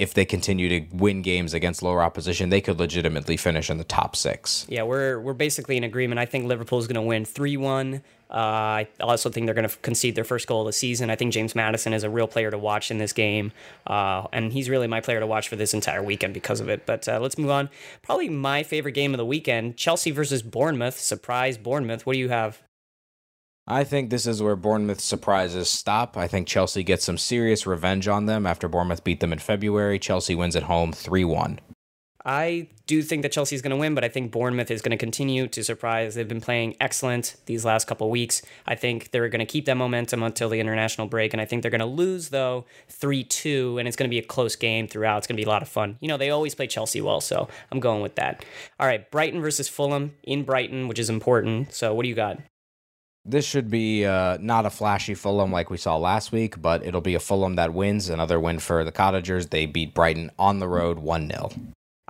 if 0.00 0.14
they 0.14 0.24
continue 0.24 0.68
to 0.70 0.96
win 0.96 1.20
games 1.20 1.52
against 1.52 1.82
lower 1.82 2.02
opposition, 2.02 2.48
they 2.48 2.62
could 2.62 2.78
legitimately 2.78 3.36
finish 3.36 3.68
in 3.68 3.76
the 3.76 3.84
top 3.84 4.16
six. 4.16 4.64
Yeah, 4.66 4.82
we're 4.84 5.20
we're 5.20 5.34
basically 5.34 5.76
in 5.76 5.84
agreement. 5.84 6.18
I 6.18 6.24
think 6.24 6.46
Liverpool 6.46 6.78
is 6.78 6.86
going 6.86 6.94
to 6.94 7.02
win 7.02 7.26
three 7.26 7.58
one. 7.58 8.02
Uh, 8.30 8.86
I 8.86 8.88
also 9.00 9.28
think 9.28 9.44
they're 9.46 9.54
going 9.54 9.68
to 9.68 9.76
concede 9.78 10.14
their 10.14 10.24
first 10.24 10.46
goal 10.46 10.62
of 10.62 10.66
the 10.66 10.72
season. 10.72 11.10
I 11.10 11.16
think 11.16 11.34
James 11.34 11.54
Maddison 11.54 11.92
is 11.92 12.02
a 12.02 12.08
real 12.08 12.28
player 12.28 12.50
to 12.50 12.56
watch 12.56 12.90
in 12.90 12.96
this 12.96 13.12
game, 13.12 13.52
uh, 13.86 14.26
and 14.32 14.52
he's 14.52 14.70
really 14.70 14.86
my 14.86 15.00
player 15.02 15.20
to 15.20 15.26
watch 15.26 15.48
for 15.48 15.56
this 15.56 15.74
entire 15.74 16.02
weekend 16.02 16.32
because 16.32 16.60
of 16.60 16.70
it. 16.70 16.86
But 16.86 17.06
uh, 17.06 17.20
let's 17.20 17.36
move 17.36 17.50
on. 17.50 17.68
Probably 18.00 18.30
my 18.30 18.62
favorite 18.62 18.92
game 18.92 19.12
of 19.12 19.18
the 19.18 19.26
weekend: 19.26 19.76
Chelsea 19.76 20.12
versus 20.12 20.42
Bournemouth. 20.42 20.98
Surprise, 20.98 21.58
Bournemouth. 21.58 22.06
What 22.06 22.14
do 22.14 22.20
you 22.20 22.30
have? 22.30 22.62
I 23.70 23.85
think 23.85 24.11
this 24.11 24.26
is 24.26 24.42
where 24.42 24.56
Bournemouth 24.56 25.00
surprises 25.00 25.68
stop. 25.68 26.16
I 26.16 26.26
think 26.26 26.48
Chelsea 26.48 26.83
gets 26.83 27.04
some 27.04 27.16
serious 27.16 27.68
revenge 27.68 28.09
on 28.09 28.26
them 28.26 28.44
after 28.44 28.68
Bournemouth 28.68 29.04
beat 29.04 29.20
them 29.20 29.33
in 29.33 29.38
February. 29.38 30.00
Chelsea 30.00 30.35
wins 30.35 30.56
at 30.56 30.64
home 30.64 30.92
3 30.92 31.24
1. 31.24 31.61
I 32.24 32.68
do 32.87 33.00
think 33.00 33.22
that 33.22 33.30
Chelsea 33.30 33.54
is 33.54 33.62
going 33.62 33.70
to 33.70 33.76
win, 33.76 33.94
but 33.94 34.02
I 34.02 34.09
think 34.09 34.33
Bournemouth 34.33 34.72
is 34.72 34.83
going 34.83 34.90
to 34.90 34.96
continue 34.96 35.46
to 35.46 35.62
surprise. 35.62 36.16
They've 36.16 36.26
been 36.26 36.40
playing 36.40 36.76
excellent 36.80 37.37
these 37.46 37.64
last 37.64 37.87
couple 37.87 38.11
weeks. 38.11 38.42
I 38.66 38.74
think 38.74 39.12
they're 39.12 39.28
going 39.28 39.38
to 39.38 39.46
keep 39.46 39.66
that 39.66 39.76
momentum 39.76 40.24
until 40.24 40.48
the 40.48 40.59
international 40.59 41.06
break, 41.06 41.33
and 41.33 41.40
I 41.40 41.44
think 41.44 41.62
they're 41.62 41.70
going 41.70 41.78
to 41.78 41.87
lose 41.87 42.30
though 42.30 42.66
three 42.88 43.22
two, 43.22 43.78
and 43.78 43.87
it's 43.87 43.96
going 43.96 44.09
to 44.09 44.14
be 44.14 44.18
a 44.18 44.26
close 44.26 44.56
game 44.56 44.88
throughout. 44.88 45.18
It's 45.18 45.28
going 45.28 45.37
to 45.37 45.40
be 45.40 45.46
a 45.46 45.48
lot 45.48 45.62
of 45.62 45.68
fun. 45.68 45.96
You 46.00 46.09
know, 46.09 46.16
they 46.16 46.30
always 46.30 46.56
play 46.56 46.66
Chelsea 46.66 47.00
well, 47.00 47.20
so 47.20 47.48
I'm 47.70 47.78
going 47.78 48.02
with 48.02 48.16
that. 48.16 48.44
All 48.80 48.87
right, 48.88 49.09
Brighton 49.12 49.40
versus 49.40 49.68
Fulham 49.68 50.16
in 50.24 50.42
Brighton, 50.42 50.88
which 50.88 50.98
is 50.98 51.09
important. 51.09 51.72
So 51.72 51.94
what 51.94 52.02
do 52.02 52.09
you 52.09 52.16
got? 52.16 52.40
This 53.24 53.44
should 53.44 53.70
be 53.70 54.06
uh, 54.06 54.38
not 54.40 54.64
a 54.64 54.70
flashy 54.70 55.14
Fulham 55.14 55.52
like 55.52 55.68
we 55.68 55.76
saw 55.76 55.96
last 55.96 56.33
week, 56.33 56.61
but 56.61 56.85
it'll 56.85 57.02
be 57.02 57.14
a 57.14 57.20
Fulham 57.20 57.56
that 57.56 57.74
wins. 57.74 58.09
Another 58.09 58.40
win 58.40 58.59
for 58.59 58.83
the 58.83 58.92
Cottagers. 58.92 59.48
They 59.48 59.66
beat 59.66 59.94
Brighton 59.94 60.30
on 60.38 60.59
the 60.59 60.68
road 60.68 60.98
1 60.98 61.28
0. 61.28 61.50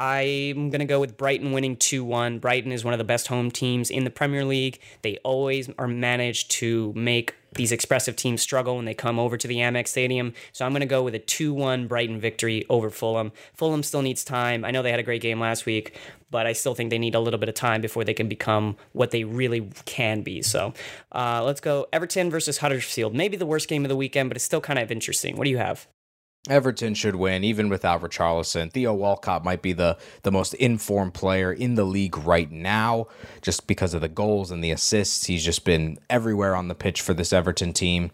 I'm 0.00 0.70
going 0.70 0.80
to 0.80 0.86
go 0.86 0.98
with 0.98 1.18
Brighton 1.18 1.52
winning 1.52 1.76
2 1.76 2.02
1. 2.02 2.38
Brighton 2.38 2.72
is 2.72 2.82
one 2.82 2.94
of 2.94 2.98
the 2.98 3.04
best 3.04 3.26
home 3.26 3.50
teams 3.50 3.90
in 3.90 4.04
the 4.04 4.10
Premier 4.10 4.46
League. 4.46 4.80
They 5.02 5.18
always 5.18 5.68
are 5.78 5.86
managed 5.86 6.50
to 6.52 6.94
make 6.96 7.34
these 7.52 7.70
expressive 7.70 8.16
teams 8.16 8.40
struggle 8.40 8.76
when 8.76 8.86
they 8.86 8.94
come 8.94 9.18
over 9.18 9.36
to 9.36 9.46
the 9.46 9.56
Amex 9.56 9.88
Stadium. 9.88 10.32
So 10.52 10.64
I'm 10.64 10.72
going 10.72 10.80
to 10.80 10.86
go 10.86 11.02
with 11.02 11.14
a 11.14 11.18
2 11.18 11.52
1 11.52 11.86
Brighton 11.86 12.18
victory 12.18 12.64
over 12.70 12.88
Fulham. 12.88 13.30
Fulham 13.52 13.82
still 13.82 14.00
needs 14.00 14.24
time. 14.24 14.64
I 14.64 14.70
know 14.70 14.80
they 14.80 14.90
had 14.90 15.00
a 15.00 15.02
great 15.02 15.20
game 15.20 15.38
last 15.38 15.66
week, 15.66 15.98
but 16.30 16.46
I 16.46 16.54
still 16.54 16.74
think 16.74 16.88
they 16.88 16.98
need 16.98 17.14
a 17.14 17.20
little 17.20 17.38
bit 17.38 17.50
of 17.50 17.54
time 17.54 17.82
before 17.82 18.02
they 18.02 18.14
can 18.14 18.26
become 18.26 18.78
what 18.92 19.10
they 19.10 19.24
really 19.24 19.68
can 19.84 20.22
be. 20.22 20.40
So 20.40 20.72
uh, 21.12 21.44
let's 21.44 21.60
go 21.60 21.88
Everton 21.92 22.30
versus 22.30 22.56
Huddersfield. 22.56 23.14
Maybe 23.14 23.36
the 23.36 23.44
worst 23.44 23.68
game 23.68 23.84
of 23.84 23.90
the 23.90 23.96
weekend, 23.96 24.30
but 24.30 24.38
it's 24.38 24.46
still 24.46 24.62
kind 24.62 24.78
of 24.78 24.90
interesting. 24.90 25.36
What 25.36 25.44
do 25.44 25.50
you 25.50 25.58
have? 25.58 25.86
Everton 26.48 26.94
should 26.94 27.16
win, 27.16 27.44
even 27.44 27.68
without 27.68 28.00
Richarlison. 28.00 28.72
Theo 28.72 28.94
Walcott 28.94 29.44
might 29.44 29.60
be 29.60 29.74
the, 29.74 29.98
the 30.22 30.32
most 30.32 30.54
informed 30.54 31.12
player 31.12 31.52
in 31.52 31.74
the 31.74 31.84
league 31.84 32.16
right 32.16 32.50
now, 32.50 33.08
just 33.42 33.66
because 33.66 33.92
of 33.92 34.00
the 34.00 34.08
goals 34.08 34.50
and 34.50 34.64
the 34.64 34.70
assists. 34.70 35.26
He's 35.26 35.44
just 35.44 35.64
been 35.66 35.98
everywhere 36.08 36.56
on 36.56 36.68
the 36.68 36.74
pitch 36.74 37.02
for 37.02 37.12
this 37.12 37.32
Everton 37.32 37.74
team. 37.74 38.10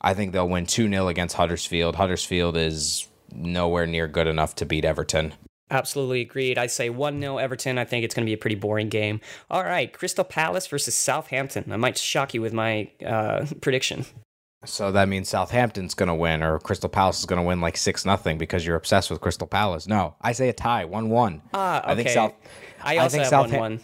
I 0.00 0.14
think 0.14 0.32
they'll 0.32 0.48
win 0.48 0.66
2 0.66 0.88
0 0.88 1.08
against 1.08 1.36
Huddersfield. 1.36 1.94
Huddersfield 1.94 2.56
is 2.56 3.06
nowhere 3.32 3.86
near 3.86 4.08
good 4.08 4.26
enough 4.26 4.56
to 4.56 4.66
beat 4.66 4.84
Everton. 4.84 5.34
Absolutely 5.70 6.22
agreed. 6.22 6.58
I 6.58 6.66
say 6.66 6.90
1 6.90 7.20
0 7.20 7.38
Everton. 7.38 7.78
I 7.78 7.84
think 7.84 8.04
it's 8.04 8.14
going 8.14 8.24
to 8.24 8.28
be 8.28 8.34
a 8.34 8.38
pretty 8.38 8.56
boring 8.56 8.88
game. 8.88 9.20
All 9.48 9.62
right, 9.62 9.92
Crystal 9.92 10.24
Palace 10.24 10.66
versus 10.66 10.96
Southampton. 10.96 11.70
I 11.70 11.76
might 11.76 11.96
shock 11.96 12.34
you 12.34 12.42
with 12.42 12.52
my 12.52 12.90
uh, 13.06 13.46
prediction. 13.60 14.06
So 14.64 14.92
that 14.92 15.08
means 15.08 15.30
Southampton's 15.30 15.94
going 15.94 16.08
to 16.08 16.14
win, 16.14 16.42
or 16.42 16.58
Crystal 16.58 16.90
Palace 16.90 17.20
is 17.20 17.26
going 17.26 17.40
to 17.40 17.46
win 17.46 17.62
like 17.62 17.78
six 17.78 18.04
nothing 18.04 18.36
because 18.36 18.66
you're 18.66 18.76
obsessed 18.76 19.10
with 19.10 19.20
Crystal 19.20 19.46
Palace. 19.46 19.86
No, 19.86 20.16
I 20.20 20.32
say 20.32 20.50
a 20.50 20.52
tie, 20.52 20.84
one 20.84 21.08
one. 21.08 21.40
Ah, 21.54 21.80
okay. 21.80 21.92
I 21.92 21.94
think 21.94 22.08
South. 22.10 22.34
I 22.82 22.98
also 22.98 23.18
I 23.18 23.22
think 23.22 23.32
have 23.32 23.50
one 23.52 23.60
one. 23.60 23.80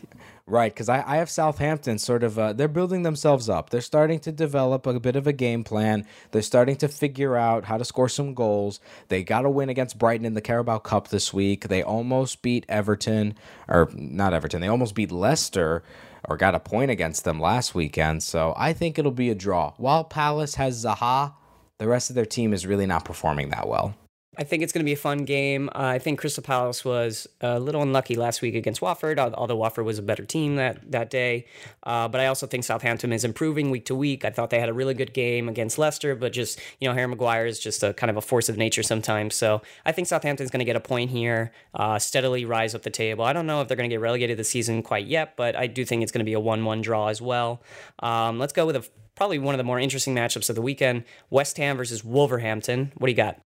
Right, 0.49 0.73
because 0.73 0.89
I, 0.89 1.03
I 1.05 1.17
have 1.17 1.29
Southampton 1.29 1.99
sort 1.99 2.23
of, 2.23 2.39
uh, 2.39 2.53
they're 2.53 2.69
building 2.69 3.03
themselves 3.03 3.49
up. 3.49 3.71
They're 3.71 3.81
starting 3.81 4.21
to 4.21 4.31
develop 4.31 4.87
a 4.87 5.01
bit 5.01 5.17
of 5.17 5.27
a 5.27 5.33
game 5.33 5.65
plan. 5.65 6.07
They're 6.31 6.41
starting 6.41 6.77
to 6.77 6.87
figure 6.87 7.35
out 7.37 7.65
how 7.65 7.79
to 7.79 7.85
score 7.85 8.09
some 8.09 8.33
goals. 8.33 8.79
They 9.09 9.25
got 9.25 9.45
a 9.45 9.51
win 9.51 9.71
against 9.71 9.99
Brighton 9.99 10.25
in 10.25 10.35
the 10.35 10.41
Carabao 10.41 10.79
Cup 10.79 11.09
this 11.09 11.35
week. 11.35 11.67
They 11.67 11.83
almost 11.83 12.43
beat 12.43 12.65
Everton, 12.69 13.35
or 13.67 13.91
not 13.93 14.35
Everton, 14.35 14.61
they 14.61 14.69
almost 14.69 14.95
beat 14.95 15.11
Leicester 15.11 15.83
or 16.29 16.37
got 16.37 16.55
a 16.55 16.61
point 16.61 16.91
against 16.91 17.25
them 17.25 17.41
last 17.41 17.75
weekend. 17.75 18.23
So 18.23 18.55
I 18.57 18.73
think 18.73 18.99
it'll 18.99 19.11
be 19.11 19.31
a 19.31 19.35
draw. 19.35 19.73
While 19.77 20.05
Palace 20.05 20.57
has 20.57 20.85
Zaha, 20.85 21.35
the 21.79 21.89
rest 21.89 22.11
of 22.11 22.17
their 22.17 22.27
team 22.27 22.53
is 22.53 22.67
really 22.67 22.87
not 22.87 23.05
performing 23.05 23.51
that 23.51 23.69
well. 23.69 23.95
I 24.39 24.45
think 24.45 24.63
it's 24.63 24.73
going 24.73 24.85
to 24.85 24.85
be 24.85 24.93
a 24.93 24.97
fun 24.97 25.25
game. 25.25 25.69
Uh, 25.75 25.95
I 25.97 25.99
think 25.99 26.19
Crystal 26.19 26.43
Palace 26.43 26.85
was 26.85 27.27
a 27.41 27.59
little 27.59 27.83
unlucky 27.83 28.17
last 28.17 28.43
week 28.43 28.55
against 28.55 28.83
Watford, 28.83 29.19
although 29.19 29.57
Watford 29.57 29.87
was 29.87 29.99
a 29.99 30.03
better 30.03 30.25
team 30.25 30.57
that 30.57 30.91
that 30.93 31.09
day. 31.11 31.47
Uh, 31.83 32.07
but 32.09 32.21
I 32.21 32.27
also 32.27 32.47
think 32.47 32.65
Southampton 32.65 33.13
is 33.13 33.25
improving 33.25 33.71
week 33.71 33.87
to 33.87 33.95
week. 33.95 34.25
I 34.25 34.31
thought 34.31 34.51
they 34.51 34.61
had 34.61 34.69
a 34.69 34.75
really 34.75 34.95
good 34.95 35.15
game 35.15 35.49
against 35.49 35.79
Leicester, 35.79 36.15
but 36.15 36.33
just 36.33 36.61
you 36.81 36.89
know 36.89 36.95
Harry 36.95 37.09
Maguire 37.09 37.47
is 37.47 37.59
just 37.59 37.83
a 37.83 37.95
kind 37.95 38.11
of 38.11 38.17
a 38.17 38.21
force 38.21 38.49
of 38.49 38.59
nature 38.59 38.83
sometimes. 38.83 39.35
So 39.35 39.63
I 39.87 39.93
think 39.93 40.09
Southampton's 40.09 40.51
going 40.51 40.61
to 40.61 40.67
get 40.67 40.77
a 40.77 40.81
point 40.81 41.11
here, 41.11 41.53
uh, 41.75 41.99
steadily 41.99 42.45
rise 42.45 42.75
up 42.75 42.83
the 42.83 42.91
table. 42.91 43.25
I 43.25 43.33
don't 43.33 43.47
know 43.47 43.63
if 43.63 43.69
they're 43.69 43.77
going 43.77 43.89
to 43.89 43.95
get 43.95 44.01
relegated 44.01 44.39
this 44.39 44.51
season 44.51 44.83
quite 44.83 45.07
yet, 45.07 45.37
but 45.37 45.57
I 45.57 45.67
do 45.67 45.85
think 45.85 46.03
it's 46.03 46.13
going 46.13 46.25
to 46.25 46.25
be 46.25 46.35
a 46.35 46.41
one-one 46.41 46.83
draw 46.83 47.09
as 47.09 47.23
well. 47.23 47.63
Um, 48.01 48.39
let's 48.39 48.53
go 48.53 48.67
with 48.67 48.77
a 48.77 48.87
probably 49.15 49.39
one 49.39 49.55
of 49.55 49.59
the 49.59 49.65
more 49.65 49.81
interesting 49.81 50.15
matchups 50.15 50.51
of 50.51 50.57
the 50.57 50.63
weekend: 50.63 51.05
West 51.31 51.57
Ham 51.57 51.79
versus 51.79 52.05
Wolverhampton. 52.05 52.93
What 52.97 53.07
do 53.07 53.13
you 53.13 53.17
got? 53.17 53.46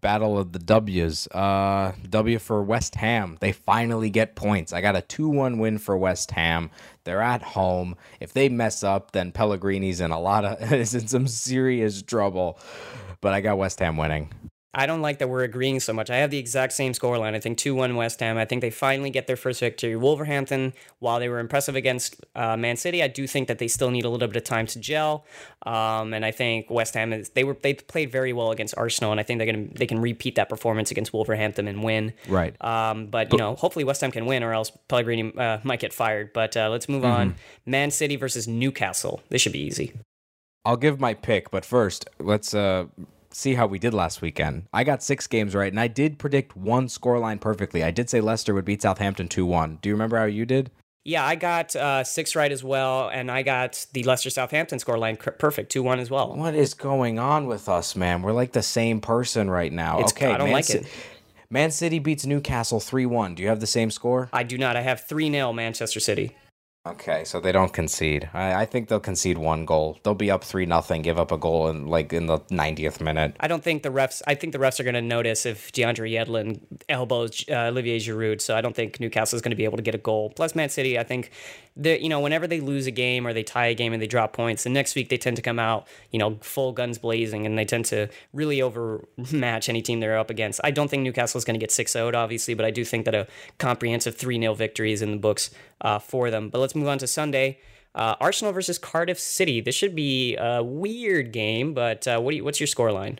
Battle 0.00 0.38
of 0.38 0.52
the 0.52 0.58
W's. 0.58 1.26
Uh, 1.28 1.92
w 2.08 2.38
for 2.38 2.62
West 2.62 2.96
Ham. 2.96 3.38
They 3.40 3.52
finally 3.52 4.10
get 4.10 4.36
points. 4.36 4.72
I 4.72 4.80
got 4.80 4.96
a 4.96 5.02
2 5.02 5.28
1 5.28 5.58
win 5.58 5.78
for 5.78 5.96
West 5.96 6.30
Ham. 6.32 6.70
They're 7.04 7.22
at 7.22 7.42
home. 7.42 7.96
If 8.20 8.32
they 8.32 8.48
mess 8.48 8.82
up, 8.82 9.12
then 9.12 9.32
Pellegrini's 9.32 10.00
in 10.00 10.10
a 10.10 10.20
lot 10.20 10.44
of 10.44 10.72
is 10.72 10.94
in 10.94 11.08
some 11.08 11.26
serious 11.26 12.02
trouble. 12.02 12.58
But 13.20 13.32
I 13.32 13.40
got 13.40 13.58
West 13.58 13.78
Ham 13.80 13.96
winning. 13.96 14.30
I 14.78 14.84
don't 14.84 15.00
like 15.00 15.18
that 15.20 15.30
we're 15.30 15.42
agreeing 15.42 15.80
so 15.80 15.94
much. 15.94 16.10
I 16.10 16.16
have 16.16 16.30
the 16.30 16.36
exact 16.36 16.74
same 16.74 16.92
scoreline. 16.92 17.34
I 17.34 17.40
think 17.40 17.56
2 17.56 17.74
1 17.74 17.96
West 17.96 18.20
Ham. 18.20 18.36
I 18.36 18.44
think 18.44 18.60
they 18.60 18.68
finally 18.68 19.08
get 19.08 19.26
their 19.26 19.36
first 19.36 19.58
victory. 19.58 19.96
Wolverhampton, 19.96 20.74
while 20.98 21.18
they 21.18 21.30
were 21.30 21.38
impressive 21.38 21.74
against 21.74 22.22
uh, 22.34 22.58
Man 22.58 22.76
City, 22.76 23.02
I 23.02 23.08
do 23.08 23.26
think 23.26 23.48
that 23.48 23.58
they 23.58 23.68
still 23.68 23.90
need 23.90 24.04
a 24.04 24.10
little 24.10 24.28
bit 24.28 24.36
of 24.36 24.44
time 24.44 24.66
to 24.66 24.78
gel. 24.78 25.24
Um, 25.64 26.12
and 26.12 26.26
I 26.26 26.30
think 26.30 26.68
West 26.68 26.92
Ham 26.92 27.14
is 27.14 27.30
they 27.30 27.42
were 27.42 27.56
they 27.62 27.72
played 27.72 28.12
very 28.12 28.34
well 28.34 28.50
against 28.50 28.76
Arsenal, 28.76 29.12
and 29.12 29.18
I 29.18 29.22
think 29.22 29.38
they're 29.38 29.50
gonna 29.50 29.68
they 29.72 29.86
can 29.86 29.98
repeat 29.98 30.34
that 30.34 30.50
performance 30.50 30.90
against 30.90 31.14
Wolverhampton 31.14 31.68
and 31.68 31.82
win. 31.82 32.12
Right. 32.28 32.54
Um, 32.62 33.06
but 33.06 33.32
you 33.32 33.38
know, 33.38 33.54
hopefully 33.54 33.86
West 33.86 34.02
Ham 34.02 34.10
can 34.10 34.26
win, 34.26 34.42
or 34.42 34.52
else 34.52 34.70
Pellegrini 34.88 35.32
uh, 35.38 35.58
might 35.64 35.80
get 35.80 35.94
fired. 35.94 36.34
But 36.34 36.54
uh, 36.54 36.68
let's 36.68 36.86
move 36.86 37.04
on. 37.06 37.36
Man 37.64 37.90
City 37.90 38.16
versus 38.16 38.46
Newcastle. 38.46 39.22
This 39.30 39.40
should 39.40 39.52
be 39.52 39.62
easy. 39.62 39.94
I'll 40.66 40.76
give 40.76 41.00
my 41.00 41.14
pick, 41.14 41.50
but 41.50 41.64
first, 41.64 42.10
let's 42.18 42.52
uh, 42.52 42.86
see 43.36 43.54
how 43.54 43.66
we 43.66 43.78
did 43.78 43.94
last 43.94 44.22
weekend. 44.22 44.66
I 44.72 44.84
got 44.84 45.02
six 45.02 45.26
games 45.26 45.54
right, 45.54 45.72
and 45.72 45.78
I 45.78 45.88
did 45.88 46.18
predict 46.18 46.56
one 46.56 46.86
scoreline 46.86 47.40
perfectly. 47.40 47.84
I 47.84 47.90
did 47.90 48.08
say 48.08 48.20
Leicester 48.20 48.54
would 48.54 48.64
beat 48.64 48.82
Southampton 48.82 49.28
2 49.28 49.44
1. 49.44 49.78
Do 49.82 49.88
you 49.88 49.94
remember 49.94 50.18
how 50.18 50.24
you 50.24 50.46
did? 50.46 50.70
Yeah, 51.04 51.24
I 51.24 51.36
got 51.36 51.76
uh, 51.76 52.02
six 52.02 52.34
right 52.34 52.50
as 52.50 52.64
well, 52.64 53.08
and 53.08 53.30
I 53.30 53.42
got 53.42 53.86
the 53.92 54.02
Leicester 54.02 54.30
Southampton 54.30 54.80
scoreline 54.80 55.16
cr- 55.16 55.30
perfect, 55.30 55.70
two 55.70 55.84
one 55.84 56.00
as 56.00 56.10
well. 56.10 56.34
What 56.34 56.56
is 56.56 56.74
going 56.74 57.20
on 57.20 57.46
with 57.46 57.68
us, 57.68 57.94
man? 57.94 58.22
We're 58.22 58.32
like 58.32 58.50
the 58.52 58.62
same 58.62 59.00
person 59.00 59.48
right 59.48 59.72
now. 59.72 59.98
It's- 60.00 60.12
okay, 60.12 60.32
I 60.32 60.36
don't 60.38 60.48
Man 60.48 60.52
like 60.52 60.70
it. 60.70 60.86
Man 61.48 61.70
City 61.70 62.00
beats 62.00 62.26
Newcastle 62.26 62.80
3 62.80 63.06
1. 63.06 63.36
Do 63.36 63.42
you 63.44 63.48
have 63.50 63.60
the 63.60 63.68
same 63.68 63.92
score? 63.92 64.28
I 64.32 64.42
do 64.42 64.58
not. 64.58 64.74
I 64.74 64.80
have 64.80 65.06
three 65.06 65.30
0 65.30 65.52
Manchester 65.52 66.00
City. 66.00 66.34
Okay, 66.86 67.24
so 67.24 67.40
they 67.40 67.50
don't 67.50 67.72
concede. 67.72 68.30
I, 68.32 68.62
I 68.62 68.64
think 68.64 68.88
they'll 68.88 69.00
concede 69.00 69.38
one 69.38 69.64
goal. 69.64 69.98
They'll 70.04 70.14
be 70.14 70.30
up 70.30 70.44
three 70.44 70.66
nothing, 70.66 71.02
give 71.02 71.18
up 71.18 71.32
a 71.32 71.36
goal 71.36 71.66
in 71.68 71.88
like 71.88 72.12
in 72.12 72.26
the 72.26 72.38
90th 72.38 73.00
minute. 73.00 73.34
I 73.40 73.48
don't 73.48 73.62
think 73.62 73.82
the 73.82 73.88
refs. 73.88 74.22
I 74.28 74.36
think 74.36 74.52
the 74.52 74.60
refs 74.60 74.78
are 74.78 74.84
going 74.84 74.94
to 74.94 75.02
notice 75.02 75.46
if 75.46 75.72
DeAndre 75.72 76.12
Yedlin 76.12 76.60
elbows 76.88 77.44
uh, 77.48 77.70
Olivier 77.70 77.98
Giroud. 77.98 78.40
So 78.40 78.56
I 78.56 78.60
don't 78.60 78.76
think 78.76 79.00
Newcastle 79.00 79.34
is 79.34 79.42
going 79.42 79.50
to 79.50 79.56
be 79.56 79.64
able 79.64 79.78
to 79.78 79.82
get 79.82 79.96
a 79.96 79.98
goal. 79.98 80.30
Plus, 80.30 80.54
Man 80.54 80.68
City. 80.68 80.96
I 80.96 81.02
think 81.02 81.32
that 81.76 82.00
you 82.00 82.08
know 82.08 82.20
whenever 82.20 82.46
they 82.46 82.60
lose 82.60 82.86
a 82.86 82.90
game 82.90 83.26
or 83.26 83.32
they 83.32 83.42
tie 83.42 83.66
a 83.66 83.74
game 83.74 83.92
and 83.92 84.00
they 84.00 84.06
drop 84.06 84.32
points, 84.32 84.64
the 84.64 84.70
next 84.70 84.94
week 84.94 85.08
they 85.08 85.18
tend 85.18 85.36
to 85.36 85.42
come 85.42 85.58
out 85.58 85.86
you 86.10 86.18
know 86.18 86.38
full 86.40 86.72
guns 86.72 86.98
blazing 86.98 87.46
and 87.46 87.58
they 87.58 87.64
tend 87.64 87.84
to 87.86 88.08
really 88.32 88.62
overmatch 88.62 89.68
any 89.68 89.82
team 89.82 90.00
they're 90.00 90.18
up 90.18 90.30
against. 90.30 90.60
I 90.64 90.70
don't 90.70 90.88
think 90.88 91.02
Newcastle 91.02 91.38
is 91.38 91.44
going 91.44 91.54
to 91.54 91.60
get 91.60 91.70
6 91.70 91.92
0 91.92 92.12
obviously, 92.14 92.54
but 92.54 92.64
I 92.64 92.70
do 92.70 92.84
think 92.84 93.04
that 93.04 93.14
a 93.14 93.26
comprehensive 93.58 94.16
3 94.16 94.40
0 94.40 94.54
victory 94.54 94.92
is 94.92 95.02
in 95.02 95.10
the 95.10 95.16
books 95.16 95.50
uh, 95.80 95.98
for 95.98 96.30
them. 96.30 96.48
But 96.48 96.58
let's 96.58 96.74
move 96.74 96.88
on 96.88 96.98
to 96.98 97.06
Sunday. 97.06 97.58
Uh, 97.94 98.14
Arsenal 98.20 98.52
versus 98.52 98.78
Cardiff 98.78 99.18
City. 99.18 99.62
This 99.62 99.74
should 99.74 99.94
be 99.94 100.36
a 100.36 100.62
weird 100.62 101.32
game, 101.32 101.72
but 101.72 102.06
uh, 102.06 102.20
what 102.20 102.34
you, 102.34 102.44
what's 102.44 102.60
your 102.60 102.66
scoreline? 102.66 103.18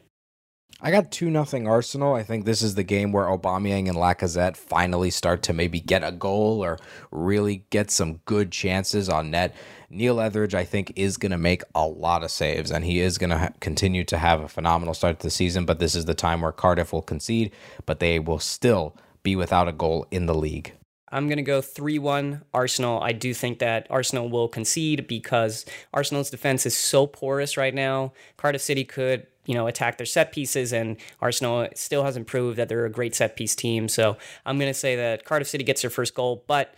I 0.81 0.91
got 0.91 1.11
2 1.11 1.31
nothing 1.31 1.67
Arsenal. 1.67 2.15
I 2.15 2.23
think 2.23 2.45
this 2.45 2.61
is 2.61 2.75
the 2.75 2.83
game 2.83 3.11
where 3.11 3.25
Aubameyang 3.25 3.89
and 3.89 3.97
Lacazette 3.97 4.59
finally 4.59 5.11
start 5.11 5.43
to 5.45 5.55
maybe 5.55 5.81
get 5.81 6.05
a 6.05 6.13
goal 6.13 6.63
or 6.63 6.79
really 7.11 7.65
get 7.71 7.91
some 7.91 8.21
good 8.27 8.53
chances 8.53 9.09
on 9.09 9.31
net. 9.31 9.55
Neil 9.89 10.21
Etheridge, 10.21 10.55
I 10.55 10.65
think, 10.65 10.93
is 10.95 11.17
going 11.17 11.33
to 11.33 11.39
make 11.39 11.63
a 11.75 11.87
lot 11.87 12.23
of 12.23 12.31
saves, 12.31 12.71
and 12.71 12.85
he 12.85 13.01
is 13.01 13.17
going 13.17 13.31
to 13.31 13.39
ha- 13.39 13.53
continue 13.61 14.05
to 14.05 14.19
have 14.19 14.43
a 14.43 14.49
phenomenal 14.49 14.93
start 14.93 15.19
to 15.21 15.27
the 15.27 15.31
season. 15.31 15.65
But 15.65 15.79
this 15.79 15.95
is 15.95 16.05
the 16.05 16.15
time 16.15 16.43
where 16.43 16.53
Cardiff 16.53 16.93
will 16.93 17.03
concede, 17.03 17.53
but 17.87 17.99
they 17.99 18.19
will 18.19 18.41
still 18.41 18.95
be 19.23 19.35
without 19.35 19.69
a 19.69 19.73
goal 19.73 20.07
in 20.11 20.27
the 20.27 20.35
league. 20.35 20.75
I'm 21.17 21.29
going 21.29 21.39
to 21.39 21.43
go 21.43 21.63
3 21.63 21.99
1 21.99 22.43
Arsenal. 22.53 23.01
I 23.01 23.13
do 23.13 23.33
think 23.33 23.61
that 23.61 23.87
Arsenal 23.89 24.29
will 24.29 24.49
concede 24.49 25.07
because 25.07 25.65
Arsenal's 25.95 26.29
defense 26.29 26.67
is 26.67 26.77
so 26.77 27.07
porous 27.07 27.57
right 27.57 27.75
now. 27.75 28.13
Cardiff 28.37 28.61
City 28.61 28.85
could, 28.85 29.27
you 29.47 29.55
know, 29.55 29.67
attack 29.67 29.97
their 29.97 30.05
set 30.05 30.31
pieces, 30.31 30.75
and 30.75 30.99
Arsenal 31.23 31.69
still 31.75 32.05
hasn't 32.05 32.27
proved 32.27 32.59
that 32.59 32.69
they're 32.69 32.85
a 32.85 32.91
great 32.91 33.15
set 33.15 33.35
piece 33.35 33.57
team. 33.57 33.89
So 33.89 34.19
I'm 34.45 34.59
going 34.59 34.69
to 34.69 34.79
say 34.79 34.95
that 34.97 35.25
Cardiff 35.25 35.49
City 35.49 35.65
gets 35.65 35.81
their 35.81 35.91
first 35.91 36.15
goal, 36.15 36.45
but 36.47 36.75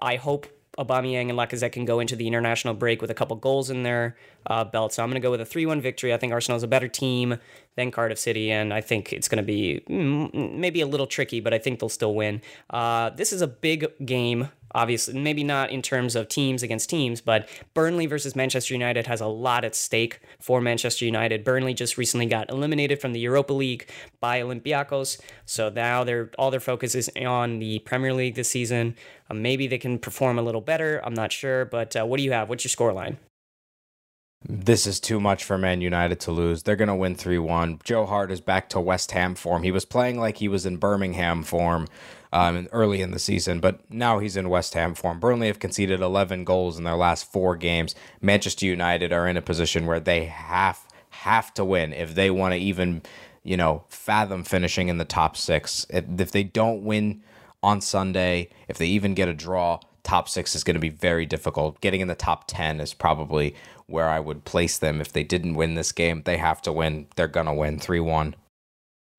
I 0.00 0.16
hope 0.16 0.46
Aubameyang 0.78 1.28
and 1.28 1.38
Lacazette 1.38 1.72
can 1.72 1.84
go 1.84 2.00
into 2.00 2.16
the 2.16 2.26
international 2.26 2.74
break 2.74 3.00
with 3.00 3.10
a 3.10 3.14
couple 3.14 3.36
goals 3.36 3.70
in 3.70 3.82
their 3.82 4.16
uh, 4.46 4.64
belt. 4.64 4.92
So 4.92 5.02
I'm 5.02 5.08
going 5.08 5.20
to 5.20 5.24
go 5.24 5.30
with 5.30 5.40
a 5.40 5.44
3-1 5.44 5.80
victory. 5.80 6.12
I 6.12 6.16
think 6.16 6.32
Arsenal 6.32 6.56
is 6.56 6.62
a 6.62 6.68
better 6.68 6.88
team 6.88 7.38
than 7.76 7.90
Cardiff 7.90 8.18
City, 8.18 8.50
and 8.50 8.72
I 8.72 8.80
think 8.80 9.12
it's 9.12 9.28
going 9.28 9.42
to 9.42 9.46
be 9.46 9.82
mm, 9.88 10.56
maybe 10.56 10.80
a 10.80 10.86
little 10.86 11.06
tricky, 11.06 11.40
but 11.40 11.54
I 11.54 11.58
think 11.58 11.80
they'll 11.80 11.88
still 11.88 12.14
win. 12.14 12.40
Uh, 12.70 13.10
this 13.10 13.32
is 13.32 13.42
a 13.42 13.48
big 13.48 13.86
game. 14.04 14.48
Obviously, 14.74 15.18
maybe 15.18 15.44
not 15.44 15.70
in 15.70 15.82
terms 15.82 16.16
of 16.16 16.28
teams 16.28 16.62
against 16.62 16.90
teams, 16.90 17.20
but 17.20 17.48
Burnley 17.74 18.06
versus 18.06 18.34
Manchester 18.34 18.74
United 18.74 19.06
has 19.06 19.20
a 19.20 19.26
lot 19.26 19.64
at 19.64 19.74
stake 19.74 20.20
for 20.40 20.60
Manchester 20.60 21.04
United. 21.04 21.44
Burnley 21.44 21.74
just 21.74 21.96
recently 21.96 22.26
got 22.26 22.50
eliminated 22.50 23.00
from 23.00 23.12
the 23.12 23.20
Europa 23.20 23.52
League 23.52 23.88
by 24.20 24.40
Olympiacos, 24.40 25.20
so 25.44 25.68
now 25.70 26.02
they're 26.02 26.30
all 26.38 26.50
their 26.50 26.60
focus 26.60 26.94
is 26.94 27.10
on 27.24 27.58
the 27.58 27.78
Premier 27.80 28.12
League 28.12 28.34
this 28.34 28.48
season. 28.48 28.96
Uh, 29.30 29.34
maybe 29.34 29.66
they 29.66 29.78
can 29.78 29.98
perform 29.98 30.38
a 30.38 30.42
little 30.42 30.60
better. 30.60 31.00
I'm 31.04 31.14
not 31.14 31.32
sure, 31.32 31.64
but 31.64 31.94
uh, 31.96 32.04
what 32.04 32.18
do 32.18 32.24
you 32.24 32.32
have? 32.32 32.48
What's 32.48 32.64
your 32.64 32.70
scoreline? 32.70 33.16
This 34.46 34.86
is 34.86 35.00
too 35.00 35.20
much 35.20 35.42
for 35.42 35.56
Man 35.56 35.80
United 35.80 36.20
to 36.20 36.30
lose. 36.30 36.62
They're 36.62 36.76
going 36.76 36.88
to 36.88 36.94
win 36.94 37.14
3 37.14 37.38
1. 37.38 37.80
Joe 37.82 38.04
Hart 38.04 38.30
is 38.30 38.42
back 38.42 38.68
to 38.70 38.80
West 38.80 39.12
Ham 39.12 39.34
form. 39.34 39.62
He 39.62 39.70
was 39.70 39.86
playing 39.86 40.20
like 40.20 40.36
he 40.36 40.48
was 40.48 40.66
in 40.66 40.76
Birmingham 40.76 41.42
form 41.42 41.88
um, 42.34 42.68
early 42.72 43.00
in 43.00 43.12
the 43.12 43.18
season, 43.20 43.60
but 43.60 43.88
now 43.88 44.18
he's 44.18 44.36
in 44.36 44.48
West 44.48 44.74
Ham 44.74 44.94
form. 44.94 45.20
Burnley 45.20 45.46
have 45.46 45.60
conceded 45.60 46.00
11 46.00 46.44
goals 46.44 46.76
in 46.76 46.82
their 46.82 46.96
last 46.96 47.30
four 47.30 47.54
games. 47.56 47.94
Manchester 48.20 48.66
United 48.66 49.12
are 49.12 49.28
in 49.28 49.36
a 49.36 49.42
position 49.42 49.86
where 49.86 50.00
they 50.00 50.24
have 50.26 50.86
have 51.10 51.54
to 51.54 51.64
win 51.64 51.92
if 51.92 52.16
they 52.16 52.28
want 52.28 52.52
to 52.52 52.58
even, 52.58 53.00
you 53.44 53.56
know, 53.56 53.84
fathom 53.88 54.42
finishing 54.42 54.88
in 54.88 54.98
the 54.98 55.04
top 55.04 55.36
six. 55.36 55.86
If, 55.88 56.04
if 56.18 56.32
they 56.32 56.42
don't 56.42 56.82
win 56.82 57.22
on 57.62 57.80
Sunday, 57.80 58.50
if 58.66 58.78
they 58.78 58.86
even 58.86 59.14
get 59.14 59.28
a 59.28 59.32
draw, 59.32 59.78
top 60.02 60.28
six 60.28 60.56
is 60.56 60.64
going 60.64 60.74
to 60.74 60.80
be 60.80 60.88
very 60.88 61.24
difficult. 61.26 61.80
Getting 61.80 62.00
in 62.00 62.08
the 62.08 62.16
top 62.16 62.44
10 62.48 62.80
is 62.80 62.92
probably 62.92 63.54
where 63.86 64.08
I 64.08 64.18
would 64.18 64.44
place 64.44 64.76
them. 64.76 65.00
If 65.00 65.12
they 65.12 65.22
didn't 65.22 65.54
win 65.54 65.76
this 65.76 65.92
game, 65.92 66.22
they 66.24 66.36
have 66.38 66.60
to 66.62 66.72
win. 66.72 67.06
They're 67.14 67.28
going 67.28 67.46
to 67.46 67.54
win 67.54 67.78
3 67.78 68.00
1. 68.00 68.34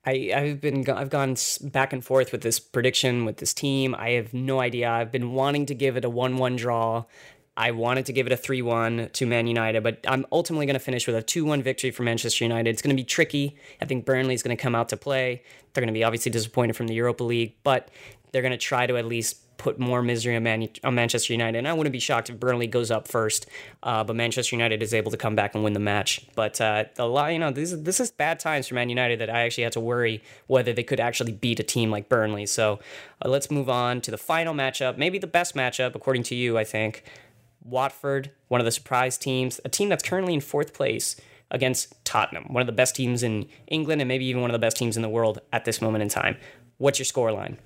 I, 0.06 0.32
I've 0.36 0.62
been 0.62 0.88
I've 0.89 1.10
gone 1.10 1.36
back 1.62 1.94
and 1.94 2.04
forth 2.04 2.32
with 2.32 2.41
this 2.41 2.60
prediction 2.60 3.26
with 3.26 3.38
this 3.38 3.54
team. 3.54 3.96
I 3.96 4.12
have 4.12 4.34
no 4.34 4.60
idea. 4.60 4.89
I've 4.89 5.12
been 5.12 5.34
wanting 5.34 5.65
to 5.68 5.76
give 5.76 5.98
it 5.98 6.06
a 6.06 6.10
one-one 6.10 6.56
draw. 6.56 7.06
I 7.58 7.72
wanted 7.72 8.06
to 8.08 8.13
give 8.13 8.28
it 8.28 8.34
a 8.34 8.38
3 8.38 8.62
1 8.62 9.10
to 9.13 9.26
Man 9.26 9.48
United, 9.48 9.82
but 9.82 10.00
I'm 10.08 10.26
ultimately 10.32 10.65
going 10.65 10.76
to 10.76 10.80
finish 10.80 11.08
with 11.08 11.15
a 11.15 11.22
2 11.22 11.46
1 11.46 11.63
victory 11.63 11.91
for 11.91 12.04
Manchester 12.04 12.44
United. 12.44 12.70
It's 12.70 12.82
going 12.82 12.96
to 12.96 13.02
be 13.02 13.06
tricky. 13.06 13.56
I 13.82 13.86
think 13.86 14.06
Burnley's 14.06 14.44
going 14.44 14.56
to 14.56 14.62
come 14.62 14.76
out 14.76 14.89
to 14.89 14.98
play. 14.98 15.41
They're 15.74 15.82
going 15.82 15.94
to 15.94 15.98
be 15.98 16.04
obviously 16.04 16.32
disappointed 16.32 16.76
from 16.76 16.88
the 16.88 16.94
Europa 16.94 17.24
League, 17.24 17.56
but 17.63 17.89
they're 18.32 18.41
going 18.41 18.52
to 18.52 18.58
try 18.58 18.86
to 18.86 18.98
at 18.98 19.06
least 19.06 19.44
put 19.58 19.80
more 19.80 20.02
misery 20.02 20.36
on, 20.36 20.44
Man- 20.44 20.70
on 20.84 20.96
Manchester 20.96 21.34
United. 21.34 21.58
And 21.58 21.68
I 21.68 21.74
wouldn't 21.74 21.94
be 21.94 22.00
shocked 22.00 22.30
if 22.30 22.39
Burnley 22.39 22.68
goes 22.68 22.91
up 22.91 23.08
first, 23.08 23.48
uh, 23.84 24.04
but 24.04 24.15
Manchester 24.15 24.56
United 24.56 24.82
is 24.84 24.94
able 24.94 25.12
to 25.12 25.18
come 25.18 25.36
back 25.36 25.56
and 25.56 25.63
win 25.63 25.74
the 25.74 25.80
match. 25.80 26.26
But 26.36 26.60
uh, 26.62 26.86
lot, 27.00 27.34
you 27.34 27.39
know, 27.39 27.52
this 27.52 27.72
is, 27.72 27.84
this 27.84 28.00
is 28.00 28.12
bad 28.12 28.39
times 28.39 28.68
for 28.68 28.76
Man 28.76 28.89
United 28.89 29.20
that 29.20 29.30
I 29.30 29.41
actually 29.41 29.63
had 29.63 29.74
to 29.74 29.80
worry 29.80 30.24
whether 30.48 30.74
they 30.74 30.84
could 30.84 31.00
actually 31.00 31.32
beat 31.32 31.60
a 31.60 31.63
team 31.63 31.91
like 31.91 32.10
Burnley. 32.10 32.46
So 32.46 32.80
uh, 33.24 33.30
let's 33.30 33.50
move 33.50 33.70
on 33.70 34.02
to 34.02 34.12
the 34.12 34.18
final 34.18 34.54
matchup, 34.54 34.98
maybe 34.98 35.18
the 35.18 35.28
best 35.28 35.56
matchup 35.56 35.96
according 35.96 36.24
to 36.24 36.36
you, 36.36 36.58
I 36.58 36.63
think. 36.63 37.04
Watford, 37.63 38.32
one 38.48 38.62
of 38.62 38.65
the 38.65 38.72
surprise 38.72 39.18
teams, 39.18 39.60
a 39.65 39.70
team 39.70 39.89
that's 39.89 40.04
currently 40.04 40.36
in 40.36 40.41
fourth 40.41 40.74
place 40.74 41.15
against 41.50 41.94
Tottenham, 42.06 42.54
one 42.54 42.62
of 42.62 42.68
the 42.68 42.74
best 42.74 42.96
teams 42.96 43.24
in 43.24 43.48
England 43.68 44.02
and 44.02 44.08
maybe 44.08 44.26
even 44.26 44.41
one 44.41 44.52
of 44.52 44.54
the 44.54 44.60
best 44.60 44.78
teams 44.78 44.96
in 44.96 45.02
the 45.02 45.10
world 45.10 45.39
at 45.52 45.65
this 45.65 45.82
moment 45.82 46.02
in 46.02 46.10
time. 46.10 46.38
What's 46.78 47.00
your 47.00 47.06
scoreline? 47.06 47.58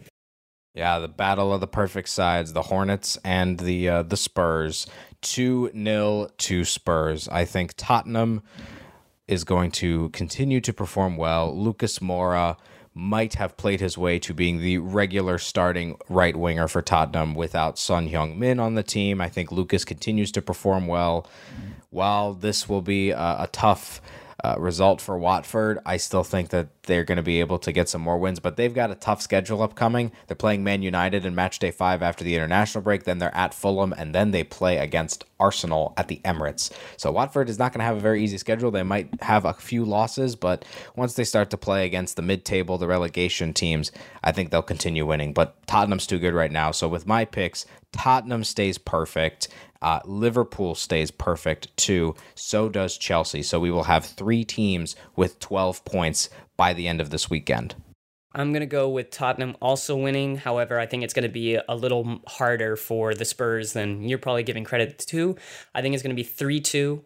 Yeah, 0.73 0.99
the 0.99 1.08
battle 1.08 1.53
of 1.53 1.62
the 1.62 1.67
perfect 1.67 2.10
sides, 2.10 2.53
the 2.53 2.63
Hornets 2.63 3.17
and 3.23 3.60
the 3.60 3.89
uh, 3.89 4.03
the 4.03 4.17
Spurs. 4.17 4.88
2 5.21 5.71
0 5.73 6.29
to 6.38 6.63
Spurs. 6.63 7.27
I 7.27 7.43
think 7.43 7.73
Tottenham 7.75 8.41
is 9.27 9.43
going 9.43 9.71
to 9.71 10.10
continue 10.10 10.62
to 10.62 10.73
perform 10.73 11.17
well. 11.17 11.55
Lucas 11.55 11.99
Moura 11.99 12.58
might 12.93 13.36
have 13.36 13.55
played 13.58 13.79
his 13.79 13.97
way 13.97 14.17
to 14.19 14.34
being 14.34 14.60
the 14.60 14.77
regular 14.77 15.38
starting 15.38 15.97
right 16.10 16.36
winger 16.36 16.67
for 16.67 16.82
Tottenham 16.82 17.36
without 17.36 17.77
Son 17.77 18.10
Heung 18.10 18.38
Min 18.38 18.60
on 18.60 18.75
the 18.75 18.84
team. 18.84 19.21
I 19.21 19.29
think 19.29 19.51
Lucas 19.51 19.86
continues 19.86 20.32
to 20.34 20.41
perform 20.41 20.88
well. 20.88 21.27
While 21.91 22.34
this 22.34 22.67
will 22.67 22.82
be 22.82 23.12
a, 23.12 23.17
a 23.17 23.49
tough 23.51 24.01
uh, 24.43 24.55
result 24.58 25.01
for 25.01 25.17
Watford, 25.17 25.79
I 25.86 25.97
still 25.97 26.23
think 26.23 26.49
that 26.49 26.78
they're 26.89 27.04
going 27.04 27.17
to 27.17 27.23
be 27.23 27.39
able 27.39 27.60
to 27.60 27.71
get 27.71 27.88
some 27.88 28.02
more 28.02 28.17
wins, 28.17 28.39
but 28.39 28.58
they've 28.58 28.73
got 28.73 28.89
a 28.89 28.95
tough 28.95 29.21
schedule 29.21 29.62
upcoming. 29.62 30.12
They're 30.25 30.36
playing 30.36 30.63
Man 30.63 30.82
United 30.82 31.23
in 31.23 31.36
match 31.36 31.60
day 31.60 31.69
five 31.69 32.02
after 32.02 32.23
the 32.23 32.36
international 32.36 32.84
break, 32.84 33.04
then 33.04 33.19
they're 33.19 33.36
at 33.36 33.54
Fulham, 33.54 33.93
and 33.93 34.13
then 34.13 34.32
they 34.32 34.43
play 34.43 34.78
against 34.78 35.23
Arsenal 35.39 35.93
at 35.97 36.08
the 36.08 36.19
Emirates. 36.25 36.71
So 36.97 37.12
Watford 37.12 37.47
is 37.47 37.60
not 37.60 37.71
going 37.71 37.80
to 37.80 37.86
have 37.86 37.97
a 37.97 38.02
very 38.02 38.23
easy 38.23 38.39
schedule. 38.39 38.71
They 38.71 38.82
might 38.82 39.21
have 39.21 39.45
a 39.45 39.54
few 39.54 39.86
losses, 39.86 40.36
but 40.36 40.65
once 40.95 41.13
they 41.13 41.23
start 41.23 41.52
to 41.52 41.58
play 41.58 41.86
against 41.86 42.15
the 42.15 42.23
mid 42.23 42.43
table, 42.43 42.80
the 42.80 42.88
relegation 42.88 43.54
teams, 43.54 43.91
I 44.23 44.32
think 44.32 44.49
they'll 44.49 44.63
continue 44.63 45.06
winning. 45.06 45.32
But 45.32 45.56
Tottenham's 45.67 46.08
too 46.08 46.17
good 46.17 46.34
right 46.34 46.52
now. 46.52 46.71
So 46.71 46.88
with 46.88 47.06
my 47.06 47.23
picks, 47.23 47.67
Tottenham 47.91 48.43
stays 48.43 48.80
perfect. 48.80 49.47
Uh, 49.82 49.99
Liverpool 50.06 50.75
stays 50.75 51.12
perfect 51.12 51.75
too. 51.78 52.15
So 52.36 52.67
does 52.67 52.97
Chelsea. 52.97 53.44
So 53.44 53.60
we 53.60 53.71
will 53.71 53.83
have 53.83 54.06
three 54.06 54.44
teams 54.44 54.96
with 55.15 55.40
12 55.40 55.85
points 55.85 56.29
by 56.60 56.73
the 56.73 56.89
end 56.89 56.99
of 56.99 57.10
this 57.10 57.29
weekend. 57.29 57.73
I'm 58.35 58.51
going 58.51 58.60
to 58.60 58.67
go 58.67 58.89
with 58.89 59.12
Tottenham 59.12 59.55
also 59.62 59.95
winning. 59.95 60.35
However, 60.35 60.77
I 60.77 60.85
think 60.85 61.03
it's 61.03 61.13
going 61.13 61.23
to 61.23 61.29
be 61.29 61.55
a 61.55 61.73
little 61.73 62.19
harder 62.27 62.75
for 62.75 63.15
the 63.15 63.23
Spurs 63.23 63.71
than 63.71 64.03
you're 64.03 64.19
probably 64.19 64.43
giving 64.43 64.65
credit 64.65 64.99
to. 65.07 65.37
I 65.73 65.81
think 65.81 65.93
it's 65.93 66.03
going 66.03 66.15
to 66.15 66.21
be 66.21 66.27
3 66.27 66.60
2. 66.60 67.01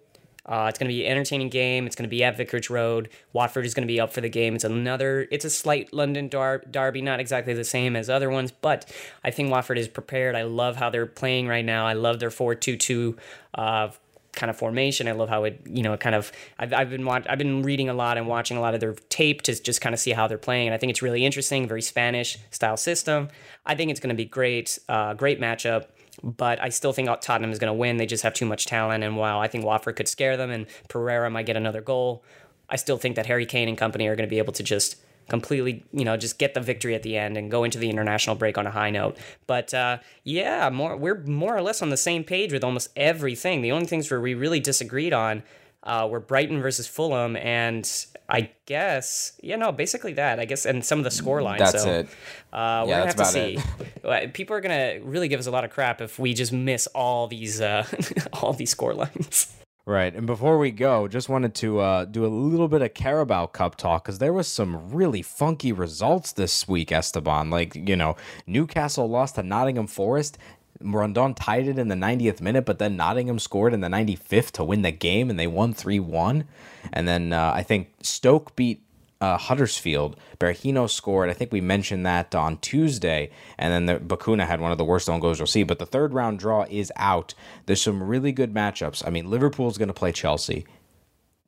Uh, 0.45 0.65
it's 0.67 0.79
going 0.79 0.89
to 0.89 0.93
be 0.93 1.05
an 1.05 1.11
entertaining 1.11 1.49
game. 1.49 1.85
It's 1.85 1.95
going 1.95 2.09
to 2.09 2.09
be 2.09 2.23
at 2.23 2.35
Vicarage 2.35 2.71
Road. 2.71 3.09
Watford 3.31 3.65
is 3.65 3.75
going 3.75 3.87
to 3.87 3.91
be 3.91 3.99
up 3.99 4.11
for 4.11 4.21
the 4.21 4.27
game. 4.27 4.55
It's 4.55 4.63
another. 4.63 5.27
It's 5.31 5.45
a 5.45 5.51
slight 5.51 5.93
London 5.93 6.29
dar- 6.29 6.63
derby, 6.69 7.01
not 7.03 7.19
exactly 7.19 7.53
the 7.53 7.63
same 7.63 7.95
as 7.95 8.09
other 8.09 8.31
ones, 8.31 8.51
but 8.51 8.91
I 9.23 9.29
think 9.29 9.51
Watford 9.51 9.77
is 9.77 9.87
prepared. 9.87 10.35
I 10.35 10.41
love 10.41 10.77
how 10.77 10.89
they're 10.89 11.05
playing 11.05 11.47
right 11.47 11.63
now. 11.63 11.85
I 11.85 11.93
love 11.93 12.19
their 12.19 12.31
four-two-two 12.31 13.15
uh, 13.53 13.89
kind 14.33 14.49
of 14.49 14.57
formation. 14.57 15.07
I 15.07 15.13
love 15.13 15.29
how 15.29 15.43
it, 15.45 15.61
you 15.65 15.83
know, 15.83 15.95
kind 15.97 16.15
of. 16.15 16.31
I've, 16.59 16.73
I've 16.73 16.89
been 16.89 17.05
watch, 17.05 17.25
I've 17.29 17.37
been 17.37 17.63
reading 17.63 17.89
a 17.89 17.93
lot 17.93 18.17
and 18.17 18.27
watching 18.27 18.57
a 18.57 18.61
lot 18.61 18.73
of 18.73 18.79
their 18.79 18.93
tape 19.09 19.41
to 19.43 19.61
just 19.61 19.81
kind 19.81 19.93
of 19.93 19.99
see 19.99 20.11
how 20.11 20.27
they're 20.27 20.37
playing, 20.37 20.67
and 20.67 20.73
I 20.73 20.77
think 20.77 20.89
it's 20.89 21.01
really 21.01 21.25
interesting. 21.25 21.67
Very 21.67 21.81
Spanish 21.81 22.37
style 22.51 22.77
system. 22.77 23.29
I 23.65 23.75
think 23.75 23.91
it's 23.91 23.99
going 23.99 24.09
to 24.09 24.15
be 24.15 24.25
great. 24.25 24.77
Uh, 24.89 25.13
great 25.13 25.39
matchup. 25.39 25.85
But 26.21 26.61
I 26.61 26.69
still 26.69 26.93
think 26.93 27.09
Tottenham 27.21 27.51
is 27.51 27.57
going 27.57 27.69
to 27.69 27.77
win. 27.77 27.97
They 27.97 28.05
just 28.05 28.23
have 28.23 28.35
too 28.35 28.45
much 28.45 28.67
talent, 28.67 29.03
and 29.03 29.17
while 29.17 29.39
I 29.39 29.47
think 29.47 29.65
Watford 29.65 29.95
could 29.95 30.07
scare 30.07 30.37
them 30.37 30.51
and 30.51 30.67
Pereyra 30.87 31.31
might 31.31 31.47
get 31.47 31.57
another 31.57 31.81
goal, 31.81 32.23
I 32.69 32.75
still 32.75 32.97
think 32.97 33.15
that 33.15 33.25
Harry 33.25 33.45
Kane 33.45 33.67
and 33.67 33.77
company 33.77 34.07
are 34.07 34.15
going 34.15 34.27
to 34.27 34.33
be 34.33 34.37
able 34.37 34.53
to 34.53 34.63
just 34.63 34.97
completely, 35.29 35.83
you 35.91 36.05
know, 36.05 36.17
just 36.17 36.37
get 36.37 36.53
the 36.53 36.59
victory 36.61 36.95
at 36.95 37.03
the 37.03 37.17
end 37.17 37.37
and 37.37 37.49
go 37.49 37.63
into 37.63 37.77
the 37.77 37.89
international 37.89 38.35
break 38.35 38.57
on 38.57 38.67
a 38.67 38.71
high 38.71 38.89
note. 38.89 39.17
But 39.47 39.73
uh, 39.73 39.97
yeah, 40.23 40.69
more 40.69 40.95
we're 40.97 41.21
more 41.23 41.55
or 41.55 41.61
less 41.61 41.81
on 41.81 41.89
the 41.89 41.97
same 41.97 42.23
page 42.23 42.51
with 42.53 42.63
almost 42.63 42.89
everything. 42.95 43.61
The 43.61 43.71
only 43.71 43.85
things 43.87 44.09
where 44.09 44.21
we 44.21 44.33
really 44.33 44.59
disagreed 44.59 45.13
on 45.13 45.43
uh, 45.83 46.07
were 46.09 46.19
Brighton 46.19 46.61
versus 46.61 46.87
Fulham, 46.87 47.35
and 47.35 47.89
I 48.29 48.51
guess 48.65 49.33
yeah, 49.41 49.57
no, 49.57 49.71
basically 49.71 50.13
that. 50.13 50.39
I 50.39 50.45
guess 50.45 50.65
and 50.65 50.83
some 50.83 50.99
of 50.99 51.03
the 51.03 51.11
score 51.11 51.41
lines. 51.41 51.59
That's 51.59 51.83
so, 51.83 51.89
it. 51.89 52.07
Uh, 52.51 52.83
we're 52.85 52.91
Yeah, 52.91 52.97
gonna 52.99 53.05
have 53.07 53.15
to 53.15 53.25
see. 53.25 54.27
People 54.33 54.55
are 54.55 54.61
gonna 54.61 54.99
really 55.01 55.27
give 55.27 55.39
us 55.39 55.47
a 55.47 55.51
lot 55.51 55.65
of 55.65 55.71
crap 55.71 56.01
if 56.01 56.19
we 56.19 56.33
just 56.33 56.53
miss 56.53 56.87
all 56.87 57.27
these 57.27 57.59
uh, 57.59 57.85
all 58.33 58.53
these 58.53 58.69
score 58.69 58.93
lines. 58.93 59.53
Right. 59.85 60.15
And 60.15 60.25
before 60.25 60.57
we 60.57 60.71
go, 60.71 61.09
just 61.09 61.27
wanted 61.27 61.53
to 61.55 61.79
uh, 61.79 62.05
do 62.05 62.25
a 62.25 62.27
little 62.27 62.69
bit 62.69 62.81
of 62.81 62.93
Carabao 62.93 63.47
Cup 63.47 63.75
talk 63.75 64.05
because 64.05 64.19
there 64.19 64.31
was 64.31 64.47
some 64.47 64.89
really 64.93 65.21
funky 65.21 65.73
results 65.73 66.31
this 66.31 66.69
week, 66.69 66.93
Esteban. 66.93 67.49
Like, 67.49 67.75
you 67.75 67.97
know, 67.97 68.15
Newcastle 68.47 69.09
lost 69.09 69.35
to 69.35 69.43
Nottingham 69.43 69.87
Forest. 69.87 70.37
Rondon 70.79 71.33
tied 71.33 71.67
it 71.67 71.77
in 71.77 71.89
the 71.89 71.95
90th 71.95 72.39
minute, 72.39 72.65
but 72.65 72.79
then 72.79 72.95
Nottingham 72.95 73.39
scored 73.39 73.73
in 73.73 73.81
the 73.81 73.89
95th 73.89 74.51
to 74.51 74.63
win 74.63 74.83
the 74.83 74.91
game, 74.91 75.29
and 75.29 75.37
they 75.37 75.47
won 75.47 75.73
3 75.73 75.99
1. 75.99 76.45
And 76.93 77.07
then 77.07 77.33
uh, 77.33 77.51
I 77.53 77.63
think 77.63 77.89
Stoke 78.01 78.55
beat 78.55 78.81
uh, 79.23 79.37
Huddersfield. 79.37 80.17
Berahino 80.37 80.89
scored. 80.89 81.29
I 81.29 81.33
think 81.33 81.53
we 81.53 81.61
mentioned 81.61 82.05
that 82.05 82.35
on 82.35 82.57
Tuesday, 82.57 83.31
and 83.57 83.71
then 83.71 83.85
the, 83.85 84.05
Bakuna 84.05 84.45
had 84.45 84.59
one 84.59 84.73
of 84.73 84.77
the 84.77 84.83
worst 84.83 85.09
own 85.09 85.21
goals 85.21 85.39
you'll 85.39 85.47
see. 85.47 85.63
But 85.63 85.79
the 85.79 85.85
third 85.85 86.13
round 86.13 86.39
draw 86.39 86.65
is 86.69 86.91
out. 86.97 87.33
There's 87.65 87.81
some 87.81 88.03
really 88.03 88.33
good 88.33 88.53
matchups. 88.53 89.01
I 89.07 89.11
mean, 89.11 89.29
Liverpool's 89.29 89.77
going 89.77 89.87
to 89.87 89.93
play 89.93 90.11
Chelsea 90.11 90.65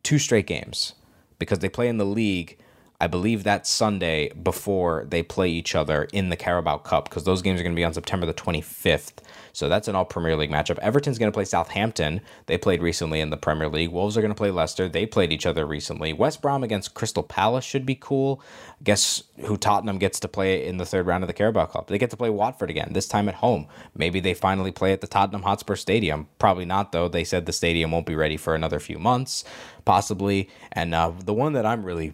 two 0.03 0.17
straight 0.19 0.47
games 0.47 0.93
because 1.37 1.59
they 1.59 1.67
play 1.67 1.89
in 1.89 1.97
the 1.97 2.05
league. 2.05 2.57
I 2.99 3.07
believe 3.07 3.43
that 3.43 3.67
Sunday 3.67 4.31
before 4.31 5.05
they 5.09 5.21
play 5.21 5.49
each 5.49 5.75
other 5.75 6.07
in 6.13 6.29
the 6.29 6.37
Carabao 6.37 6.77
Cup 6.77 7.09
because 7.09 7.25
those 7.25 7.41
games 7.41 7.59
are 7.59 7.63
going 7.63 7.75
to 7.75 7.79
be 7.79 7.83
on 7.83 7.93
September 7.93 8.25
the 8.25 8.33
25th. 8.33 9.15
So 9.51 9.69
that's 9.69 9.87
an 9.87 9.95
all 9.95 10.05
Premier 10.05 10.35
League 10.35 10.51
matchup. 10.51 10.79
Everton's 10.79 11.17
going 11.17 11.31
to 11.31 11.35
play 11.35 11.45
Southampton. 11.45 12.21
They 12.45 12.57
played 12.57 12.81
recently 12.81 13.21
in 13.21 13.29
the 13.29 13.37
Premier 13.37 13.69
League. 13.69 13.91
Wolves 13.91 14.17
are 14.17 14.21
going 14.21 14.31
to 14.31 14.35
play 14.35 14.51
Leicester. 14.51 14.89
They 14.89 15.05
played 15.05 15.31
each 15.31 15.45
other 15.45 15.65
recently. 15.65 16.13
West 16.13 16.41
Brom 16.41 16.63
against 16.63 16.93
Crystal 16.93 17.23
Palace 17.23 17.63
should 17.63 17.85
be 17.85 17.95
cool. 17.95 18.41
Guess 18.83 19.23
who 19.45 19.57
Tottenham 19.57 19.97
gets 19.97 20.19
to 20.21 20.27
play 20.27 20.65
in 20.65 20.77
the 20.77 20.85
third 20.85 21.05
round 21.05 21.23
of 21.23 21.27
the 21.27 21.33
Carabao 21.33 21.67
Cup? 21.67 21.87
They 21.87 21.97
get 21.97 22.09
to 22.11 22.17
play 22.17 22.29
Watford 22.29 22.69
again, 22.69 22.89
this 22.91 23.07
time 23.07 23.29
at 23.29 23.35
home. 23.35 23.67
Maybe 23.95 24.19
they 24.19 24.33
finally 24.33 24.71
play 24.71 24.91
at 24.91 25.01
the 25.01 25.07
Tottenham 25.07 25.43
Hotspur 25.43 25.75
Stadium. 25.75 26.27
Probably 26.37 26.65
not, 26.65 26.91
though. 26.91 27.07
They 27.07 27.23
said 27.23 27.45
the 27.45 27.53
stadium 27.53 27.91
won't 27.91 28.05
be 28.05 28.15
ready 28.15 28.37
for 28.37 28.55
another 28.55 28.79
few 28.79 28.99
months, 28.99 29.45
possibly. 29.85 30.49
And 30.71 30.93
uh, 30.93 31.11
the 31.23 31.33
one 31.33 31.53
that 31.53 31.65
I'm 31.65 31.83
really 31.85 32.13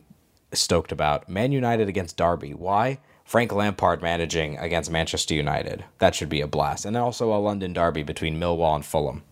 stoked 0.54 0.92
about 0.92 1.30
Man 1.30 1.52
United 1.52 1.88
against 1.90 2.18
Derby. 2.18 2.54
Why? 2.54 3.00
Frank 3.24 3.54
Lampard 3.54 4.02
managing 4.02 4.58
against 4.58 4.92
Manchester 4.92 5.34
United. 5.34 5.86
That 6.00 6.16
should 6.16 6.30
be 6.30 6.42
a 6.42 6.48
blast. 6.48 6.86
And 6.86 6.98
also 6.98 7.34
a 7.34 7.40
London 7.40 7.74
derby 7.74 8.04
between 8.04 8.40
Millwall 8.40 8.76
and 8.76 8.86
Fulham. 8.86 9.24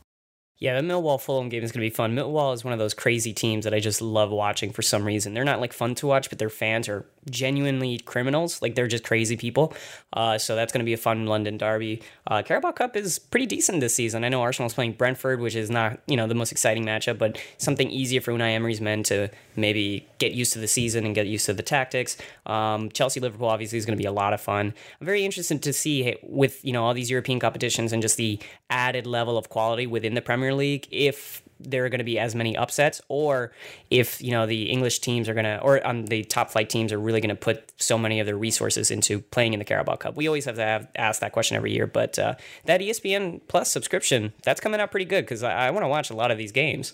Yeah, 0.60 0.80
the 0.80 0.86
Millwall 0.86 1.22
Fulham 1.22 1.48
game 1.48 1.64
is 1.64 1.72
going 1.72 1.80
to 1.80 1.90
be 1.90 1.96
fun. 1.96 2.14
Millwall 2.14 2.54
is 2.54 2.66
one 2.66 2.74
of 2.74 2.80
those 2.80 2.94
crazy 2.94 3.32
teams 3.32 3.64
that 3.64 3.74
I 3.74 3.80
just 3.80 4.02
love 4.02 4.30
watching 4.30 4.74
for 4.74 4.82
some 4.82 5.06
reason. 5.06 5.34
They're 5.34 5.46
not 5.46 5.62
like 5.62 5.72
fun 5.72 5.96
to 5.96 6.08
watch, 6.08 6.30
but 6.30 6.38
their 6.38 6.50
fans 6.50 6.90
are 6.90 7.06
genuinely 7.30 7.98
criminals. 8.00 8.62
Like 8.62 8.76
they're 8.76 8.88
just 8.88 9.06
crazy 9.06 9.38
people. 9.38 9.74
Uh, 10.12 10.38
so 10.38 10.58
that's 10.58 10.74
going 10.74 10.80
to 10.80 10.86
be 10.86 10.92
a 10.92 10.98
fun 10.98 11.26
London 11.28 11.58
derby. 11.58 12.02
Uh, 12.28 12.42
Carabao 12.44 12.72
Cup 12.72 12.98
is 12.98 13.20
pretty 13.20 13.46
decent 13.46 13.80
this 13.80 13.96
season. 13.96 14.26
I 14.26 14.30
know 14.30 14.42
Arsenal's 14.42 14.74
playing 14.74 14.94
Brentford, 14.94 15.40
which 15.40 15.56
is 15.56 15.70
not 15.70 16.00
you 16.08 16.18
know 16.18 16.28
the 16.28 16.36
most 16.36 16.52
exciting 16.52 16.86
matchup, 16.86 17.18
but 17.18 17.40
something 17.58 17.90
easier 17.90 18.20
for 18.20 18.34
Unai 18.34 18.54
Emery's 18.54 18.82
men 18.82 19.04
to 19.04 19.30
maybe 19.56 20.08
get 20.18 20.34
used 20.34 20.54
to 20.54 20.60
the 20.60 20.68
season 20.68 21.06
and 21.06 21.16
get 21.16 21.28
used 21.28 21.46
to 21.46 21.54
the 21.54 21.64
tactics. 21.64 22.18
Um, 22.46 22.90
Chelsea 22.90 23.20
Liverpool 23.20 23.48
obviously 23.48 23.78
is 23.78 23.86
going 23.86 23.98
to 23.98 24.02
be 24.02 24.08
a 24.08 24.12
lot 24.12 24.34
of 24.34 24.42
fun. 24.42 24.74
I'm 25.00 25.06
very 25.06 25.24
interested 25.24 25.64
to 25.64 25.74
see 25.74 26.04
hey, 26.04 26.20
with 26.24 26.64
you 26.66 26.74
know 26.74 26.84
all 26.84 26.94
these 26.94 27.10
European 27.10 27.40
competitions 27.40 27.94
and 27.94 28.02
just 28.02 28.18
the 28.18 28.40
added 28.70 29.08
level 29.08 29.38
of 29.38 29.50
quality 29.50 29.88
within 29.88 30.16
the 30.16 30.22
Premier 30.22 30.49
League 30.54 30.88
if 30.92 31.44
there 31.60 31.86
are 31.86 31.90
going 31.90 32.00
to 32.00 32.06
be 32.06 32.18
as 32.18 32.36
many 32.36 32.56
upsets 32.56 33.02
or 33.10 33.52
if 33.90 34.22
you 34.22 34.32
know 34.32 34.46
the 34.46 34.70
english 34.70 35.00
teams 35.00 35.28
are 35.28 35.34
going 35.34 35.44
to 35.44 35.60
or 35.60 35.86
um, 35.86 36.06
the 36.06 36.24
top 36.24 36.50
flight 36.50 36.70
teams 36.70 36.94
are 36.94 37.00
really 37.00 37.20
going 37.20 37.30
to 37.30 37.36
put 37.36 37.72
so 37.78 37.98
many 37.98 38.20
of 38.20 38.26
their 38.26 38.38
resources 38.38 38.90
into 38.90 39.20
playing 39.20 39.52
in 39.54 39.60
the 39.60 39.66
carabao 39.66 39.96
cup 39.96 40.16
we 40.16 40.26
always 40.28 40.46
have 40.46 40.56
to 40.56 40.64
have, 40.64 40.88
ask 40.96 41.20
that 41.20 41.34
question 41.34 41.58
every 41.58 41.74
year 41.74 41.86
but 41.86 42.18
uh, 42.18 42.36
that 42.66 42.80
espn 42.80 43.42
plus 43.50 43.70
subscription 43.70 44.32
that's 44.44 44.62
coming 44.62 44.80
out 44.80 44.90
pretty 44.90 45.06
good 45.06 45.26
because 45.26 45.44
i, 45.44 45.68
I 45.68 45.72
want 45.72 45.84
to 45.84 45.90
watch 45.90 46.10
a 46.10 46.16
lot 46.16 46.32
of 46.32 46.38
these 46.38 46.52
games 46.52 46.94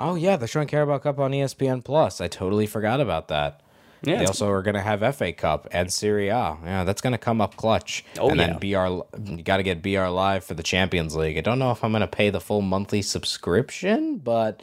Oh 0.00 0.14
yeah, 0.14 0.36
they're 0.36 0.46
showing 0.46 0.68
Carabao 0.68 0.98
Cup 0.98 1.18
on 1.18 1.32
ESPN 1.32 1.82
Plus. 1.82 2.20
I 2.20 2.28
totally 2.28 2.66
forgot 2.66 3.00
about 3.00 3.26
that. 3.28 3.60
Yeah, 4.02 4.18
they 4.18 4.26
also 4.26 4.48
are 4.48 4.62
going 4.62 4.74
to 4.74 4.80
have 4.80 5.16
FA 5.16 5.32
Cup 5.32 5.68
and 5.72 5.92
Serie 5.92 6.28
A. 6.28 6.56
Yeah, 6.64 6.84
that's 6.84 7.00
going 7.00 7.12
to 7.12 7.18
come 7.18 7.40
up 7.40 7.56
clutch. 7.56 8.04
Oh, 8.18 8.30
and 8.30 8.38
yeah. 8.38 8.58
then 8.58 8.58
BR, 8.58 9.32
you 9.32 9.42
got 9.42 9.56
to 9.56 9.62
get 9.62 9.82
BR 9.82 10.06
Live 10.06 10.44
for 10.44 10.54
the 10.54 10.62
Champions 10.62 11.16
League. 11.16 11.36
I 11.36 11.40
don't 11.40 11.58
know 11.58 11.72
if 11.72 11.82
I'm 11.82 11.90
going 11.90 12.02
to 12.02 12.06
pay 12.06 12.30
the 12.30 12.40
full 12.40 12.62
monthly 12.62 13.02
subscription, 13.02 14.18
but 14.18 14.62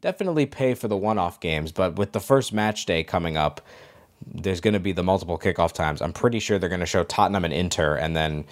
definitely 0.00 0.46
pay 0.46 0.74
for 0.74 0.88
the 0.88 0.96
one-off 0.96 1.40
games. 1.40 1.72
But 1.72 1.96
with 1.96 2.12
the 2.12 2.20
first 2.20 2.52
match 2.52 2.86
day 2.86 3.02
coming 3.02 3.36
up, 3.36 3.60
there's 4.24 4.60
going 4.60 4.74
to 4.74 4.80
be 4.80 4.92
the 4.92 5.02
multiple 5.02 5.38
kickoff 5.38 5.72
times. 5.72 6.00
I'm 6.00 6.12
pretty 6.12 6.38
sure 6.38 6.58
they're 6.58 6.68
going 6.68 6.80
to 6.80 6.86
show 6.86 7.04
Tottenham 7.04 7.44
and 7.44 7.52
Inter, 7.52 7.96
and 7.96 8.16
then 8.16 8.44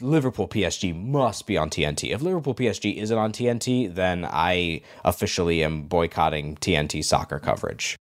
Liverpool 0.00 0.46
PSG 0.46 0.94
must 0.94 1.46
be 1.46 1.56
on 1.56 1.70
TNT. 1.70 2.12
If 2.12 2.22
Liverpool 2.22 2.54
PSG 2.54 2.96
isn't 2.96 3.18
on 3.18 3.32
TNT, 3.32 3.92
then 3.92 4.24
I 4.24 4.82
officially 5.04 5.64
am 5.64 5.82
boycotting 5.82 6.56
TNT 6.56 7.04
soccer 7.04 7.38
coverage. 7.38 7.96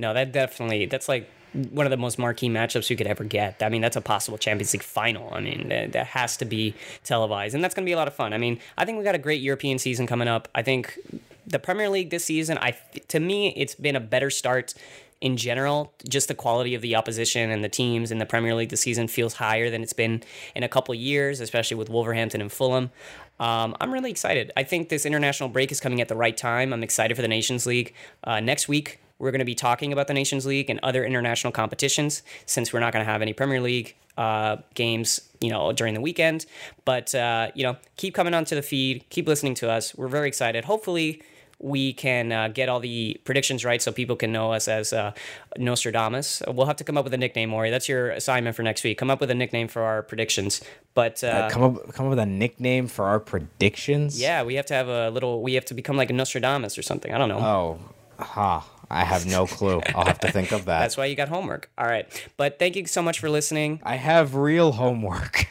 No 0.00 0.14
that 0.14 0.32
definitely 0.32 0.86
that's 0.86 1.08
like 1.08 1.30
one 1.52 1.86
of 1.86 1.90
the 1.90 1.96
most 1.96 2.18
marquee 2.18 2.48
matchups 2.48 2.90
you 2.90 2.96
could 2.96 3.06
ever 3.06 3.24
get. 3.24 3.62
I 3.62 3.68
mean, 3.68 3.82
that's 3.82 3.96
a 3.96 4.00
possible 4.00 4.38
Champions 4.38 4.72
League 4.72 4.82
final. 4.82 5.32
I 5.32 5.40
mean, 5.40 5.68
that, 5.68 5.92
that 5.92 6.06
has 6.08 6.36
to 6.38 6.44
be 6.44 6.74
televised, 7.04 7.54
and 7.54 7.64
that's 7.64 7.74
going 7.74 7.84
to 7.84 7.88
be 7.88 7.92
a 7.92 7.96
lot 7.96 8.08
of 8.08 8.14
fun. 8.14 8.32
I 8.32 8.38
mean, 8.38 8.60
I 8.78 8.84
think 8.84 8.98
we 8.98 9.04
got 9.04 9.14
a 9.14 9.18
great 9.18 9.40
European 9.40 9.78
season 9.78 10.06
coming 10.06 10.28
up. 10.28 10.48
I 10.54 10.62
think 10.62 10.98
the 11.46 11.58
Premier 11.58 11.88
League 11.88 12.10
this 12.10 12.24
season, 12.24 12.58
I 12.58 12.76
to 13.08 13.20
me, 13.20 13.48
it's 13.56 13.74
been 13.74 13.96
a 13.96 14.00
better 14.00 14.30
start 14.30 14.74
in 15.20 15.36
general. 15.36 15.92
Just 16.08 16.28
the 16.28 16.34
quality 16.34 16.74
of 16.74 16.82
the 16.82 16.96
opposition 16.96 17.50
and 17.50 17.62
the 17.64 17.68
teams 17.68 18.10
in 18.10 18.18
the 18.18 18.26
Premier 18.26 18.54
League 18.54 18.70
this 18.70 18.80
season 18.80 19.08
feels 19.08 19.34
higher 19.34 19.70
than 19.70 19.82
it's 19.82 19.92
been 19.92 20.22
in 20.54 20.62
a 20.62 20.68
couple 20.68 20.94
years, 20.94 21.40
especially 21.40 21.76
with 21.76 21.90
Wolverhampton 21.90 22.40
and 22.40 22.50
Fulham. 22.50 22.90
Um, 23.38 23.74
I'm 23.80 23.90
really 23.90 24.10
excited. 24.10 24.52
I 24.56 24.64
think 24.64 24.88
this 24.88 25.04
international 25.04 25.48
break 25.48 25.72
is 25.72 25.80
coming 25.80 26.00
at 26.00 26.08
the 26.08 26.16
right 26.16 26.36
time. 26.36 26.72
I'm 26.72 26.82
excited 26.82 27.16
for 27.16 27.22
the 27.22 27.28
Nations 27.28 27.66
League. 27.66 27.94
Uh, 28.22 28.40
next 28.40 28.68
week, 28.68 29.00
we're 29.20 29.30
going 29.30 29.38
to 29.40 29.44
be 29.44 29.54
talking 29.54 29.92
about 29.92 30.08
the 30.08 30.14
Nations 30.14 30.46
League 30.46 30.68
and 30.70 30.80
other 30.82 31.04
international 31.04 31.52
competitions 31.52 32.22
since 32.46 32.72
we're 32.72 32.80
not 32.80 32.92
going 32.92 33.04
to 33.04 33.10
have 33.10 33.22
any 33.22 33.32
Premier 33.32 33.60
League 33.60 33.94
uh, 34.16 34.56
games, 34.74 35.20
you 35.40 35.50
know, 35.50 35.72
during 35.72 35.94
the 35.94 36.00
weekend. 36.00 36.46
But 36.84 37.14
uh, 37.14 37.50
you 37.54 37.62
know, 37.62 37.76
keep 37.96 38.14
coming 38.14 38.34
onto 38.34 38.54
the 38.56 38.62
feed, 38.62 39.04
keep 39.10 39.28
listening 39.28 39.54
to 39.56 39.70
us. 39.70 39.94
We're 39.94 40.08
very 40.08 40.26
excited. 40.28 40.64
Hopefully, 40.64 41.22
we 41.62 41.92
can 41.92 42.32
uh, 42.32 42.48
get 42.48 42.70
all 42.70 42.80
the 42.80 43.20
predictions 43.24 43.64
right 43.66 43.82
so 43.82 43.92
people 43.92 44.16
can 44.16 44.32
know 44.32 44.52
us 44.52 44.66
as 44.66 44.92
uh, 44.94 45.12
Nostradamus. 45.58 46.42
We'll 46.48 46.66
have 46.66 46.76
to 46.76 46.84
come 46.84 46.96
up 46.96 47.04
with 47.04 47.12
a 47.14 47.18
nickname, 47.18 47.50
Maury. 47.50 47.70
That's 47.70 47.88
your 47.88 48.10
assignment 48.10 48.56
for 48.56 48.62
next 48.62 48.82
week. 48.82 48.96
Come 48.98 49.10
up 49.10 49.20
with 49.20 49.30
a 49.30 49.34
nickname 49.34 49.68
for 49.68 49.82
our 49.82 50.02
predictions. 50.02 50.62
But 50.94 51.22
uh, 51.22 51.50
come 51.50 51.62
up, 51.62 51.92
come 51.92 52.06
up 52.06 52.10
with 52.10 52.18
a 52.18 52.26
nickname 52.26 52.86
for 52.88 53.04
our 53.04 53.20
predictions. 53.20 54.18
yeah, 54.20 54.42
we 54.42 54.54
have 54.54 54.66
to 54.66 54.74
have 54.74 54.88
a 54.88 55.10
little. 55.10 55.42
We 55.42 55.54
have 55.54 55.66
to 55.66 55.74
become 55.74 55.96
like 55.96 56.10
a 56.10 56.14
Nostradamus 56.14 56.78
or 56.78 56.82
something. 56.82 57.12
I 57.12 57.18
don't 57.18 57.28
know. 57.28 57.38
Oh, 57.38 57.78
ha! 58.18 58.66
I 58.90 59.04
have 59.04 59.26
no 59.26 59.46
clue. 59.46 59.80
I'll 59.94 60.04
have 60.04 60.18
to 60.20 60.32
think 60.32 60.52
of 60.52 60.64
that. 60.64 60.80
That's 60.80 60.96
why 60.96 61.06
you 61.06 61.14
got 61.14 61.28
homework. 61.28 61.70
All 61.78 61.86
right. 61.86 62.06
But 62.36 62.58
thank 62.58 62.76
you 62.76 62.86
so 62.86 63.02
much 63.02 63.20
for 63.20 63.30
listening. 63.30 63.80
I 63.84 63.96
have 63.96 64.34
real 64.34 64.72
homework. 64.72 65.46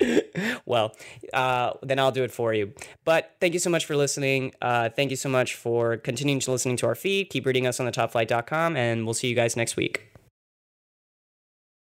well, 0.66 0.96
uh, 1.32 1.74
then 1.82 1.98
I'll 1.98 2.12
do 2.12 2.24
it 2.24 2.32
for 2.32 2.52
you. 2.52 2.72
But 3.04 3.34
thank 3.40 3.54
you 3.54 3.60
so 3.60 3.70
much 3.70 3.86
for 3.86 3.96
listening. 3.96 4.54
Uh, 4.60 4.88
thank 4.88 5.10
you 5.10 5.16
so 5.16 5.28
much 5.28 5.54
for 5.54 5.96
continuing 5.96 6.40
to 6.40 6.50
listening 6.50 6.76
to 6.78 6.86
our 6.86 6.94
feed. 6.94 7.30
Keep 7.30 7.46
reading 7.46 7.66
us 7.66 7.78
on 7.78 7.86
the 7.86 7.92
topflight.com, 7.92 8.76
and 8.76 9.04
we'll 9.04 9.14
see 9.14 9.28
you 9.28 9.36
guys 9.36 9.56
next 9.56 9.76
week. 9.76 10.17